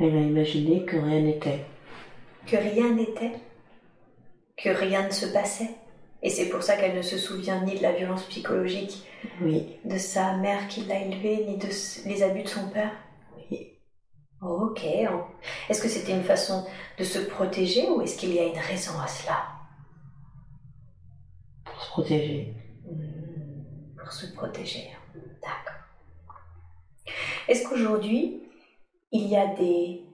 Elle 0.00 0.16
a 0.16 0.20
imaginé 0.20 0.84
que 0.84 0.96
rien 0.96 1.20
n'était. 1.20 1.64
Que 2.46 2.56
rien 2.56 2.94
n'était? 2.94 3.32
Que 4.56 4.70
rien 4.70 5.06
ne 5.06 5.12
se 5.12 5.26
passait? 5.26 5.70
Et 6.22 6.30
c'est 6.30 6.48
pour 6.48 6.62
ça 6.62 6.76
qu'elle 6.76 6.96
ne 6.96 7.02
se 7.02 7.18
souvient 7.18 7.62
ni 7.64 7.76
de 7.76 7.82
la 7.82 7.92
violence 7.92 8.24
psychologique 8.24 9.06
oui. 9.42 9.76
de 9.84 9.98
sa 9.98 10.36
mère 10.38 10.68
qui 10.68 10.84
l'a 10.84 11.00
élevée, 11.00 11.44
ni 11.46 11.58
de 11.58 11.68
les 12.08 12.22
abus 12.22 12.42
de 12.42 12.48
son 12.48 12.70
père? 12.70 12.92
Ok. 14.44 14.84
Est-ce 14.84 15.80
que 15.80 15.88
c'était 15.88 16.12
une 16.12 16.22
façon 16.22 16.66
de 16.98 17.04
se 17.04 17.18
protéger 17.18 17.88
ou 17.88 18.02
est-ce 18.02 18.18
qu'il 18.18 18.34
y 18.34 18.38
a 18.38 18.44
une 18.44 18.58
raison 18.58 18.98
à 19.00 19.06
cela? 19.06 19.42
Pour 21.64 21.80
se 21.82 21.90
protéger. 21.90 22.54
Hmm, 22.84 23.96
pour 23.98 24.12
se 24.12 24.26
protéger. 24.34 24.90
D'accord. 25.14 25.82
Est-ce 27.48 27.66
qu'aujourd'hui, 27.66 28.42
il 29.12 29.28
y 29.28 29.36
a 29.36 29.54
des 29.54 30.04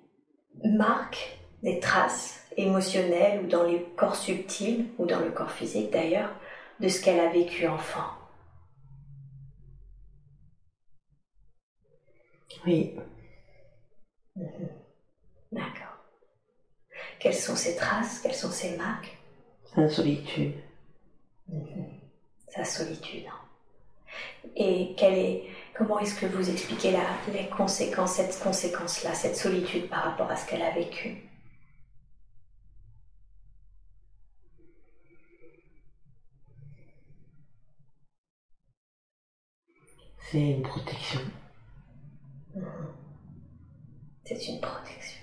marques, 0.65 1.39
des 1.65 1.81
traces 1.81 2.47
émotionnel 2.57 3.45
ou 3.45 3.49
dans 3.49 3.65
les 3.65 3.83
corps 3.97 4.17
subtils, 4.17 4.87
ou 4.99 5.07
dans 5.07 5.21
le 5.21 5.33
corps 5.33 5.51
physique 5.51 5.91
d'ailleurs, 5.91 6.31
de 6.79 6.87
ce 6.89 7.03
qu'elle 7.03 7.19
a 7.19 7.31
vécu 7.31 7.67
enfant? 7.67 8.07
Oui. 12.65 12.95
D'accord. 15.53 16.05
Quelles 17.19 17.35
sont 17.35 17.57
ces 17.57 17.77
traces 17.77 18.21
Quelles 18.21 18.35
sont 18.35 18.51
ces 18.51 18.77
marques? 18.77 19.19
Sa 19.75 19.89
solitude. 19.89 20.55
Sa 22.49 22.65
solitude. 22.65 23.25
Et 24.57 24.95
quelle 24.97 25.15
est, 25.15 25.45
comment 25.77 25.99
est-ce 26.01 26.19
que 26.19 26.27
vous 26.27 26.51
expliquez 26.51 26.91
la, 26.91 27.05
les 27.33 27.49
conséquences, 27.49 28.15
cette 28.15 28.39
conséquence-là, 28.43 29.15
cette 29.15 29.37
solitude 29.37 29.89
par 29.89 30.05
rapport 30.05 30.31
à 30.31 30.37
ce 30.37 30.49
qu'elle 30.49 30.63
a 30.63 30.73
vécu? 30.73 31.31
C'est 40.31 40.39
une 40.39 40.63
protection. 40.63 41.21
C'est 44.31 44.47
une 44.47 44.61
protection. 44.61 45.21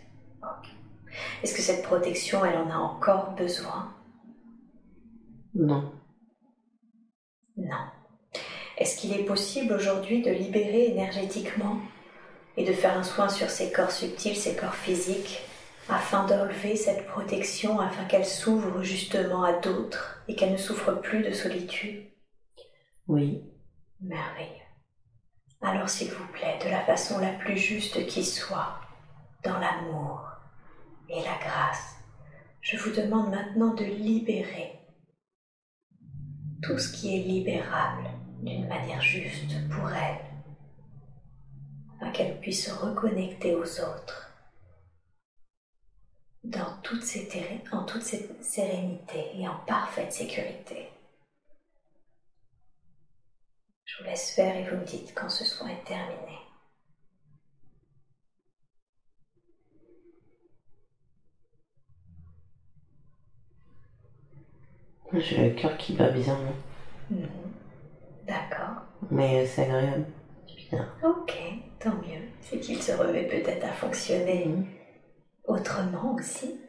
Est-ce 1.41 1.55
que 1.55 1.61
cette 1.61 1.83
protection, 1.83 2.43
elle 2.43 2.57
en 2.57 2.69
a 2.69 2.75
encore 2.75 3.31
besoin? 3.35 3.95
Non. 5.55 5.93
Non. 7.55 7.85
Est-ce 8.77 8.99
qu'il 8.99 9.13
est 9.13 9.23
possible 9.23 9.71
aujourd'hui 9.71 10.23
de 10.23 10.31
libérer 10.31 10.87
énergétiquement 10.87 11.79
et 12.57 12.65
de 12.65 12.73
faire 12.73 12.97
un 12.97 13.03
soin 13.03 13.29
sur 13.29 13.49
ses 13.49 13.71
corps 13.71 13.91
subtils, 13.91 14.35
ses 14.35 14.57
corps 14.57 14.75
physiques, 14.75 15.39
afin 15.87 16.25
d'enlever 16.25 16.75
cette 16.75 17.07
protection, 17.07 17.79
afin 17.79 18.03
qu'elle 18.03 18.25
s'ouvre 18.25 18.83
justement 18.83 19.43
à 19.43 19.53
d'autres 19.53 20.21
et 20.27 20.35
qu'elle 20.35 20.51
ne 20.51 20.57
souffre 20.57 20.91
plus 20.91 21.23
de 21.23 21.31
solitude? 21.31 22.11
Oui. 23.07 23.41
Merveilleux. 24.01 24.51
Alors 25.61 25.87
s'il 25.87 26.11
vous 26.11 26.27
plaît, 26.33 26.59
de 26.61 26.69
la 26.69 26.83
façon 26.83 27.19
la 27.19 27.31
plus 27.31 27.57
juste 27.57 28.05
qui 28.07 28.25
soit, 28.25 28.81
dans 29.43 29.59
l'amour 29.59 30.29
et 31.09 31.21
la 31.23 31.37
grâce, 31.37 31.95
je 32.61 32.77
vous 32.77 32.91
demande 32.91 33.29
maintenant 33.29 33.73
de 33.73 33.85
libérer 33.85 34.79
tout 36.61 36.77
ce 36.77 36.91
qui 36.91 37.15
est 37.15 37.23
libérable 37.23 38.09
d'une 38.41 38.67
manière 38.67 39.01
juste 39.01 39.69
pour 39.69 39.89
elle, 39.91 40.19
afin 41.95 42.11
qu'elle 42.11 42.39
puisse 42.39 42.65
se 42.65 42.71
reconnecter 42.71 43.55
aux 43.55 43.79
autres 43.81 44.27
dans 46.43 46.77
toute 46.81 47.03
en 47.71 47.83
toute 47.83 48.03
cette 48.03 48.43
sérénité 48.43 49.31
et 49.35 49.47
en 49.47 49.57
parfaite 49.65 50.13
sécurité. 50.13 50.89
Je 53.85 53.97
vous 53.97 54.09
laisse 54.09 54.31
faire 54.31 54.55
et 54.55 54.69
vous 54.69 54.77
me 54.77 54.85
dites 54.85 55.13
quand 55.15 55.29
ce 55.29 55.43
soin 55.43 55.67
est 55.69 55.83
terminé. 55.83 56.46
J'ai 65.13 65.49
le 65.49 65.55
cœur 65.55 65.77
qui 65.77 65.93
bat 65.93 66.09
bien. 66.09 66.37
Mhm. 67.09 67.27
D'accord. 68.27 68.81
Mais 69.09 69.45
c'est 69.45 69.63
agréable. 69.63 70.05
Bien. 70.69 70.87
Ok, 71.03 71.33
tant 71.79 71.91
mieux. 71.95 72.21
C'est 72.41 72.59
qu'il 72.59 72.81
se 72.81 72.91
remet 72.91 73.23
peut-être 73.27 73.63
à 73.65 73.71
fonctionner 73.71 74.45
Mhm. 74.45 74.65
autrement 75.45 76.15
aussi. 76.15 76.59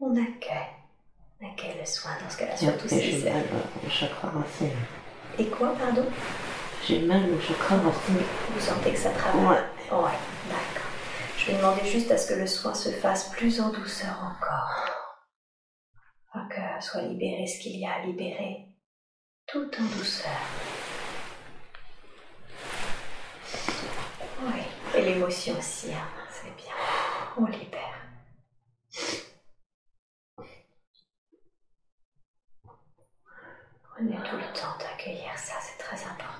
On 0.00 0.12
accueille. 0.12 0.76
On 1.40 1.46
accueille 1.48 1.76
le 1.78 1.84
soin 1.86 2.12
dans 2.22 2.30
ce 2.30 2.38
cas-là, 2.38 2.56
surtout 2.56 2.88
si 2.88 3.00
j'ai 3.00 3.30
mal 3.30 3.42
au 3.84 3.88
chakra 3.90 4.28
racine. 4.30 4.70
Et 5.38 5.46
quoi, 5.46 5.74
pardon? 5.76 6.04
J'ai 6.86 7.00
mal 7.00 7.22
au 7.32 7.40
chakra 7.40 7.76
racine. 7.76 8.16
Vous 8.54 8.60
sentez 8.60 8.92
que 8.92 8.98
ça 8.98 9.10
travaille? 9.10 9.44
Ouais. 9.44 9.96
Ouais, 9.96 10.18
d'accord. 10.48 10.77
Je 11.48 11.54
demander 11.54 11.84
juste 11.86 12.10
à 12.10 12.18
ce 12.18 12.28
que 12.28 12.38
le 12.38 12.46
soin 12.46 12.74
se 12.74 12.90
fasse 12.90 13.30
plus 13.30 13.58
en 13.58 13.70
douceur 13.70 14.14
encore. 14.22 14.84
Afin 16.30 16.46
que 16.46 16.84
soit 16.84 17.00
libéré 17.00 17.46
ce 17.46 17.58
qu'il 17.58 17.76
y 17.78 17.86
a 17.86 17.94
à 17.94 18.04
libérer, 18.04 18.66
tout 19.46 19.70
en 19.80 19.84
douceur. 19.96 20.30
Oui, 24.42 24.60
et 24.94 25.02
l'émotion 25.02 25.56
aussi, 25.56 25.90
hein, 25.90 26.06
c'est 26.30 26.54
bien. 26.54 26.74
On 27.38 27.46
libère. 27.46 28.02
Prenez 33.94 34.16
tout 34.16 34.36
le 34.36 34.52
temps 34.52 34.76
d'accueillir 34.78 35.32
ça, 35.38 35.54
c'est 35.62 35.78
très 35.78 35.96
important. 36.04 36.37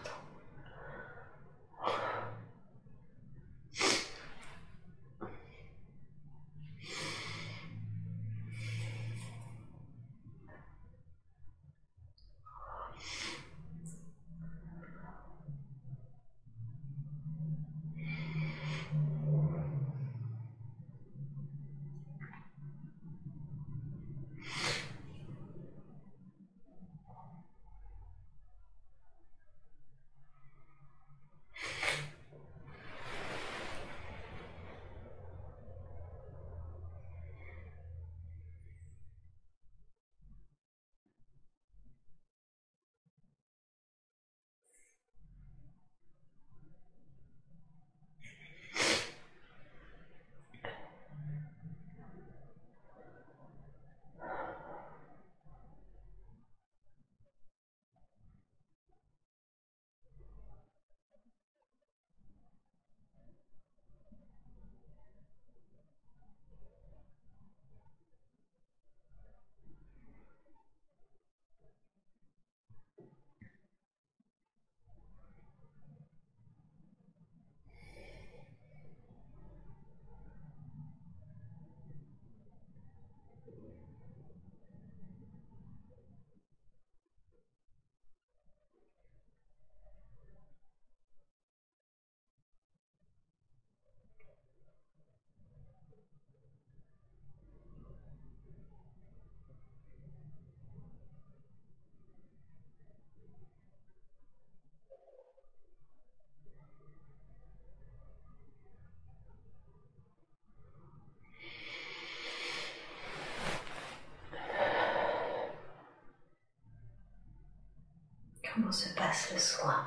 Comment 118.68 118.76
se 118.76 118.94
passe 118.94 119.32
le 119.32 119.38
soin 119.38 119.86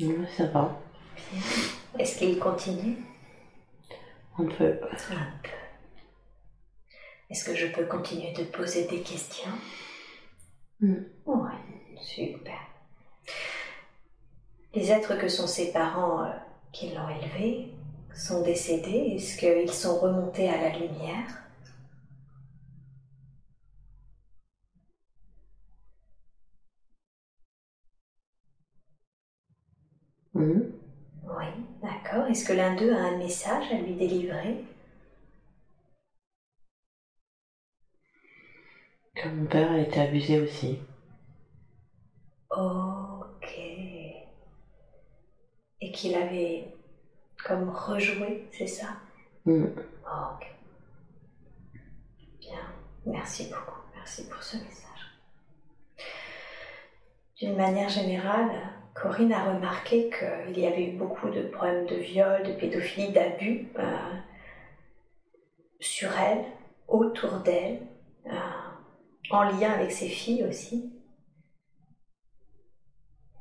Oui, 0.00 0.26
ça 0.34 0.46
va. 0.46 0.74
Bien. 1.30 1.42
Est-ce 1.98 2.18
qu'il 2.18 2.38
continue? 2.38 2.96
Un 4.38 4.46
peu. 4.46 4.80
Un 4.82 4.96
peu. 4.96 5.50
Est-ce 7.28 7.44
que 7.44 7.54
je 7.54 7.66
peux 7.66 7.84
continuer 7.84 8.32
de 8.32 8.44
poser 8.44 8.86
des 8.86 9.02
questions? 9.02 9.52
Mm. 10.80 10.94
Oui, 11.26 11.50
super. 12.00 12.58
Les 14.72 14.90
êtres 14.90 15.18
que 15.18 15.28
sont 15.28 15.46
ses 15.46 15.72
parents 15.72 16.24
euh, 16.24 16.32
qui 16.72 16.94
l'ont 16.94 17.10
élevé, 17.10 17.74
sont 18.14 18.40
décédés 18.40 19.16
Est-ce 19.16 19.36
qu'ils 19.36 19.70
sont 19.70 19.98
remontés 19.98 20.48
à 20.48 20.56
la 20.56 20.78
lumière 20.78 21.42
Hmm. 30.34 30.60
Oui, 31.24 31.46
d'accord. 32.12 32.28
Est-ce 32.28 32.44
que 32.44 32.52
l'un 32.52 32.74
d'eux 32.74 32.92
a 32.92 32.98
un 32.98 33.16
message 33.16 33.72
à 33.72 33.76
lui 33.76 33.94
délivrer? 33.94 34.64
Que 39.14 39.28
mon 39.28 39.46
père 39.46 39.70
a 39.70 39.78
été 39.78 40.00
abusé 40.00 40.40
aussi. 40.40 40.78
Ok. 42.50 43.58
Et 45.80 45.92
qu'il 45.92 46.14
avait 46.14 46.74
comme 47.44 47.70
rejoué, 47.70 48.48
c'est 48.52 48.66
ça? 48.66 48.96
Hmm. 49.44 49.64
Ok. 49.64 50.46
Bien. 52.40 52.72
Merci 53.06 53.48
beaucoup. 53.50 53.80
Merci 53.94 54.28
pour 54.28 54.42
ce 54.42 54.56
message. 54.56 54.88
D'une 57.36 57.56
manière 57.56 57.88
générale, 57.88 58.81
Corinne 58.94 59.32
a 59.32 59.54
remarqué 59.54 60.10
qu'il 60.10 60.58
y 60.58 60.66
avait 60.66 60.84
eu 60.84 60.92
beaucoup 60.92 61.30
de 61.30 61.42
problèmes 61.42 61.86
de 61.86 61.96
viol, 61.96 62.42
de 62.42 62.52
pédophilie, 62.52 63.12
d'abus 63.12 63.68
euh, 63.78 64.14
sur 65.80 66.10
elle, 66.18 66.44
autour 66.88 67.38
d'elle, 67.38 67.80
euh, 68.26 68.30
en 69.30 69.44
lien 69.44 69.72
avec 69.72 69.92
ses 69.92 70.08
filles 70.08 70.44
aussi. 70.44 70.92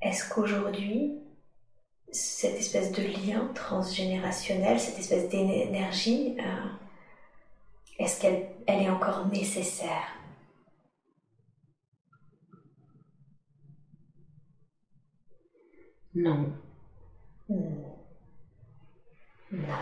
Est-ce 0.01 0.33
qu'aujourd'hui, 0.33 1.19
cette 2.11 2.55
espèce 2.55 2.91
de 2.91 3.03
lien 3.03 3.51
transgénérationnel, 3.53 4.79
cette 4.79 4.99
espèce 4.99 5.29
d'énergie, 5.29 6.37
euh, 6.39 6.69
est-ce 7.99 8.21
qu'elle 8.21 8.47
elle 8.67 8.83
est 8.83 8.89
encore 8.89 9.27
nécessaire? 9.27 10.20
Non. 16.15 16.53
Hmm. 17.47 17.83
Non. 19.51 19.77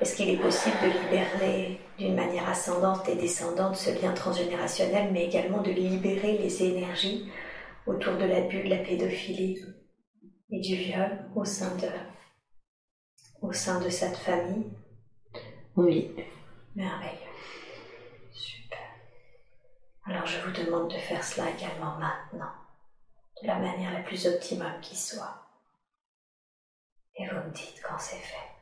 Est-ce 0.00 0.16
qu'il 0.16 0.28
est 0.28 0.36
possible 0.36 0.76
de 0.82 0.86
libérer 0.86 1.80
d'une 1.98 2.14
manière 2.14 2.48
ascendante 2.48 3.08
et 3.08 3.16
descendante 3.16 3.76
ce 3.76 3.90
lien 4.00 4.12
transgénérationnel, 4.12 5.10
mais 5.12 5.24
également 5.24 5.62
de 5.62 5.70
libérer 5.70 6.36
les 6.38 6.62
énergies 6.62 7.30
autour 7.86 8.16
de 8.16 8.24
l'abus, 8.24 8.62
de 8.62 8.68
la 8.68 8.78
pédophilie 8.78 9.58
et 10.50 10.60
du 10.60 10.76
viol 10.76 11.30
au 11.34 11.44
sein 11.44 11.74
de, 11.76 11.88
au 13.40 13.52
sein 13.52 13.80
de 13.80 13.88
cette 13.88 14.16
famille? 14.16 14.70
Oui. 15.76 16.10
Merveilleux. 16.74 17.32
Super. 18.32 18.78
Alors 20.04 20.26
je 20.26 20.38
vous 20.40 20.52
demande 20.52 20.90
de 20.90 20.98
faire 20.98 21.24
cela 21.24 21.50
également 21.50 21.98
maintenant, 21.98 22.52
de 23.42 23.46
la 23.46 23.58
manière 23.58 23.92
la 23.92 24.00
plus 24.00 24.26
optimum 24.26 24.80
qui 24.80 24.96
soit. 24.96 25.46
Et 27.16 27.26
vous 27.26 27.36
me 27.36 27.50
dites 27.50 27.82
quand 27.82 27.98
c'est 27.98 28.16
fait. 28.16 28.55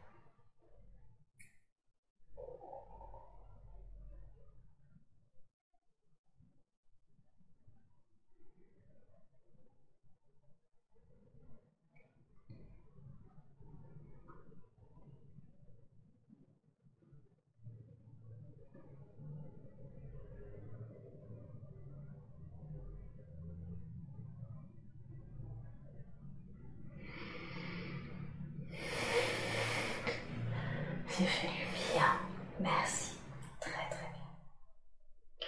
C'est 31.16 31.24
fait. 31.26 31.48
Bien, 31.92 32.18
merci. 32.58 33.12
Très 33.60 33.70
très 33.70 34.08
bien. 34.12 35.46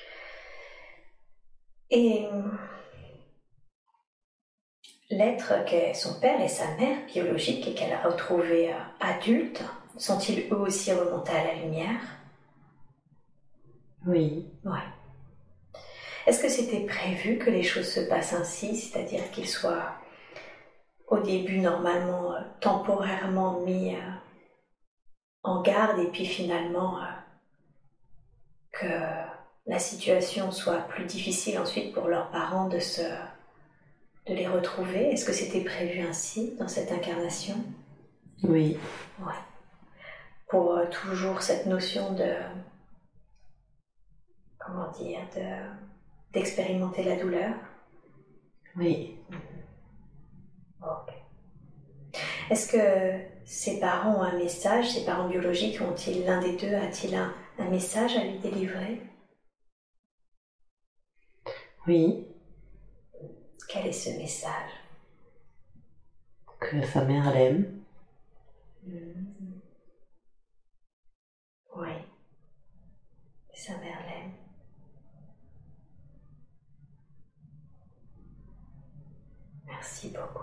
Et 1.90 2.26
euh, 2.26 2.42
l'être 5.10 5.64
qu'est 5.64 5.94
son 5.94 6.20
père 6.20 6.40
et 6.40 6.46
sa 6.46 6.76
mère 6.76 7.04
biologique 7.06 7.66
et 7.66 7.74
qu'elle 7.74 7.92
a 7.92 8.02
retrouvé 8.02 8.72
euh, 8.72 8.76
adulte, 9.00 9.60
sont-ils 9.98 10.46
eux 10.52 10.56
aussi 10.56 10.92
remontés 10.92 11.32
à 11.32 11.42
la 11.42 11.54
lumière? 11.54 12.00
Oui. 14.06 14.46
Oui. 14.64 14.78
Est-ce 16.28 16.40
que 16.40 16.48
c'était 16.48 16.86
prévu 16.86 17.38
que 17.38 17.50
les 17.50 17.64
choses 17.64 17.92
se 17.92 18.00
passent 18.00 18.34
ainsi, 18.34 18.76
c'est-à-dire 18.76 19.32
qu'ils 19.32 19.48
soient 19.48 19.94
au 21.08 21.18
début 21.18 21.58
normalement 21.58 22.34
euh, 22.34 22.40
temporairement 22.60 23.62
mis 23.62 23.96
en 25.46 25.62
garde 25.62 26.00
et 26.00 26.08
puis 26.08 26.26
finalement 26.26 26.98
euh, 26.98 27.06
que 28.72 28.86
la 29.66 29.78
situation 29.78 30.50
soit 30.50 30.80
plus 30.88 31.04
difficile 31.04 31.58
ensuite 31.58 31.94
pour 31.94 32.08
leurs 32.08 32.30
parents 32.30 32.68
de 32.68 32.78
se 32.78 33.02
de 34.26 34.34
les 34.34 34.48
retrouver 34.48 35.12
Est-ce 35.12 35.24
que 35.24 35.32
c'était 35.32 35.62
prévu 35.62 36.00
ainsi 36.00 36.56
dans 36.56 36.66
cette 36.66 36.90
incarnation? 36.90 37.54
Oui. 38.42 38.76
Ouais. 39.20 39.40
Pour 40.48 40.74
euh, 40.74 40.86
toujours 40.86 41.42
cette 41.42 41.66
notion 41.66 42.12
de 42.12 42.34
comment 44.58 44.90
dire 44.92 45.20
de 45.36 45.46
d'expérimenter 46.32 47.04
la 47.04 47.16
douleur? 47.16 47.54
Oui. 48.74 49.16
Ok. 50.82 51.14
Est-ce 52.50 52.72
que 52.72 53.35
ses 53.46 53.78
parents 53.78 54.18
ont 54.18 54.22
un 54.22 54.36
message, 54.36 54.90
ses 54.90 55.04
parents 55.04 55.28
biologiques 55.28 55.80
ont-ils 55.80 56.24
l'un 56.24 56.40
des 56.40 56.56
deux 56.56 56.74
a-t-il 56.74 57.14
un, 57.14 57.32
un 57.58 57.70
message 57.70 58.16
à 58.16 58.24
lui 58.24 58.38
délivrer? 58.40 59.00
Oui. 61.86 62.26
Quel 63.68 63.86
est 63.86 63.92
ce 63.92 64.10
message? 64.10 64.70
Que 66.58 66.84
sa 66.84 67.04
mère 67.04 67.32
l'aime. 67.32 67.84
Mhm. 68.82 69.60
Oui. 71.76 71.92
Sa 73.54 73.76
mère 73.78 74.00
l'aime. 74.06 74.32
Merci 79.66 80.08
beaucoup. 80.08 80.35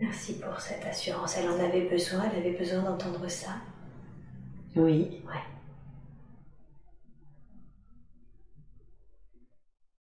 Merci 0.00 0.38
pour 0.40 0.60
cette 0.60 0.84
assurance. 0.84 1.36
Elle 1.38 1.48
en 1.48 1.58
avait 1.60 1.88
besoin, 1.88 2.28
elle 2.30 2.38
avait 2.38 2.58
besoin 2.58 2.82
d'entendre 2.82 3.28
ça. 3.28 3.56
Oui. 4.76 5.22
Ouais. 5.24 5.42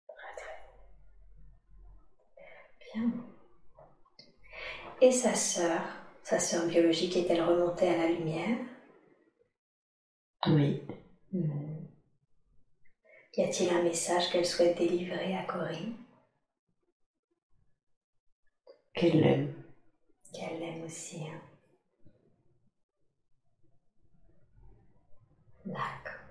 Très 0.08 0.36
très 2.80 2.94
bien. 2.94 3.12
Et 5.02 5.12
sa 5.12 5.34
sœur, 5.34 5.82
sa 6.24 6.40
sœur 6.40 6.66
biologique, 6.68 7.16
est-elle 7.16 7.44
remontée 7.44 7.90
à 7.90 7.98
la 7.98 8.08
lumière? 8.08 8.58
Oui. 10.48 10.82
Y 13.38 13.44
a-t-il 13.44 13.70
un 13.70 13.84
message 13.84 14.30
qu'elle 14.32 14.46
souhaite 14.46 14.78
délivrer 14.78 15.36
à 15.36 15.44
Corinne? 15.44 15.96
Qu'elle 18.94 19.20
l'aime. 19.20 19.65
Qu'elle 20.36 20.60
l'aime 20.60 20.84
aussi. 20.84 21.24
hein. 21.30 21.42
D'accord. 25.66 26.22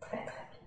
Très 0.00 0.24
très 0.24 0.44
bien. 0.50 0.60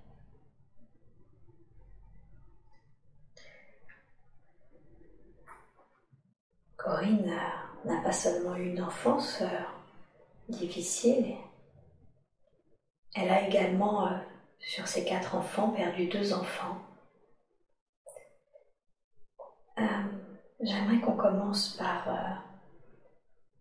Corinne 6.78 7.30
a- 7.30 7.88
n'a 7.88 8.02
pas 8.02 8.14
seulement 8.14 8.56
eu 8.56 8.70
une 8.72 8.82
enfance 8.82 9.42
euh, 9.42 9.48
difficile, 10.50 11.36
elle 13.16 13.30
a 13.30 13.46
également, 13.46 14.08
euh, 14.08 14.16
sur 14.60 14.88
ses 14.88 15.04
quatre 15.04 15.36
enfants, 15.36 15.72
perdu 15.72 16.08
deux 16.08 16.32
enfants. 16.32 16.78
Euh, 19.80 19.84
J'aimerais 20.60 21.00
qu'on 21.00 21.16
commence 21.16 21.70
par 21.78 22.08
euh, 22.10 22.47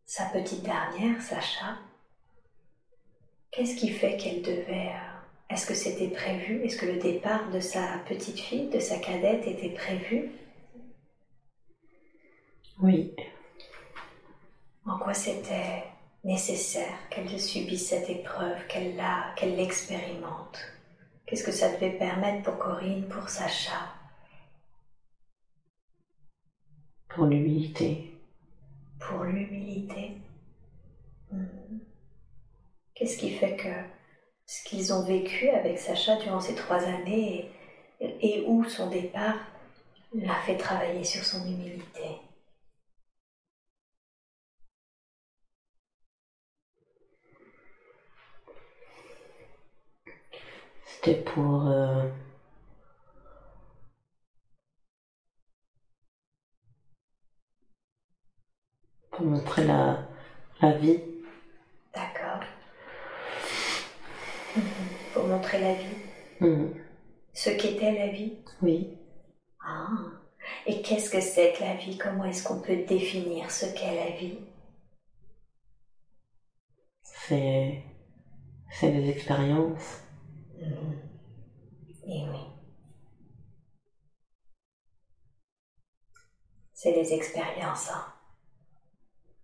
sa 0.06 0.26
petite 0.26 0.62
dernière, 0.62 1.20
Sacha. 1.20 1.78
Qu'est-ce 3.50 3.76
qui 3.76 3.90
fait 3.90 4.16
qu'elle 4.16 4.42
devait... 4.42 4.92
euh, 4.92 5.50
Est-ce 5.50 5.66
que 5.66 5.74
c'était 5.74 6.08
prévu? 6.08 6.64
Est-ce 6.64 6.78
que 6.78 6.86
le 6.86 6.98
départ 6.98 7.50
de 7.50 7.60
sa 7.60 7.98
petite 8.08 8.38
fille, 8.38 8.68
de 8.68 8.78
sa 8.80 8.98
cadette, 8.98 9.46
était 9.46 9.70
prévu? 9.70 10.30
Oui. 12.80 13.14
En 14.84 14.98
quoi 14.98 15.14
c'était 15.14 15.84
nécessaire 16.22 16.96
qu'elle 17.10 17.40
subisse 17.40 17.88
cette 17.88 18.08
épreuve, 18.08 18.66
qu'elle 18.68 18.94
l'a, 18.96 19.34
qu'elle 19.36 19.56
l'expérimente? 19.56 20.58
Qu'est-ce 21.26 21.42
que 21.42 21.52
ça 21.52 21.72
devait 21.72 21.98
permettre 21.98 22.44
pour 22.44 22.58
Corinne, 22.58 23.08
pour 23.08 23.28
Sacha? 23.28 23.92
Pour 27.08 27.24
l'humilité. 27.24 28.15
Pour 29.08 29.22
l'humilité. 29.22 30.16
Hmm. 31.30 31.78
Qu'est-ce 32.94 33.18
qui 33.18 33.30
fait 33.30 33.56
que 33.56 33.68
ce 34.46 34.68
qu'ils 34.68 34.92
ont 34.92 35.04
vécu 35.04 35.48
avec 35.48 35.78
Sacha 35.78 36.16
durant 36.16 36.40
ces 36.40 36.56
trois 36.56 36.82
années 36.82 37.50
et, 38.00 38.44
où 38.46 38.64
son 38.64 38.90
départ 38.90 39.36
l'a 40.12 40.34
fait 40.46 40.56
travailler 40.56 41.04
sur 41.04 41.24
son 41.24 41.46
humilité? 41.46 42.18
C'était 50.84 51.22
pour 51.22 51.68
euh, 51.68 52.08
pour 59.16 59.26
montrer 59.26 59.64
la, 59.64 60.06
la 60.60 60.72
vie 60.72 61.00
pour 65.12 65.26
montrer 65.26 65.60
la 65.60 65.74
vie. 65.74 66.74
Ce 67.32 67.50
qu'était 67.50 67.92
la 67.92 68.08
vie. 68.08 68.36
Oui. 68.60 68.98
Ah. 69.60 69.88
Et 70.66 70.82
qu'est-ce 70.82 71.10
que 71.10 71.20
c'est 71.20 71.54
que 71.54 71.62
la 71.62 71.76
vie? 71.76 71.96
Comment 71.96 72.24
est-ce 72.24 72.44
qu'on 72.46 72.60
peut 72.60 72.84
définir 72.84 73.50
ce 73.50 73.66
qu'est 73.74 73.94
la 73.94 74.16
vie? 74.16 74.38
C'est. 77.02 77.82
C'est 78.70 78.90
des 78.92 79.08
expériences. 79.08 80.02
Mm. 80.60 80.92
Et 82.08 82.28
oui. 82.28 82.40
C'est 86.74 86.92
les 86.92 87.14
expériences, 87.14 87.90
hein. 87.90 88.15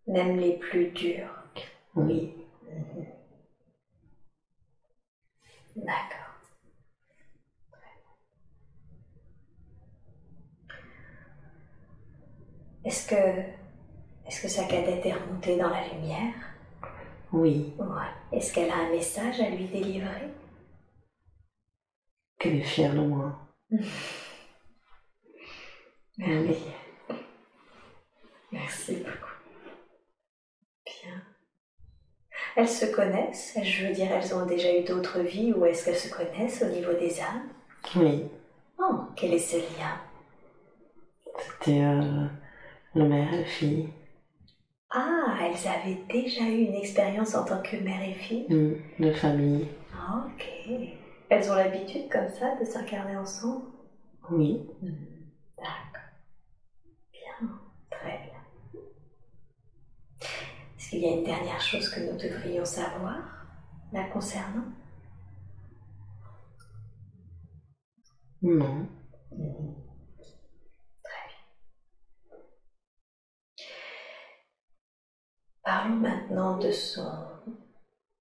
Même 0.06 0.38
les 0.38 0.56
plus 0.58 0.86
dures. 0.88 1.42
Oui. 1.94 2.34
Mm. 2.64 3.02
D'accord. 5.76 6.18
Est-ce 12.84 13.06
que, 13.06 13.14
est-ce 14.26 14.42
que 14.42 14.48
sa 14.48 14.64
cadette 14.64 15.06
est 15.06 15.12
remontée 15.12 15.56
dans 15.56 15.70
la 15.70 15.86
lumière? 15.88 16.34
Oui. 17.32 17.72
Ouais. 17.78 18.10
Est-ce 18.32 18.52
qu'elle 18.52 18.70
a 18.70 18.76
un 18.76 18.90
message 18.90 19.40
à 19.40 19.48
lui 19.48 19.66
délivrer? 19.66 20.28
Qu'elle 22.38 22.56
est 22.56 22.64
fière 22.64 22.94
de 22.94 23.00
moi. 23.00 23.38
Merci. 26.18 26.62
Merci 28.50 28.96
beaucoup. 28.96 29.32
Bien. 30.84 31.22
Elles 32.56 32.68
se 32.68 32.86
connaissent 32.86 33.56
Je 33.62 33.86
veux 33.86 33.92
dire, 33.92 34.10
elles 34.12 34.34
ont 34.34 34.46
déjà 34.46 34.74
eu 34.74 34.84
d'autres 34.84 35.20
vies 35.20 35.52
ou 35.52 35.64
est-ce 35.66 35.84
qu'elles 35.84 35.96
se 35.96 36.08
connaissent 36.08 36.62
au 36.62 36.70
niveau 36.70 36.92
des 36.94 37.20
âmes? 37.20 37.48
Oui. 37.96 38.24
Oh, 38.78 39.00
quel 39.16 39.34
est 39.34 39.38
ce 39.38 39.56
lien? 39.56 40.00
C'était 41.38 41.82
euh, 41.82 42.26
la 42.94 43.04
mère 43.04 43.32
et 43.34 43.38
la 43.38 43.44
fille. 43.44 43.88
Ah, 44.90 45.38
elles 45.40 45.68
avaient 45.68 46.00
déjà 46.08 46.44
eu 46.44 46.58
une 46.64 46.74
expérience 46.74 47.34
en 47.34 47.44
tant 47.44 47.62
que 47.62 47.76
mère 47.76 48.02
et 48.02 48.12
fille? 48.14 48.46
Mmh, 48.48 48.74
De 49.02 49.12
famille. 49.12 49.68
Ah, 49.94 50.24
ok. 50.26 50.46
Elles 51.30 51.50
ont 51.50 51.54
l'habitude 51.54 52.08
comme 52.10 52.28
ça 52.28 52.54
de 52.60 52.64
s'incarner 52.64 53.16
ensemble? 53.16 53.64
Oui. 54.30 54.60
Mmh, 54.82 54.88
d'accord. 55.58 56.08
Bien, 57.12 57.48
très 57.90 58.18
bien. 58.18 58.40
Il 60.93 60.98
y 60.98 61.06
a 61.06 61.12
une 61.12 61.24
dernière 61.24 61.60
chose 61.60 61.89
que 61.89 62.01
nous 62.01 62.19
devrions 62.19 62.66
savoir 62.66 63.47
la 63.93 64.05
concernant? 64.10 64.66
Non. 68.43 68.86
Très 71.02 71.28
bien. 71.28 71.39
Parlons 75.62 75.97
maintenant 75.97 76.59
de 76.59 76.70
son, 76.70 77.27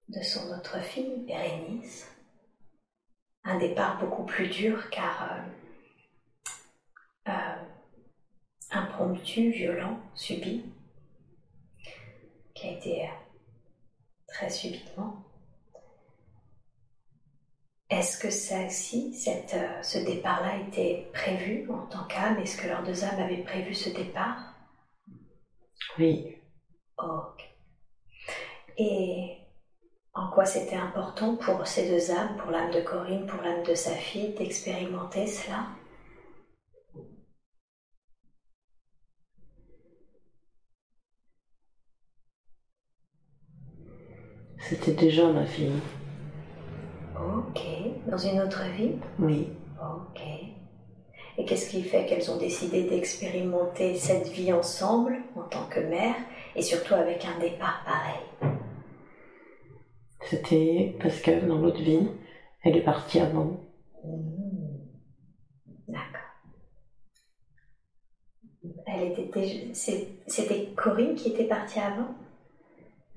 de 0.08 0.22
son 0.22 0.50
autre 0.56 0.80
fille, 0.80 1.26
Bérénice. 1.26 2.10
Un 3.44 3.58
départ 3.58 4.00
beaucoup 4.00 4.24
plus 4.24 4.48
dur 4.48 4.88
car 4.88 5.30
euh, 5.30 5.42
euh, 7.28 7.62
impromptu, 8.70 9.50
violent, 9.50 10.00
subi 10.14 10.64
qui 12.62 12.68
a 12.68 12.72
été 12.72 13.02
euh, 13.02 13.08
très 14.28 14.48
subitement. 14.48 15.16
Est-ce 17.90 18.16
que 18.18 18.30
ça 18.30 18.64
aussi, 18.64 19.12
cette, 19.12 19.54
euh, 19.54 19.82
ce 19.82 19.98
départ-là 19.98 20.58
était 20.58 21.08
prévu 21.12 21.68
en 21.70 21.86
tant 21.88 22.04
qu'âme? 22.04 22.38
Est-ce 22.38 22.56
que 22.56 22.68
leurs 22.68 22.84
deux 22.84 23.04
âmes 23.04 23.20
avaient 23.20 23.42
prévu 23.42 23.74
ce 23.74 23.90
départ? 23.90 24.54
Oui. 25.98 26.36
Ok. 26.98 27.50
Et 28.78 29.38
en 30.14 30.30
quoi 30.30 30.46
c'était 30.46 30.76
important 30.76 31.36
pour 31.36 31.66
ces 31.66 31.90
deux 31.90 32.12
âmes, 32.12 32.36
pour 32.36 32.52
l'âme 32.52 32.70
de 32.70 32.80
Corinne, 32.80 33.26
pour 33.26 33.42
l'âme 33.42 33.64
de 33.64 33.74
sa 33.74 33.94
fille, 33.96 34.34
d'expérimenter 34.34 35.26
cela? 35.26 35.66
C'était 44.62 44.92
déjà 44.92 45.30
ma 45.30 45.44
fille. 45.44 45.72
Ok. 47.16 47.60
Dans 48.06 48.16
une 48.16 48.40
autre 48.40 48.62
vie? 48.76 48.92
Oui. 49.18 49.48
Ok. 49.80 50.22
Et 51.36 51.44
qu'est-ce 51.44 51.68
qui 51.68 51.82
fait 51.82 52.06
qu'elles 52.06 52.30
ont 52.30 52.38
décidé 52.38 52.84
d'expérimenter 52.84 53.96
cette 53.96 54.28
vie 54.28 54.52
ensemble 54.52 55.16
en 55.34 55.42
tant 55.42 55.66
que 55.66 55.80
mère 55.80 56.14
et 56.54 56.62
surtout 56.62 56.94
avec 56.94 57.24
un 57.24 57.38
départ 57.40 57.82
pareil? 57.84 58.22
C'était 60.20 60.96
parce 61.02 61.20
que 61.20 61.44
dans 61.44 61.58
l'autre 61.58 61.82
vie, 61.82 62.08
elle 62.62 62.76
est 62.76 62.84
partie 62.84 63.18
avant. 63.18 63.60
Mmh. 64.04 64.78
D'accord. 65.88 66.20
Elle 68.86 69.12
était 69.18 69.72
C'était 69.74 70.68
Corinne 70.76 71.16
qui 71.16 71.30
était 71.30 71.48
partie 71.48 71.80
avant? 71.80 72.14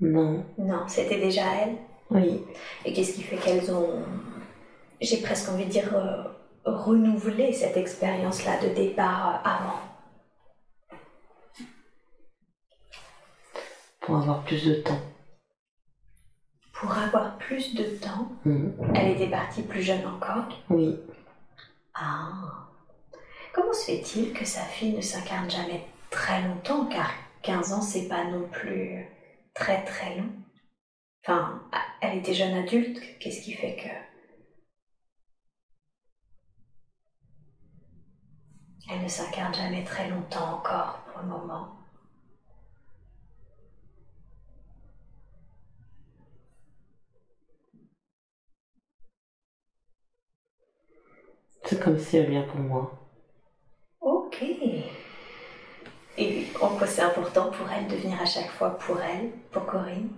Non. 0.00 0.44
Non, 0.58 0.86
c'était 0.88 1.18
déjà 1.20 1.42
elle 1.62 1.76
Oui. 2.10 2.42
Et 2.84 2.92
qu'est-ce 2.92 3.14
qui 3.14 3.22
fait 3.22 3.36
qu'elles 3.36 3.70
ont, 3.72 4.02
j'ai 5.00 5.18
presque 5.22 5.48
envie 5.50 5.64
de 5.66 5.70
dire, 5.70 5.94
euh, 5.94 6.22
renouvelé 6.64 7.52
cette 7.52 7.76
expérience-là 7.76 8.60
de 8.62 8.74
départ 8.74 9.28
euh, 9.44 9.48
avant 9.48 9.80
Pour 14.00 14.16
avoir 14.18 14.42
plus 14.44 14.64
de 14.66 14.74
temps. 14.82 15.00
Pour 16.72 16.92
avoir 16.96 17.38
plus 17.38 17.74
de 17.74 17.84
temps 17.96 18.28
Mhm. 18.44 18.74
Elle 18.94 19.12
était 19.12 19.30
partie 19.30 19.62
plus 19.62 19.82
jeune 19.82 20.06
encore 20.06 20.44
Oui. 20.70 20.96
Ah 21.94 22.68
Comment 23.52 23.72
se 23.72 23.86
fait-il 23.86 24.32
que 24.34 24.44
sa 24.44 24.60
fille 24.60 24.94
ne 24.94 25.00
s'incarne 25.00 25.50
jamais 25.50 25.82
très 26.10 26.42
longtemps 26.46 26.84
Car 26.86 27.10
15 27.42 27.72
ans, 27.72 27.80
c'est 27.80 28.06
pas 28.06 28.24
non 28.24 28.46
plus 28.52 29.06
très 29.56 29.82
très 29.84 30.14
long. 30.14 30.30
Enfin, 31.24 31.68
elle 32.00 32.18
était 32.18 32.34
jeune 32.34 32.54
adulte, 32.54 33.00
qu'est-ce 33.18 33.40
qui 33.40 33.52
fait 33.52 33.74
que... 33.74 33.88
Elle 38.88 39.02
ne 39.02 39.08
s'incarne 39.08 39.52
jamais 39.52 39.82
très 39.82 40.08
longtemps 40.08 40.58
encore 40.58 41.02
pour 41.06 41.20
le 41.22 41.26
moment. 41.26 41.72
C'est 51.64 51.82
comme 51.82 51.98
si 51.98 52.16
elle 52.16 52.30
vient 52.30 52.44
pour 52.44 52.60
moi. 52.60 52.92
Ok. 54.00 54.44
Et 56.18 56.46
en 56.60 56.68
quoi 56.76 56.86
c'est 56.86 57.02
important 57.02 57.50
pour 57.50 57.70
elle 57.70 57.88
de 57.88 57.96
venir 57.96 58.20
à 58.20 58.24
chaque 58.26 58.50
fois 58.50 58.78
pour 58.78 59.00
elle, 59.00 59.30
pour 59.52 59.66
Corinne? 59.66 60.08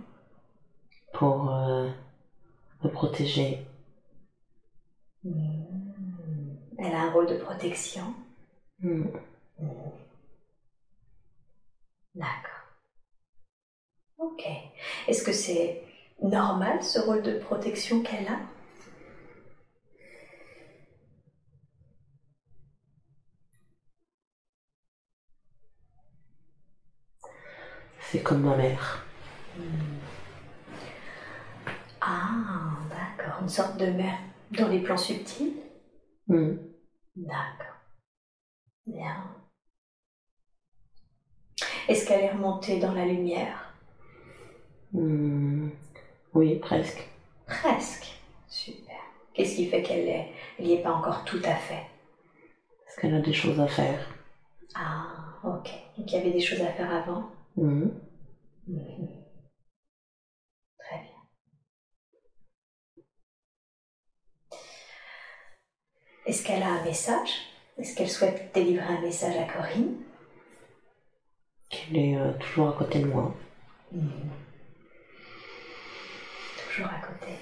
Pour 1.13 1.53
euh, 1.53 1.89
me 2.83 2.89
protéger. 2.89 3.65
Hmm. 5.23 5.53
Elle 6.77 6.93
a 6.93 7.03
un 7.03 7.11
rôle 7.11 7.27
de 7.27 7.37
protection? 7.37 8.13
Hmm. 8.81 9.03
D'accord. 12.15 12.65
Ok. 14.17 14.45
Est-ce 15.07 15.23
que 15.23 15.31
c'est 15.33 15.81
normal 16.21 16.83
ce 16.83 16.99
rôle 16.99 17.21
de 17.21 17.37
protection 17.39 18.01
qu'elle 18.01 18.27
a? 18.27 18.39
C'est 28.11 28.21
comme 28.23 28.41
ma 28.41 28.55
mère. 28.55 29.05
Ah, 32.01 32.77
d'accord. 32.89 33.41
Une 33.41 33.49
sorte 33.49 33.77
de 33.77 33.87
mère 33.87 34.17
dans 34.51 34.67
les 34.67 34.79
plans 34.79 34.97
subtils? 34.97 35.53
Hmm. 36.27 36.55
D'accord. 37.15 37.75
Bien. 38.87 39.23
Est-ce 41.87 42.05
qu'elle 42.05 42.21
est 42.23 42.31
remontée 42.31 42.79
dans 42.79 42.93
la 42.93 43.05
lumière? 43.05 43.73
Hmm. 44.93 45.69
Oui, 46.33 46.55
presque. 46.59 47.07
Presque. 47.45 48.19
Super. 48.47 48.95
Qu'est-ce 49.33 49.55
qui 49.55 49.67
fait 49.69 49.81
qu'elle 49.83 50.07
est- 50.07 50.31
n'y 50.59 50.73
est 50.73 50.81
pas 50.81 50.91
encore 50.91 51.23
tout 51.25 51.41
à 51.43 51.55
fait? 51.55 51.83
Parce 52.85 52.97
qu'elle 52.97 53.13
a 53.15 53.19
des 53.19 53.33
choses 53.33 53.59
à 53.59 53.67
faire. 53.67 53.99
Ah, 54.75 55.37
ok. 55.43 55.69
Donc 55.97 56.11
il 56.11 56.13
y 56.13 56.17
avait 56.17 56.31
des 56.31 56.39
choses 56.39 56.61
à 56.61 56.71
faire 56.71 56.91
avant? 56.91 57.29
Mhm. 57.59 57.91
Très 60.77 60.99
bien. 60.99 61.21
Est-ce 66.25 66.43
qu'elle 66.45 66.63
a 66.63 66.67
un 66.69 66.83
message? 66.85 67.29
Est-ce 67.77 67.95
qu'elle 67.95 68.09
souhaite 68.09 68.53
délivrer 68.53 68.85
un 68.85 69.01
message 69.01 69.35
à 69.35 69.43
Corinne? 69.43 69.95
Qu'elle 71.69 71.97
est 71.97 72.17
euh, 72.17 72.31
toujours 72.39 72.69
à 72.69 72.73
côté 72.73 72.99
de 72.99 73.05
moi. 73.07 73.35
Toujours 76.71 76.87
à 76.87 76.99
côté. 76.99 77.33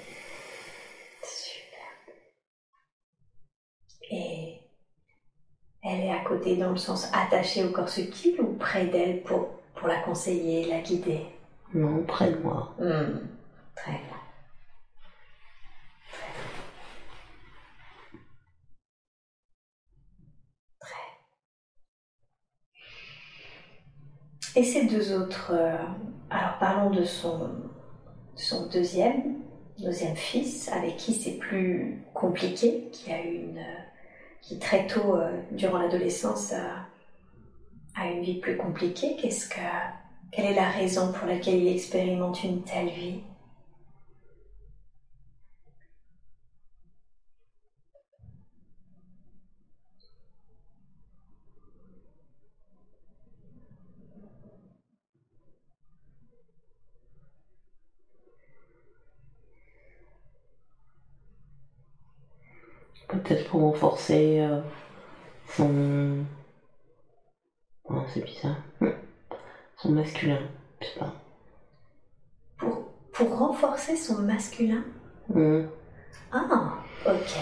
Super. 1.24 2.16
Et 4.10 4.62
elle 5.84 6.00
est 6.02 6.12
à 6.12 6.24
côté 6.24 6.56
dans 6.58 6.72
le 6.72 6.78
sens 6.78 7.08
attaché 7.14 7.64
au 7.64 7.70
corps 7.72 7.90
subtil 7.90 8.42
ou 8.42 8.56
près 8.56 8.86
d'elle 8.88 9.22
pour, 9.24 9.60
pour 9.78 9.88
la 9.88 10.00
conseiller, 10.02 10.66
la 10.66 10.82
guider 10.82 11.26
Non, 11.74 12.04
près 12.04 12.32
de 12.32 12.38
moi. 12.38 12.76
Hmm, 12.80 13.20
Très 13.76 13.92
bien. 13.92 14.18
Très. 16.12 16.28
Très. 20.80 20.96
Et 24.56 24.64
ces 24.64 24.86
deux 24.86 25.14
autres, 25.14 25.52
euh, 25.54 25.76
alors 26.30 26.58
parlons 26.60 26.90
de 26.90 27.04
son, 27.04 27.38
de 27.40 27.48
son 28.36 28.68
deuxième, 28.68 29.36
deuxième 29.80 30.16
fils, 30.16 30.70
avec 30.72 30.98
qui 30.98 31.14
c'est 31.14 31.38
plus 31.38 32.04
compliqué, 32.14 32.90
qui 32.92 33.12
a 33.12 33.24
eu 33.24 33.36
une, 33.36 33.64
qui 34.42 34.58
très 34.60 34.88
tôt, 34.88 35.16
euh, 35.18 35.32
durant 35.52 35.78
l'adolescence, 35.78 36.54
a, 36.54 36.88
a 37.98 38.06
une 38.08 38.22
vie 38.22 38.40
plus 38.40 38.58
compliquée. 38.58 39.16
Qu'est-ce 39.16 39.50
que, 39.50 39.60
quelle 40.32 40.46
est 40.46 40.54
la 40.54 40.70
raison 40.70 41.12
pour 41.12 41.28
laquelle 41.28 41.62
il 41.62 41.68
expérimente 41.68 42.44
une 42.44 42.64
telle 42.64 42.90
vie? 42.90 43.22
Peut-être 63.08 63.50
pour 63.50 63.62
renforcer 63.62 64.40
euh, 64.40 64.62
son. 65.58 66.26
C'est 68.14 68.24
bizarre. 68.24 68.58
Son 69.78 69.92
masculin. 69.92 70.40
Je 70.82 70.86
sais 70.88 71.00
pas. 71.00 71.14
pour, 72.58 72.92
pour 73.14 73.38
renforcer 73.38 73.96
son 73.96 74.22
masculin 74.22 74.84
Hmm. 75.30 75.66
Ah, 76.32 76.76
ok. 77.06 77.36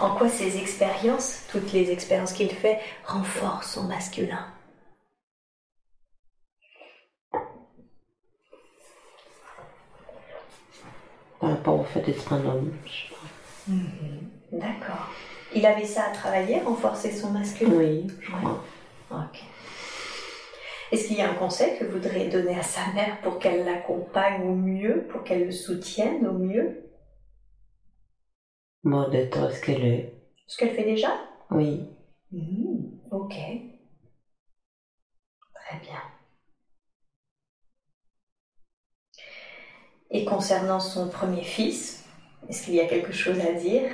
En 0.00 0.16
quoi 0.16 0.28
ces 0.28 0.58
expériences, 0.58 1.44
toutes 1.52 1.72
les 1.72 1.92
expériences 1.92 2.32
qu'il 2.32 2.50
fait, 2.50 2.80
renforcent 3.04 3.74
son 3.74 3.84
masculin? 3.84 4.44
Par 11.40 11.50
rapport 11.50 11.80
au 11.80 11.84
fait 11.84 12.00
d'être 12.00 12.32
un 12.32 12.44
homme. 12.44 12.72
Je 12.86 12.90
sais 12.90 13.14
pas. 13.14 13.76
D'accord. 14.52 15.10
Il 15.54 15.64
avait 15.66 15.84
ça 15.86 16.04
à 16.06 16.10
travailler, 16.10 16.60
renforcer 16.60 17.12
son 17.12 17.30
masculin? 17.30 17.70
Oui, 17.74 18.06
je 18.20 18.30
crois. 18.32 18.62
Ok. 19.10 19.44
Est-ce 20.90 21.06
qu'il 21.06 21.16
y 21.16 21.20
a 21.20 21.30
un 21.30 21.34
conseil 21.34 21.78
que 21.78 21.84
vous 21.84 21.92
voudriez 21.92 22.28
donner 22.28 22.58
à 22.58 22.62
sa 22.62 22.92
mère 22.92 23.20
pour 23.20 23.38
qu'elle 23.38 23.64
l'accompagne 23.64 24.42
au 24.48 24.54
mieux, 24.54 25.06
pour 25.10 25.22
qu'elle 25.22 25.44
le 25.46 25.52
soutienne 25.52 26.26
au 26.26 26.32
mieux? 26.32 26.82
Bon, 28.84 29.06
d'être 29.10 29.52
ce 29.52 29.60
qu'elle 29.60 29.84
est. 29.84 30.14
Ce 30.46 30.56
qu'elle 30.56 30.74
fait 30.74 30.84
déjà? 30.84 31.12
Oui. 31.50 31.84
Mhm, 32.30 33.00
Ok. 33.10 33.34
Très 35.54 35.78
bien. 35.80 36.00
Et 40.10 40.24
concernant 40.24 40.80
son 40.80 41.08
premier 41.08 41.42
fils, 41.42 42.04
est-ce 42.48 42.64
qu'il 42.64 42.74
y 42.74 42.80
a 42.80 42.86
quelque 42.86 43.12
chose 43.12 43.40
à 43.40 43.52
dire 43.52 43.90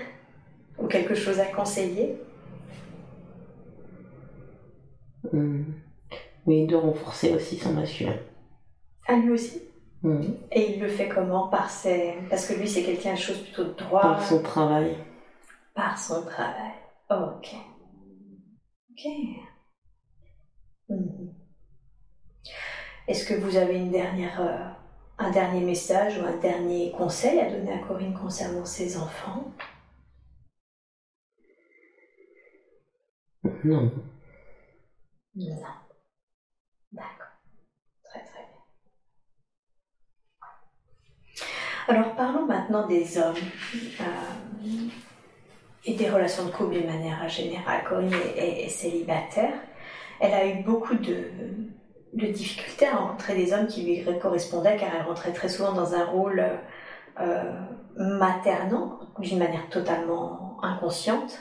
ou 0.79 0.87
quelque 0.89 1.15
chose 1.15 1.41
à 1.41 1.47
conseiller? 1.47 2.17
Hmm. 5.31 5.92
Oui, 6.47 6.67
de 6.67 6.75
renforcer 6.77 7.35
aussi 7.35 7.57
son 7.57 7.73
masculin. 7.73 8.17
À 9.07 9.17
lui 9.17 9.31
aussi 9.31 9.63
Hmm. 10.03 10.21
Et 10.51 10.73
il 10.75 10.81
le 10.81 10.89
fait 10.89 11.09
comment? 11.09 11.47
Par 11.47 11.71
ses... 11.71 12.15
Parce 12.29 12.47
que 12.47 12.55
lui, 12.55 12.69
c'est 12.69 12.83
quelqu'un 12.83 13.15
de 13.15 13.19
chose 13.19 13.39
plutôt 13.39 13.65
de 13.65 13.73
droit. 13.75 14.01
Par 14.03 14.23
son 14.25 14.43
travail. 14.43 14.97
Par 15.75 15.97
son 15.97 16.25
travail. 16.25 16.73
Ok. 17.09 17.55
Ok. 18.91 19.07
Mhm. 20.89 21.35
Est-ce 23.07 23.25
que 23.27 23.35
vous 23.35 23.57
avez 23.57 23.77
une 23.77 23.93
dernière, 23.93 24.41
euh, 24.41 24.69
un 25.19 25.31
dernier 25.31 25.61
message 25.61 26.19
ou 26.19 26.25
un 26.25 26.37
dernier 26.39 26.91
conseil 26.93 27.39
à 27.39 27.49
donner 27.51 27.73
à 27.73 27.79
Corinne 27.79 28.15
concernant 28.15 28.65
ses 28.65 28.97
enfants? 28.97 29.53
Non. 33.65 33.93
Non. 35.35 35.63
D'accord. 36.93 37.27
Très 38.05 38.25
très 38.25 38.47
bien. 38.47 38.63
Alors 41.93 42.15
parlons 42.15 42.47
maintenant 42.47 42.87
des 42.87 43.19
hommes 43.19 43.35
euh, 44.01 44.89
et 45.85 45.93
des 45.93 46.09
relations 46.09 46.47
de 46.47 46.51
couple 46.51 46.73
d'une 46.73 46.87
manière 46.87 47.29
générale. 47.29 47.85
Corinne 47.87 48.15
est 48.35 48.71
célibataire. 48.71 49.53
Elle 50.19 50.33
a 50.33 50.47
eu 50.47 50.63
beaucoup 50.63 50.95
de, 50.95 51.27
de 52.15 52.27
difficultés 52.29 52.87
à 52.87 52.97
rencontrer 52.97 53.35
des 53.35 53.53
hommes 53.53 53.67
qui 53.67 53.83
lui 53.83 54.19
correspondaient 54.21 54.79
car 54.79 54.89
elle 54.95 55.07
rentrait 55.07 55.35
très 55.35 55.51
souvent 55.51 55.75
dans 55.75 55.93
un 55.95 56.07
rôle 56.07 56.43
euh, 57.21 57.53
maternant 57.99 59.01
d'une 59.19 59.39
manière 59.39 59.69
totalement 59.69 60.57
inconsciente. 60.63 61.41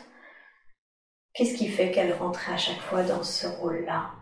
Qu'est-ce 1.34 1.56
qui 1.56 1.70
fait 1.70 1.92
qu'elle 1.92 2.12
rentrait 2.12 2.52
à 2.52 2.58
chaque 2.58 2.82
fois 2.82 3.04
dans 3.04 3.24
ce 3.24 3.48
rôle-là? 3.48 4.21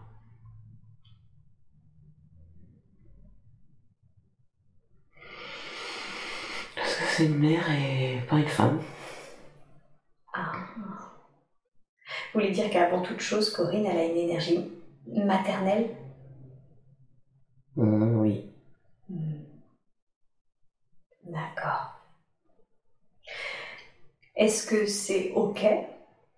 C'est 7.19 7.25
une 7.25 7.39
mère 7.39 7.69
et 7.69 8.21
pas 8.29 8.37
une 8.37 8.47
femme. 8.47 8.79
Ah. 10.33 10.53
Vous 10.87 12.39
voulez 12.39 12.51
dire 12.51 12.69
qu'avant 12.69 13.01
toute 13.01 13.19
chose, 13.19 13.49
Corinne, 13.49 13.85
elle 13.85 13.97
a 13.97 14.05
une 14.05 14.15
énergie 14.15 14.71
maternelle? 15.05 15.89
Hmm, 17.75 18.21
oui. 18.21 18.45
Hmm. 19.09 19.41
D'accord. 21.25 21.99
Est-ce 24.37 24.65
que 24.65 24.85
c'est 24.85 25.33
OK 25.35 25.65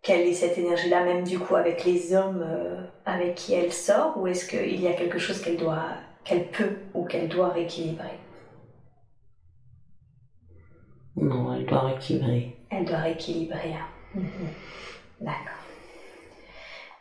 qu'elle 0.01 0.27
ait 0.27 0.33
cette 0.33 0.57
énergie-là, 0.57 1.03
même 1.03 1.23
du 1.23 1.37
coup 1.37 1.55
avec 1.55 1.85
les 1.85 2.15
hommes 2.15 2.41
euh, 2.43 2.83
avec 3.05 3.35
qui 3.35 3.53
elle 3.53 3.71
sort, 3.71 4.17
ou 4.17 4.25
est-ce 4.25 4.47
qu'il 4.47 4.81
y 4.81 4.87
a 4.87 4.93
quelque 4.93 5.19
chose 5.19 5.39
qu'elle 5.43 5.57
doit, 5.57 5.89
qu'elle 6.23 6.49
peut 6.49 6.77
ou 6.95 7.05
qu'elle 7.05 7.29
doit 7.29 7.49
rééquilibrer? 7.49 8.17
Non, 11.15 11.53
elle 11.53 11.65
doit 11.65 11.81
rééquilibrer. 11.81 12.51
Elle 12.69 12.85
doit 12.85 12.97
rééquilibrer. 12.97 13.73
Hein. 13.73 13.85
Mhm. 14.15 14.49
D'accord. 15.21 15.57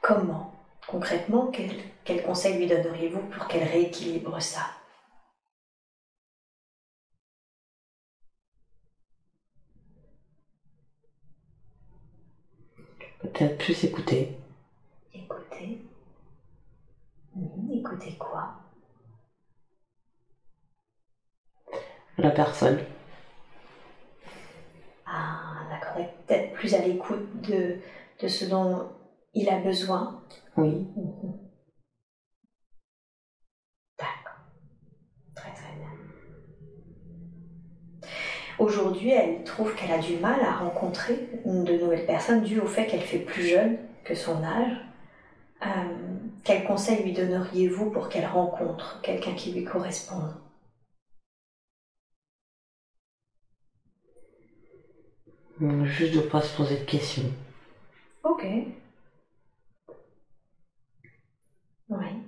Comment, 0.03 0.51
concrètement, 0.87 1.47
quel, 1.53 1.71
quel 2.05 2.23
conseil 2.23 2.55
lui 2.57 2.67
donneriez-vous 2.67 3.21
pour 3.21 3.47
qu'elle 3.47 3.63
rééquilibre 3.65 4.41
ça? 4.43 4.67
Peut-être 13.21 13.57
plus 13.59 13.85
écouter. 13.85 14.29
Écouter. 15.15 15.79
Mhm. 17.35 17.73
Écouter 17.73 18.15
quoi? 18.19 18.49
La 22.19 22.31
personne. 22.31 22.79
Ah, 25.13 25.67
d'accord. 25.69 25.99
Être 25.99 26.15
Peut-être 26.27 26.53
plus 26.53 26.75
à 26.75 26.79
l'écoute 26.79 27.41
de, 27.43 27.77
de 28.23 28.29
ce 28.29 28.45
dont 28.45 28.87
il 29.35 29.49
a 29.49 29.59
besoin. 29.59 30.21
Oui. 30.57 30.87
Mhm. 30.97 31.33
D'accord. 33.99 34.39
Très 35.35 35.53
très 35.53 35.73
bien. 35.75 35.89
Aujourd'hui, 38.59 39.11
elle 39.11 39.43
trouve 39.43 39.75
qu'elle 39.75 39.91
a 39.91 39.99
du 39.99 40.17
mal 40.19 40.41
à 40.43 40.53
rencontrer 40.53 41.29
de 41.45 41.79
nouvelles 41.79 42.07
personnes 42.07 42.43
dû 42.43 42.61
au 42.61 42.67
fait 42.67 42.87
qu'elle 42.87 43.01
fait 43.01 43.19
plus 43.19 43.43
jeune 43.43 43.79
que 44.05 44.15
son 44.15 44.45
âge. 44.45 44.77
Euh, 45.63 45.67
quel 46.45 46.65
conseil 46.65 47.03
lui 47.03 47.13
donneriez-vous 47.13 47.91
pour 47.91 48.09
qu'elle 48.09 48.27
rencontre 48.27 49.01
quelqu'un 49.03 49.33
qui 49.35 49.53
lui 49.53 49.65
corresponde? 49.65 50.35
Juste 55.85 56.15
de 56.15 56.21
pas 56.21 56.41
se 56.41 56.57
poser 56.57 56.77
de 56.77 56.83
questions. 56.85 57.31
Ok. 58.23 58.45
Oui. 61.89 62.23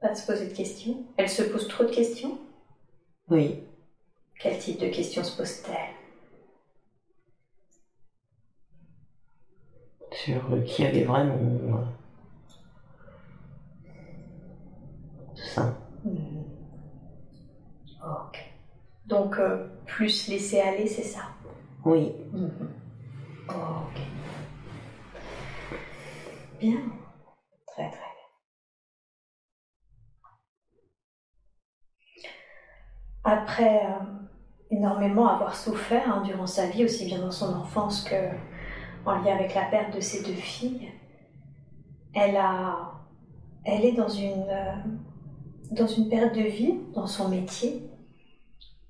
Pas 0.00 0.08
de 0.08 0.16
se 0.16 0.24
poser 0.24 0.46
de 0.46 0.54
questions. 0.54 1.02
Elle 1.18 1.28
se 1.28 1.42
pose 1.42 1.68
trop 1.68 1.84
de 1.84 1.90
questions? 1.90 2.38
Oui. 3.28 3.62
Quel 4.38 4.56
type 4.58 4.78
de 4.78 4.86
questions 4.88 5.22
se 5.22 5.36
pose-t-elle? 5.36 5.94
Sur 10.12 10.52
euh, 10.52 10.60
qui 10.62 10.82
elle 10.82 10.96
est 10.96 11.04
vraiment. 11.04 11.34
euh, 11.36 11.84
Ça. 15.34 15.85
Hmm. 18.06 18.12
Ok. 18.28 18.52
Donc, 19.06 19.38
euh, 19.38 19.68
plus 19.86 20.28
laisser 20.28 20.60
aller, 20.60 20.86
c'est 20.86 21.02
ça? 21.02 21.20
Oui. 21.84 22.12
Mhm. 22.32 22.68
Ok. 23.48 24.00
Bien. 26.58 26.78
Très 27.66 27.90
très 27.90 27.98
bien. 27.98 28.06
Après 33.24 33.84
euh, 33.86 33.98
énormément 34.70 35.28
avoir 35.28 35.54
souffert 35.54 36.10
hein, 36.10 36.22
durant 36.24 36.46
sa 36.46 36.66
vie, 36.66 36.84
aussi 36.84 37.06
bien 37.06 37.20
dans 37.20 37.30
son 37.30 37.54
enfance 37.54 38.04
que 38.04 38.14
en 39.04 39.20
lien 39.20 39.34
avec 39.34 39.54
la 39.54 39.64
perte 39.66 39.94
de 39.94 40.00
ses 40.00 40.22
deux 40.24 40.32
filles, 40.34 40.90
elle 42.14 42.36
a, 42.36 42.92
elle 43.64 43.84
est 43.84 43.92
dans 43.92 44.08
une 44.08 44.48
euh, 44.48 44.72
dans 45.70 45.86
une 45.86 46.08
période 46.08 46.32
de 46.32 46.42
vie, 46.42 46.74
dans 46.94 47.06
son 47.06 47.28
métier, 47.28 47.82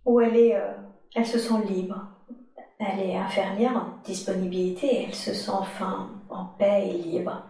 où 0.06 0.20
elle 0.20 0.36
est, 0.36 0.56
euh, 0.56 0.72
elle 1.14 1.26
se 1.26 1.38
sent 1.38 1.62
libre. 1.68 2.00
Elle 2.78 3.00
est 3.00 3.16
infirmière 3.16 3.76
en 3.76 4.02
disponibilité 4.04 5.04
elle 5.04 5.14
se 5.14 5.32
sent 5.32 5.50
enfin 5.50 6.10
en 6.28 6.44
paix 6.44 6.88
et 6.88 6.92
libre. 6.92 7.42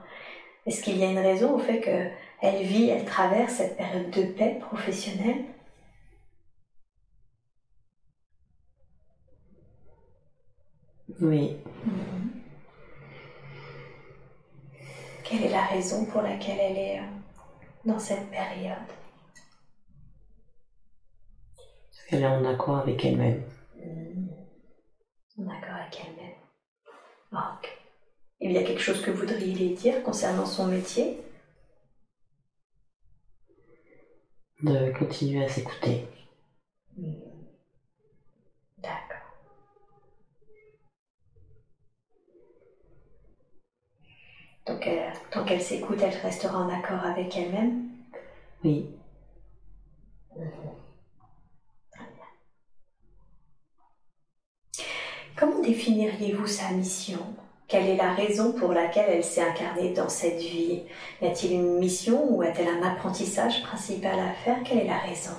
Est-ce 0.66 0.83
qu'il 0.83 0.99
y 0.99 1.05
a 1.05 1.11
une 1.11 1.19
raison 1.19 1.55
au 1.55 1.59
fait 1.59 1.81
qu'elle 1.81 2.62
vit, 2.62 2.89
elle 2.91 3.05
traverse 3.05 3.55
cette 3.55 3.77
période 3.77 4.11
de 4.11 4.23
paix 4.24 4.59
professionnelle? 4.61 5.45
Oui. 11.20 11.57
Quelle 15.24 15.45
est 15.45 15.51
la 15.51 15.65
raison 15.65 16.05
pour 16.07 16.23
laquelle 16.23 16.59
elle 16.61 16.78
est 16.78 16.99
euh, 17.01 17.03
dans 17.85 17.99
cette 17.99 18.31
période 18.31 18.77
Parce 21.57 21.95
qu'elle 22.09 22.23
est 22.23 22.27
en 22.27 22.45
accord 22.45 22.78
avec 22.78 23.05
elle-même? 23.05 23.43
En 25.39 25.49
accord 25.49 25.74
avec 25.74 26.01
elle-même? 26.01 26.35
Ok. 27.33 27.78
Il 28.41 28.53
y 28.53 28.59
a 28.59 28.62
quelque 28.62 28.81
chose 28.81 29.03
que 29.03 29.11
vous 29.11 29.19
voudriez 29.20 29.55
lui 29.55 29.74
dire 29.74 30.03
concernant 30.03 30.47
son 30.47 30.66
métier? 30.66 31.20
De 34.62 34.91
continuer 34.99 35.45
à 35.45 35.49
s'écouter. 35.49 36.07
D'accord. 38.78 39.16
Donc, 44.66 44.87
elle- 44.87 45.12
tant 45.31 45.45
qu'elle 45.45 45.62
s'écoute, 45.62 45.99
elle 46.03 46.16
restera 46.16 46.59
en 46.59 46.69
accord 46.69 47.05
avec 47.05 47.37
elle-même? 47.37 47.89
Oui. 48.65 48.87
Comment 50.35 50.85
définiriez-vous 55.66 56.47
sa 56.47 56.70
mission? 56.70 57.18
Quelle 57.68 57.88
est 57.88 57.97
la 57.97 58.14
raison 58.14 58.52
pour 58.52 58.72
laquelle 58.72 59.10
elle 59.10 59.24
s'est 59.24 59.43
incarnée 59.43 59.93
dans 59.93 60.09
cette 60.09 60.38
vie? 60.38 60.82
Y 61.20 61.26
a-t-il 61.26 61.52
une 61.55 61.78
mission 61.78 62.32
ou 62.32 62.43
a-t-elle 62.43 62.68
un 62.68 62.82
apprentissage 62.82 63.62
principal 63.62 64.18
à 64.18 64.32
faire? 64.32 64.62
Quelle 64.64 64.78
est 64.78 64.86
la 64.86 64.98
raison? 64.98 65.36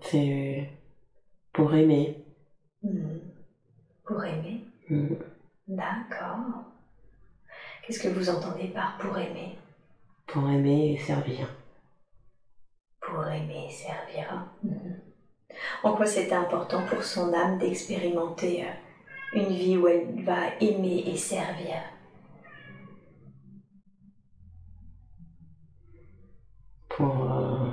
C'est 0.00 0.68
pour 1.52 1.74
aimer. 1.74 2.24
Hmm. 2.82 3.18
Pour 4.06 4.24
aimer? 4.24 4.64
Hum. 4.90 5.18
D'accord. 5.68 6.64
Qu'est-ce 7.82 8.00
que 8.00 8.08
vous 8.08 8.30
entendez 8.30 8.68
par 8.68 8.96
pour 8.98 9.16
aimer? 9.18 9.56
Pour 10.26 10.48
aimer 10.48 10.92
et 10.92 10.98
servir. 10.98 11.54
Pour 13.00 13.26
aimer 13.26 13.66
et 13.68 13.72
servir. 13.72 14.46
Mhm. 14.62 15.01
En 15.82 15.94
quoi 15.94 16.06
c'était 16.06 16.34
important 16.34 16.82
pour 16.86 17.02
son 17.04 17.32
âme 17.34 17.58
d'expérimenter 17.58 18.64
euh, 18.64 19.38
une 19.40 19.48
vie 19.54 19.76
où 19.76 19.88
elle 19.88 20.22
va 20.24 20.54
aimer 20.60 21.04
et 21.06 21.16
servir? 21.16 21.76
Pour. 26.88 27.32
euh, 27.32 27.70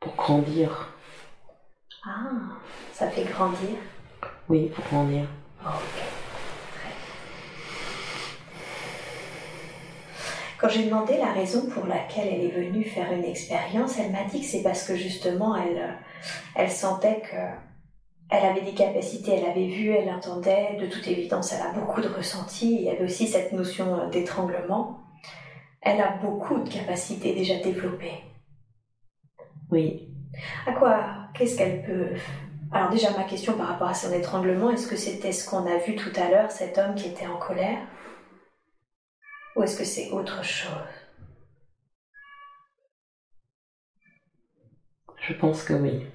pour 0.00 0.14
grandir. 0.16 0.88
Ah, 2.04 2.30
ça 2.92 3.10
fait 3.10 3.24
grandir. 3.24 3.76
Oui, 4.48 4.68
pour 4.74 4.84
grandir. 4.86 5.26
Ok. 5.64 6.02
Très 6.72 6.88
bien. 6.90 6.96
Quand 10.58 10.68
j'ai 10.68 10.84
demandé 10.84 11.18
la 11.18 11.32
raison 11.32 11.66
pour 11.66 11.86
laquelle 11.86 12.28
elle 12.28 12.44
est 12.44 12.48
venue 12.48 12.84
faire 12.84 13.12
une 13.12 13.24
expérience, 13.24 13.98
elle 13.98 14.10
m'a 14.10 14.24
dit 14.24 14.40
que 14.40 14.46
c'est 14.46 14.62
parce 14.62 14.84
que 14.84 14.96
justement 14.96 15.54
elle, 15.54 15.76
euh, 15.76 15.92
elle 16.54 16.70
sentait 16.70 17.20
que 17.20 17.36
elle 18.28 18.44
avait 18.44 18.62
des 18.62 18.74
capacités, 18.74 19.34
elle 19.34 19.50
avait 19.50 19.68
vu, 19.68 19.90
elle 19.90 20.08
entendait, 20.08 20.76
de 20.80 20.86
toute 20.86 21.06
évidence 21.06 21.52
elle 21.52 21.62
a 21.62 21.72
beaucoup 21.72 22.00
de 22.00 22.08
ressentis, 22.08 22.74
il 22.74 22.82
y 22.82 22.90
avait 22.90 23.04
aussi 23.04 23.26
cette 23.26 23.52
notion 23.52 24.00
euh, 24.00 24.08
d'étranglement. 24.08 25.00
Elle 25.82 26.00
a 26.00 26.16
beaucoup 26.22 26.58
de 26.58 26.68
capacités 26.68 27.34
déjà 27.34 27.56
développées. 27.58 28.22
Oui. 29.70 30.08
À 30.66 30.72
quoi 30.72 31.04
Qu'est-ce 31.34 31.58
qu'elle 31.58 31.82
peut 31.84 32.08
Alors 32.72 32.90
déjà 32.90 33.10
ma 33.10 33.24
question 33.24 33.52
par 33.52 33.68
rapport 33.68 33.88
à 33.88 33.94
son 33.94 34.12
étranglement, 34.12 34.70
est-ce 34.70 34.88
que 34.88 34.96
c'était 34.96 35.32
ce 35.32 35.48
qu'on 35.48 35.66
a 35.66 35.76
vu 35.76 35.96
tout 35.96 36.12
à 36.16 36.30
l'heure, 36.30 36.50
cet 36.50 36.78
homme 36.78 36.94
qui 36.94 37.08
était 37.08 37.26
en 37.26 37.36
colère? 37.36 37.78
Ou 39.56 39.62
est-ce 39.62 39.78
que 39.78 39.84
c'est 39.84 40.10
autre 40.10 40.44
chose? 40.44 40.70
Je 45.18 45.32
pense 45.34 45.64
que 45.64 45.72
oui. 45.72 46.06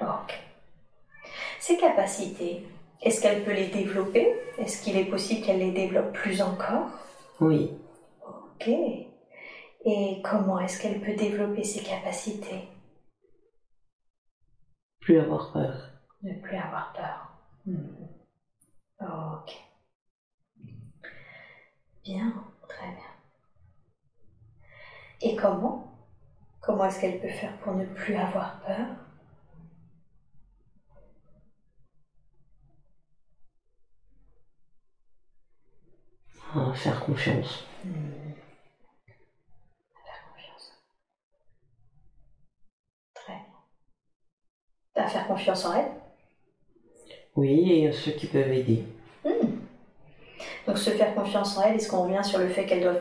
Ok. 0.00 0.40
Ses 1.58 1.76
capacités, 1.76 2.66
est-ce 3.02 3.20
qu'elle 3.20 3.44
peut 3.44 3.52
les 3.52 3.68
développer? 3.68 4.40
Est-ce 4.58 4.82
qu'il 4.82 4.96
est 4.96 5.10
possible 5.10 5.44
qu'elle 5.44 5.58
les 5.58 5.72
développe 5.72 6.12
plus 6.12 6.40
encore? 6.40 6.88
Oui. 7.40 7.72
Ok. 8.24 8.68
Et 8.68 10.22
comment 10.22 10.60
est-ce 10.60 10.80
qu'elle 10.80 11.00
peut 11.00 11.14
développer 11.14 11.64
ses 11.64 11.82
capacités? 11.82 12.68
Plus 15.00 15.18
avoir 15.18 15.52
peur. 15.52 15.90
Ne 16.22 16.40
plus 16.40 16.56
avoir 16.56 16.92
peur. 16.92 17.32
Hmm. 17.66 18.06
Ok. 19.00 19.52
Bien, 22.04 22.32
très 22.68 22.86
bien. 22.90 23.10
Et 25.20 25.34
comment 25.36 25.82
Comment 26.60 26.84
est-ce 26.86 26.98
qu'elle 27.00 27.20
peut 27.20 27.28
faire 27.28 27.56
pour 27.58 27.74
ne 27.74 27.84
plus 27.84 28.16
avoir 28.16 28.58
peur? 28.60 28.86
À 36.54 36.72
faire 36.74 37.00
confiance. 37.00 37.64
Hmm. 37.84 38.32
Faire 40.04 40.22
confiance. 40.32 40.72
Très 43.14 43.34
bien. 43.34 45.04
à 45.04 45.06
faire 45.06 45.26
confiance 45.26 45.64
en 45.66 45.74
elle? 45.74 45.90
Oui, 47.36 47.70
et 47.70 47.92
ceux 47.92 48.12
qui 48.12 48.26
peuvent 48.26 48.50
aider. 48.50 48.82
Donc 50.66 50.78
se 50.78 50.90
faire 50.90 51.14
confiance 51.14 51.56
en 51.56 51.62
elle, 51.62 51.76
est-ce 51.76 51.88
qu'on 51.88 52.04
revient 52.04 52.24
sur 52.24 52.38
le 52.38 52.48
fait 52.48 52.66
qu'elle 52.66 52.82
doit 52.82 53.00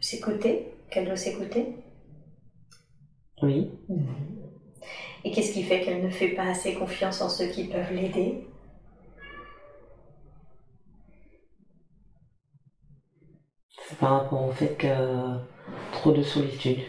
s'écouter, 0.00 0.72
qu'elle 0.90 1.06
doit 1.06 1.16
s'écouter? 1.16 1.76
Oui. 3.42 3.70
Et 5.24 5.32
qu'est-ce 5.32 5.52
qui 5.52 5.62
fait 5.62 5.80
qu'elle 5.82 6.02
ne 6.02 6.10
fait 6.10 6.30
pas 6.30 6.50
assez 6.50 6.74
confiance 6.74 7.20
en 7.20 7.28
ceux 7.28 7.48
qui 7.48 7.64
peuvent 7.64 7.92
l'aider? 7.92 8.46
C'est 13.88 13.98
par 13.98 14.22
rapport 14.22 14.44
au 14.44 14.52
fait 14.52 14.76
que 14.76 15.38
trop 15.92 16.12
de 16.12 16.22
solitude. 16.22 16.80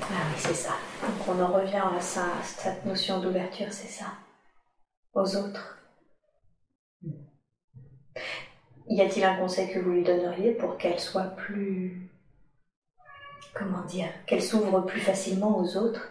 Ah 0.00 0.04
oui, 0.28 0.34
c'est 0.36 0.54
ça. 0.54 0.74
Donc 1.02 1.28
on 1.28 1.42
en 1.42 1.52
revient 1.52 1.82
à 1.96 2.00
ça, 2.00 2.26
à 2.38 2.42
cette 2.42 2.84
notion 2.84 3.20
d'ouverture, 3.20 3.72
c'est 3.72 3.88
ça. 3.88 4.06
Aux 5.12 5.36
autres. 5.36 5.78
Y 8.88 9.00
a-t-il 9.02 9.24
un 9.24 9.36
conseil 9.36 9.72
que 9.72 9.78
vous 9.78 9.90
lui 9.90 10.02
donneriez 10.04 10.52
pour 10.52 10.76
qu'elle 10.78 11.00
soit 11.00 11.24
plus... 11.36 12.08
Comment 13.54 13.84
dire 13.84 14.08
Qu'elle 14.26 14.42
s'ouvre 14.42 14.80
plus 14.82 15.00
facilement 15.00 15.58
aux 15.58 15.76
autres? 15.76 16.10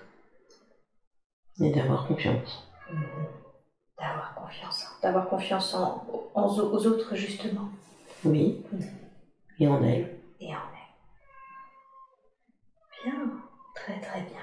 Et 1.61 1.69
d'avoir 1.72 2.07
confiance. 2.07 2.68
D'avoir 3.97 4.35
confiance. 4.35 4.85
D'avoir 5.02 5.30
confiance 5.30 5.73
en, 5.73 6.06
en- 6.34 6.47
aux 6.47 6.88
autres, 6.88 7.15
justement. 7.15 7.69
Oui. 8.23 8.64
Et 9.60 9.68
en 9.68 9.81
elle. 9.84 10.18
Et 10.39 10.53
en 10.53 10.60
elle. 13.03 13.11
Bien. 13.11 13.31
Très 13.76 14.02
très 14.02 14.22
bien. 14.22 14.41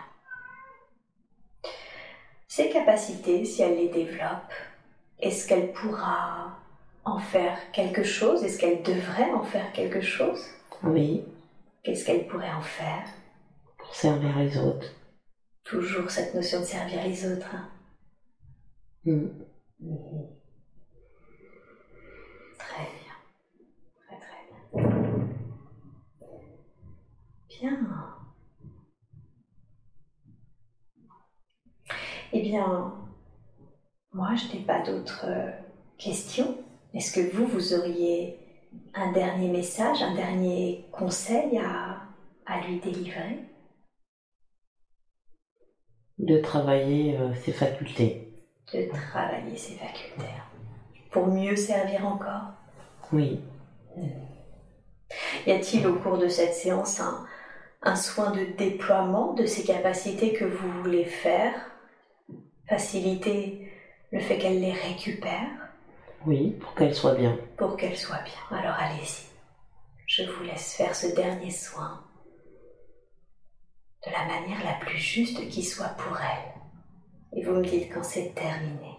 Ses 2.48 2.70
capacités, 2.70 3.44
si 3.44 3.62
elle 3.62 3.76
les 3.76 3.88
développe, 3.88 4.52
est-ce 5.18 5.48
qu'elle 5.48 5.72
pourra 5.72 6.56
en 7.04 7.18
faire 7.18 7.58
quelque 7.72 8.02
chose? 8.02 8.42
Est-ce 8.44 8.58
qu'elle 8.58 8.82
devrait 8.82 9.30
en 9.32 9.42
faire 9.42 9.72
quelque 9.72 10.00
chose? 10.00 10.40
Oui. 10.82 11.24
Qu'est-ce 11.82 12.04
qu'elle 12.04 12.26
pourrait 12.26 12.52
en 12.52 12.60
faire? 12.62 13.04
Pour 13.78 13.94
servir 13.94 14.38
les 14.38 14.56
autres. 14.58 14.86
Toujours 15.64 16.10
cette 16.10 16.34
notion 16.34 16.60
de 16.60 16.64
servir 16.64 17.02
les 17.04 17.30
autres. 17.32 17.54
hein. 17.54 17.68
Mm. 19.04 19.26
Très 22.58 22.84
bien. 22.84 23.16
Très 24.06 24.16
très 24.18 24.42
bien. 24.48 25.28
Bien. 27.48 27.78
Eh 32.32 32.40
bien, 32.42 32.94
moi, 34.12 34.34
je 34.36 34.56
n'ai 34.56 34.64
pas 34.64 34.80
d'autres 34.82 35.26
euh, 35.26 35.50
questions. 35.98 36.56
Est-ce 36.94 37.12
que 37.12 37.34
vous, 37.34 37.46
vous 37.46 37.74
auriez 37.74 38.38
un 38.94 39.12
dernier 39.12 39.48
message, 39.48 40.02
un 40.02 40.14
dernier 40.14 40.86
conseil 40.92 41.58
à, 41.58 42.02
à 42.46 42.60
lui 42.66 42.80
délivrer? 42.80 43.38
De 46.18 46.38
travailler 46.38 47.16
euh, 47.18 47.34
ses 47.34 47.52
facultés. 47.52 48.28
De 48.72 48.88
travailler 48.90 49.56
ses 49.56 49.74
facultés. 49.74 50.32
Pour 51.10 51.26
mieux 51.28 51.56
servir 51.56 52.06
encore? 52.06 52.52
Oui. 53.12 53.40
Y 55.46 55.50
a-t-il 55.50 55.86
au 55.86 55.96
cours 55.96 56.18
de 56.18 56.28
cette 56.28 56.54
séance 56.54 57.00
un, 57.00 57.26
un 57.82 57.96
soin 57.96 58.30
de 58.32 58.44
déploiement 58.56 59.32
de 59.32 59.46
ces 59.46 59.64
capacités 59.64 60.32
que 60.34 60.44
vous 60.44 60.82
voulez 60.82 61.04
faire? 61.04 61.54
Faciliter 62.68 63.70
le 64.10 64.20
fait 64.20 64.38
qu'elle 64.38 64.60
les 64.60 64.72
récupère? 64.72 65.61
Oui, 66.26 66.50
pour 66.60 66.74
qu'elle 66.74 66.94
soit 66.94 67.14
bien. 67.14 67.36
pour 67.56 67.76
qu'elle 67.76 67.96
soit 67.96 68.22
bien. 68.22 68.58
Alors 68.58 68.76
allez-y. 68.78 69.26
Je 70.06 70.22
vous 70.24 70.44
laisse 70.44 70.74
faire 70.74 70.94
ce 70.94 71.06
dernier 71.14 71.50
soin 71.50 72.04
de 74.06 74.10
la 74.12 74.24
manière 74.26 74.62
la 74.64 74.74
plus 74.84 74.98
juste 74.98 75.48
qui 75.48 75.62
soit 75.64 75.94
pour 75.96 76.16
elle. 76.20 77.38
Et 77.38 77.44
vous 77.44 77.54
me 77.54 77.64
dites 77.64 77.92
quand 77.92 78.02
c'est 78.04 78.34
terminé. 78.34 78.96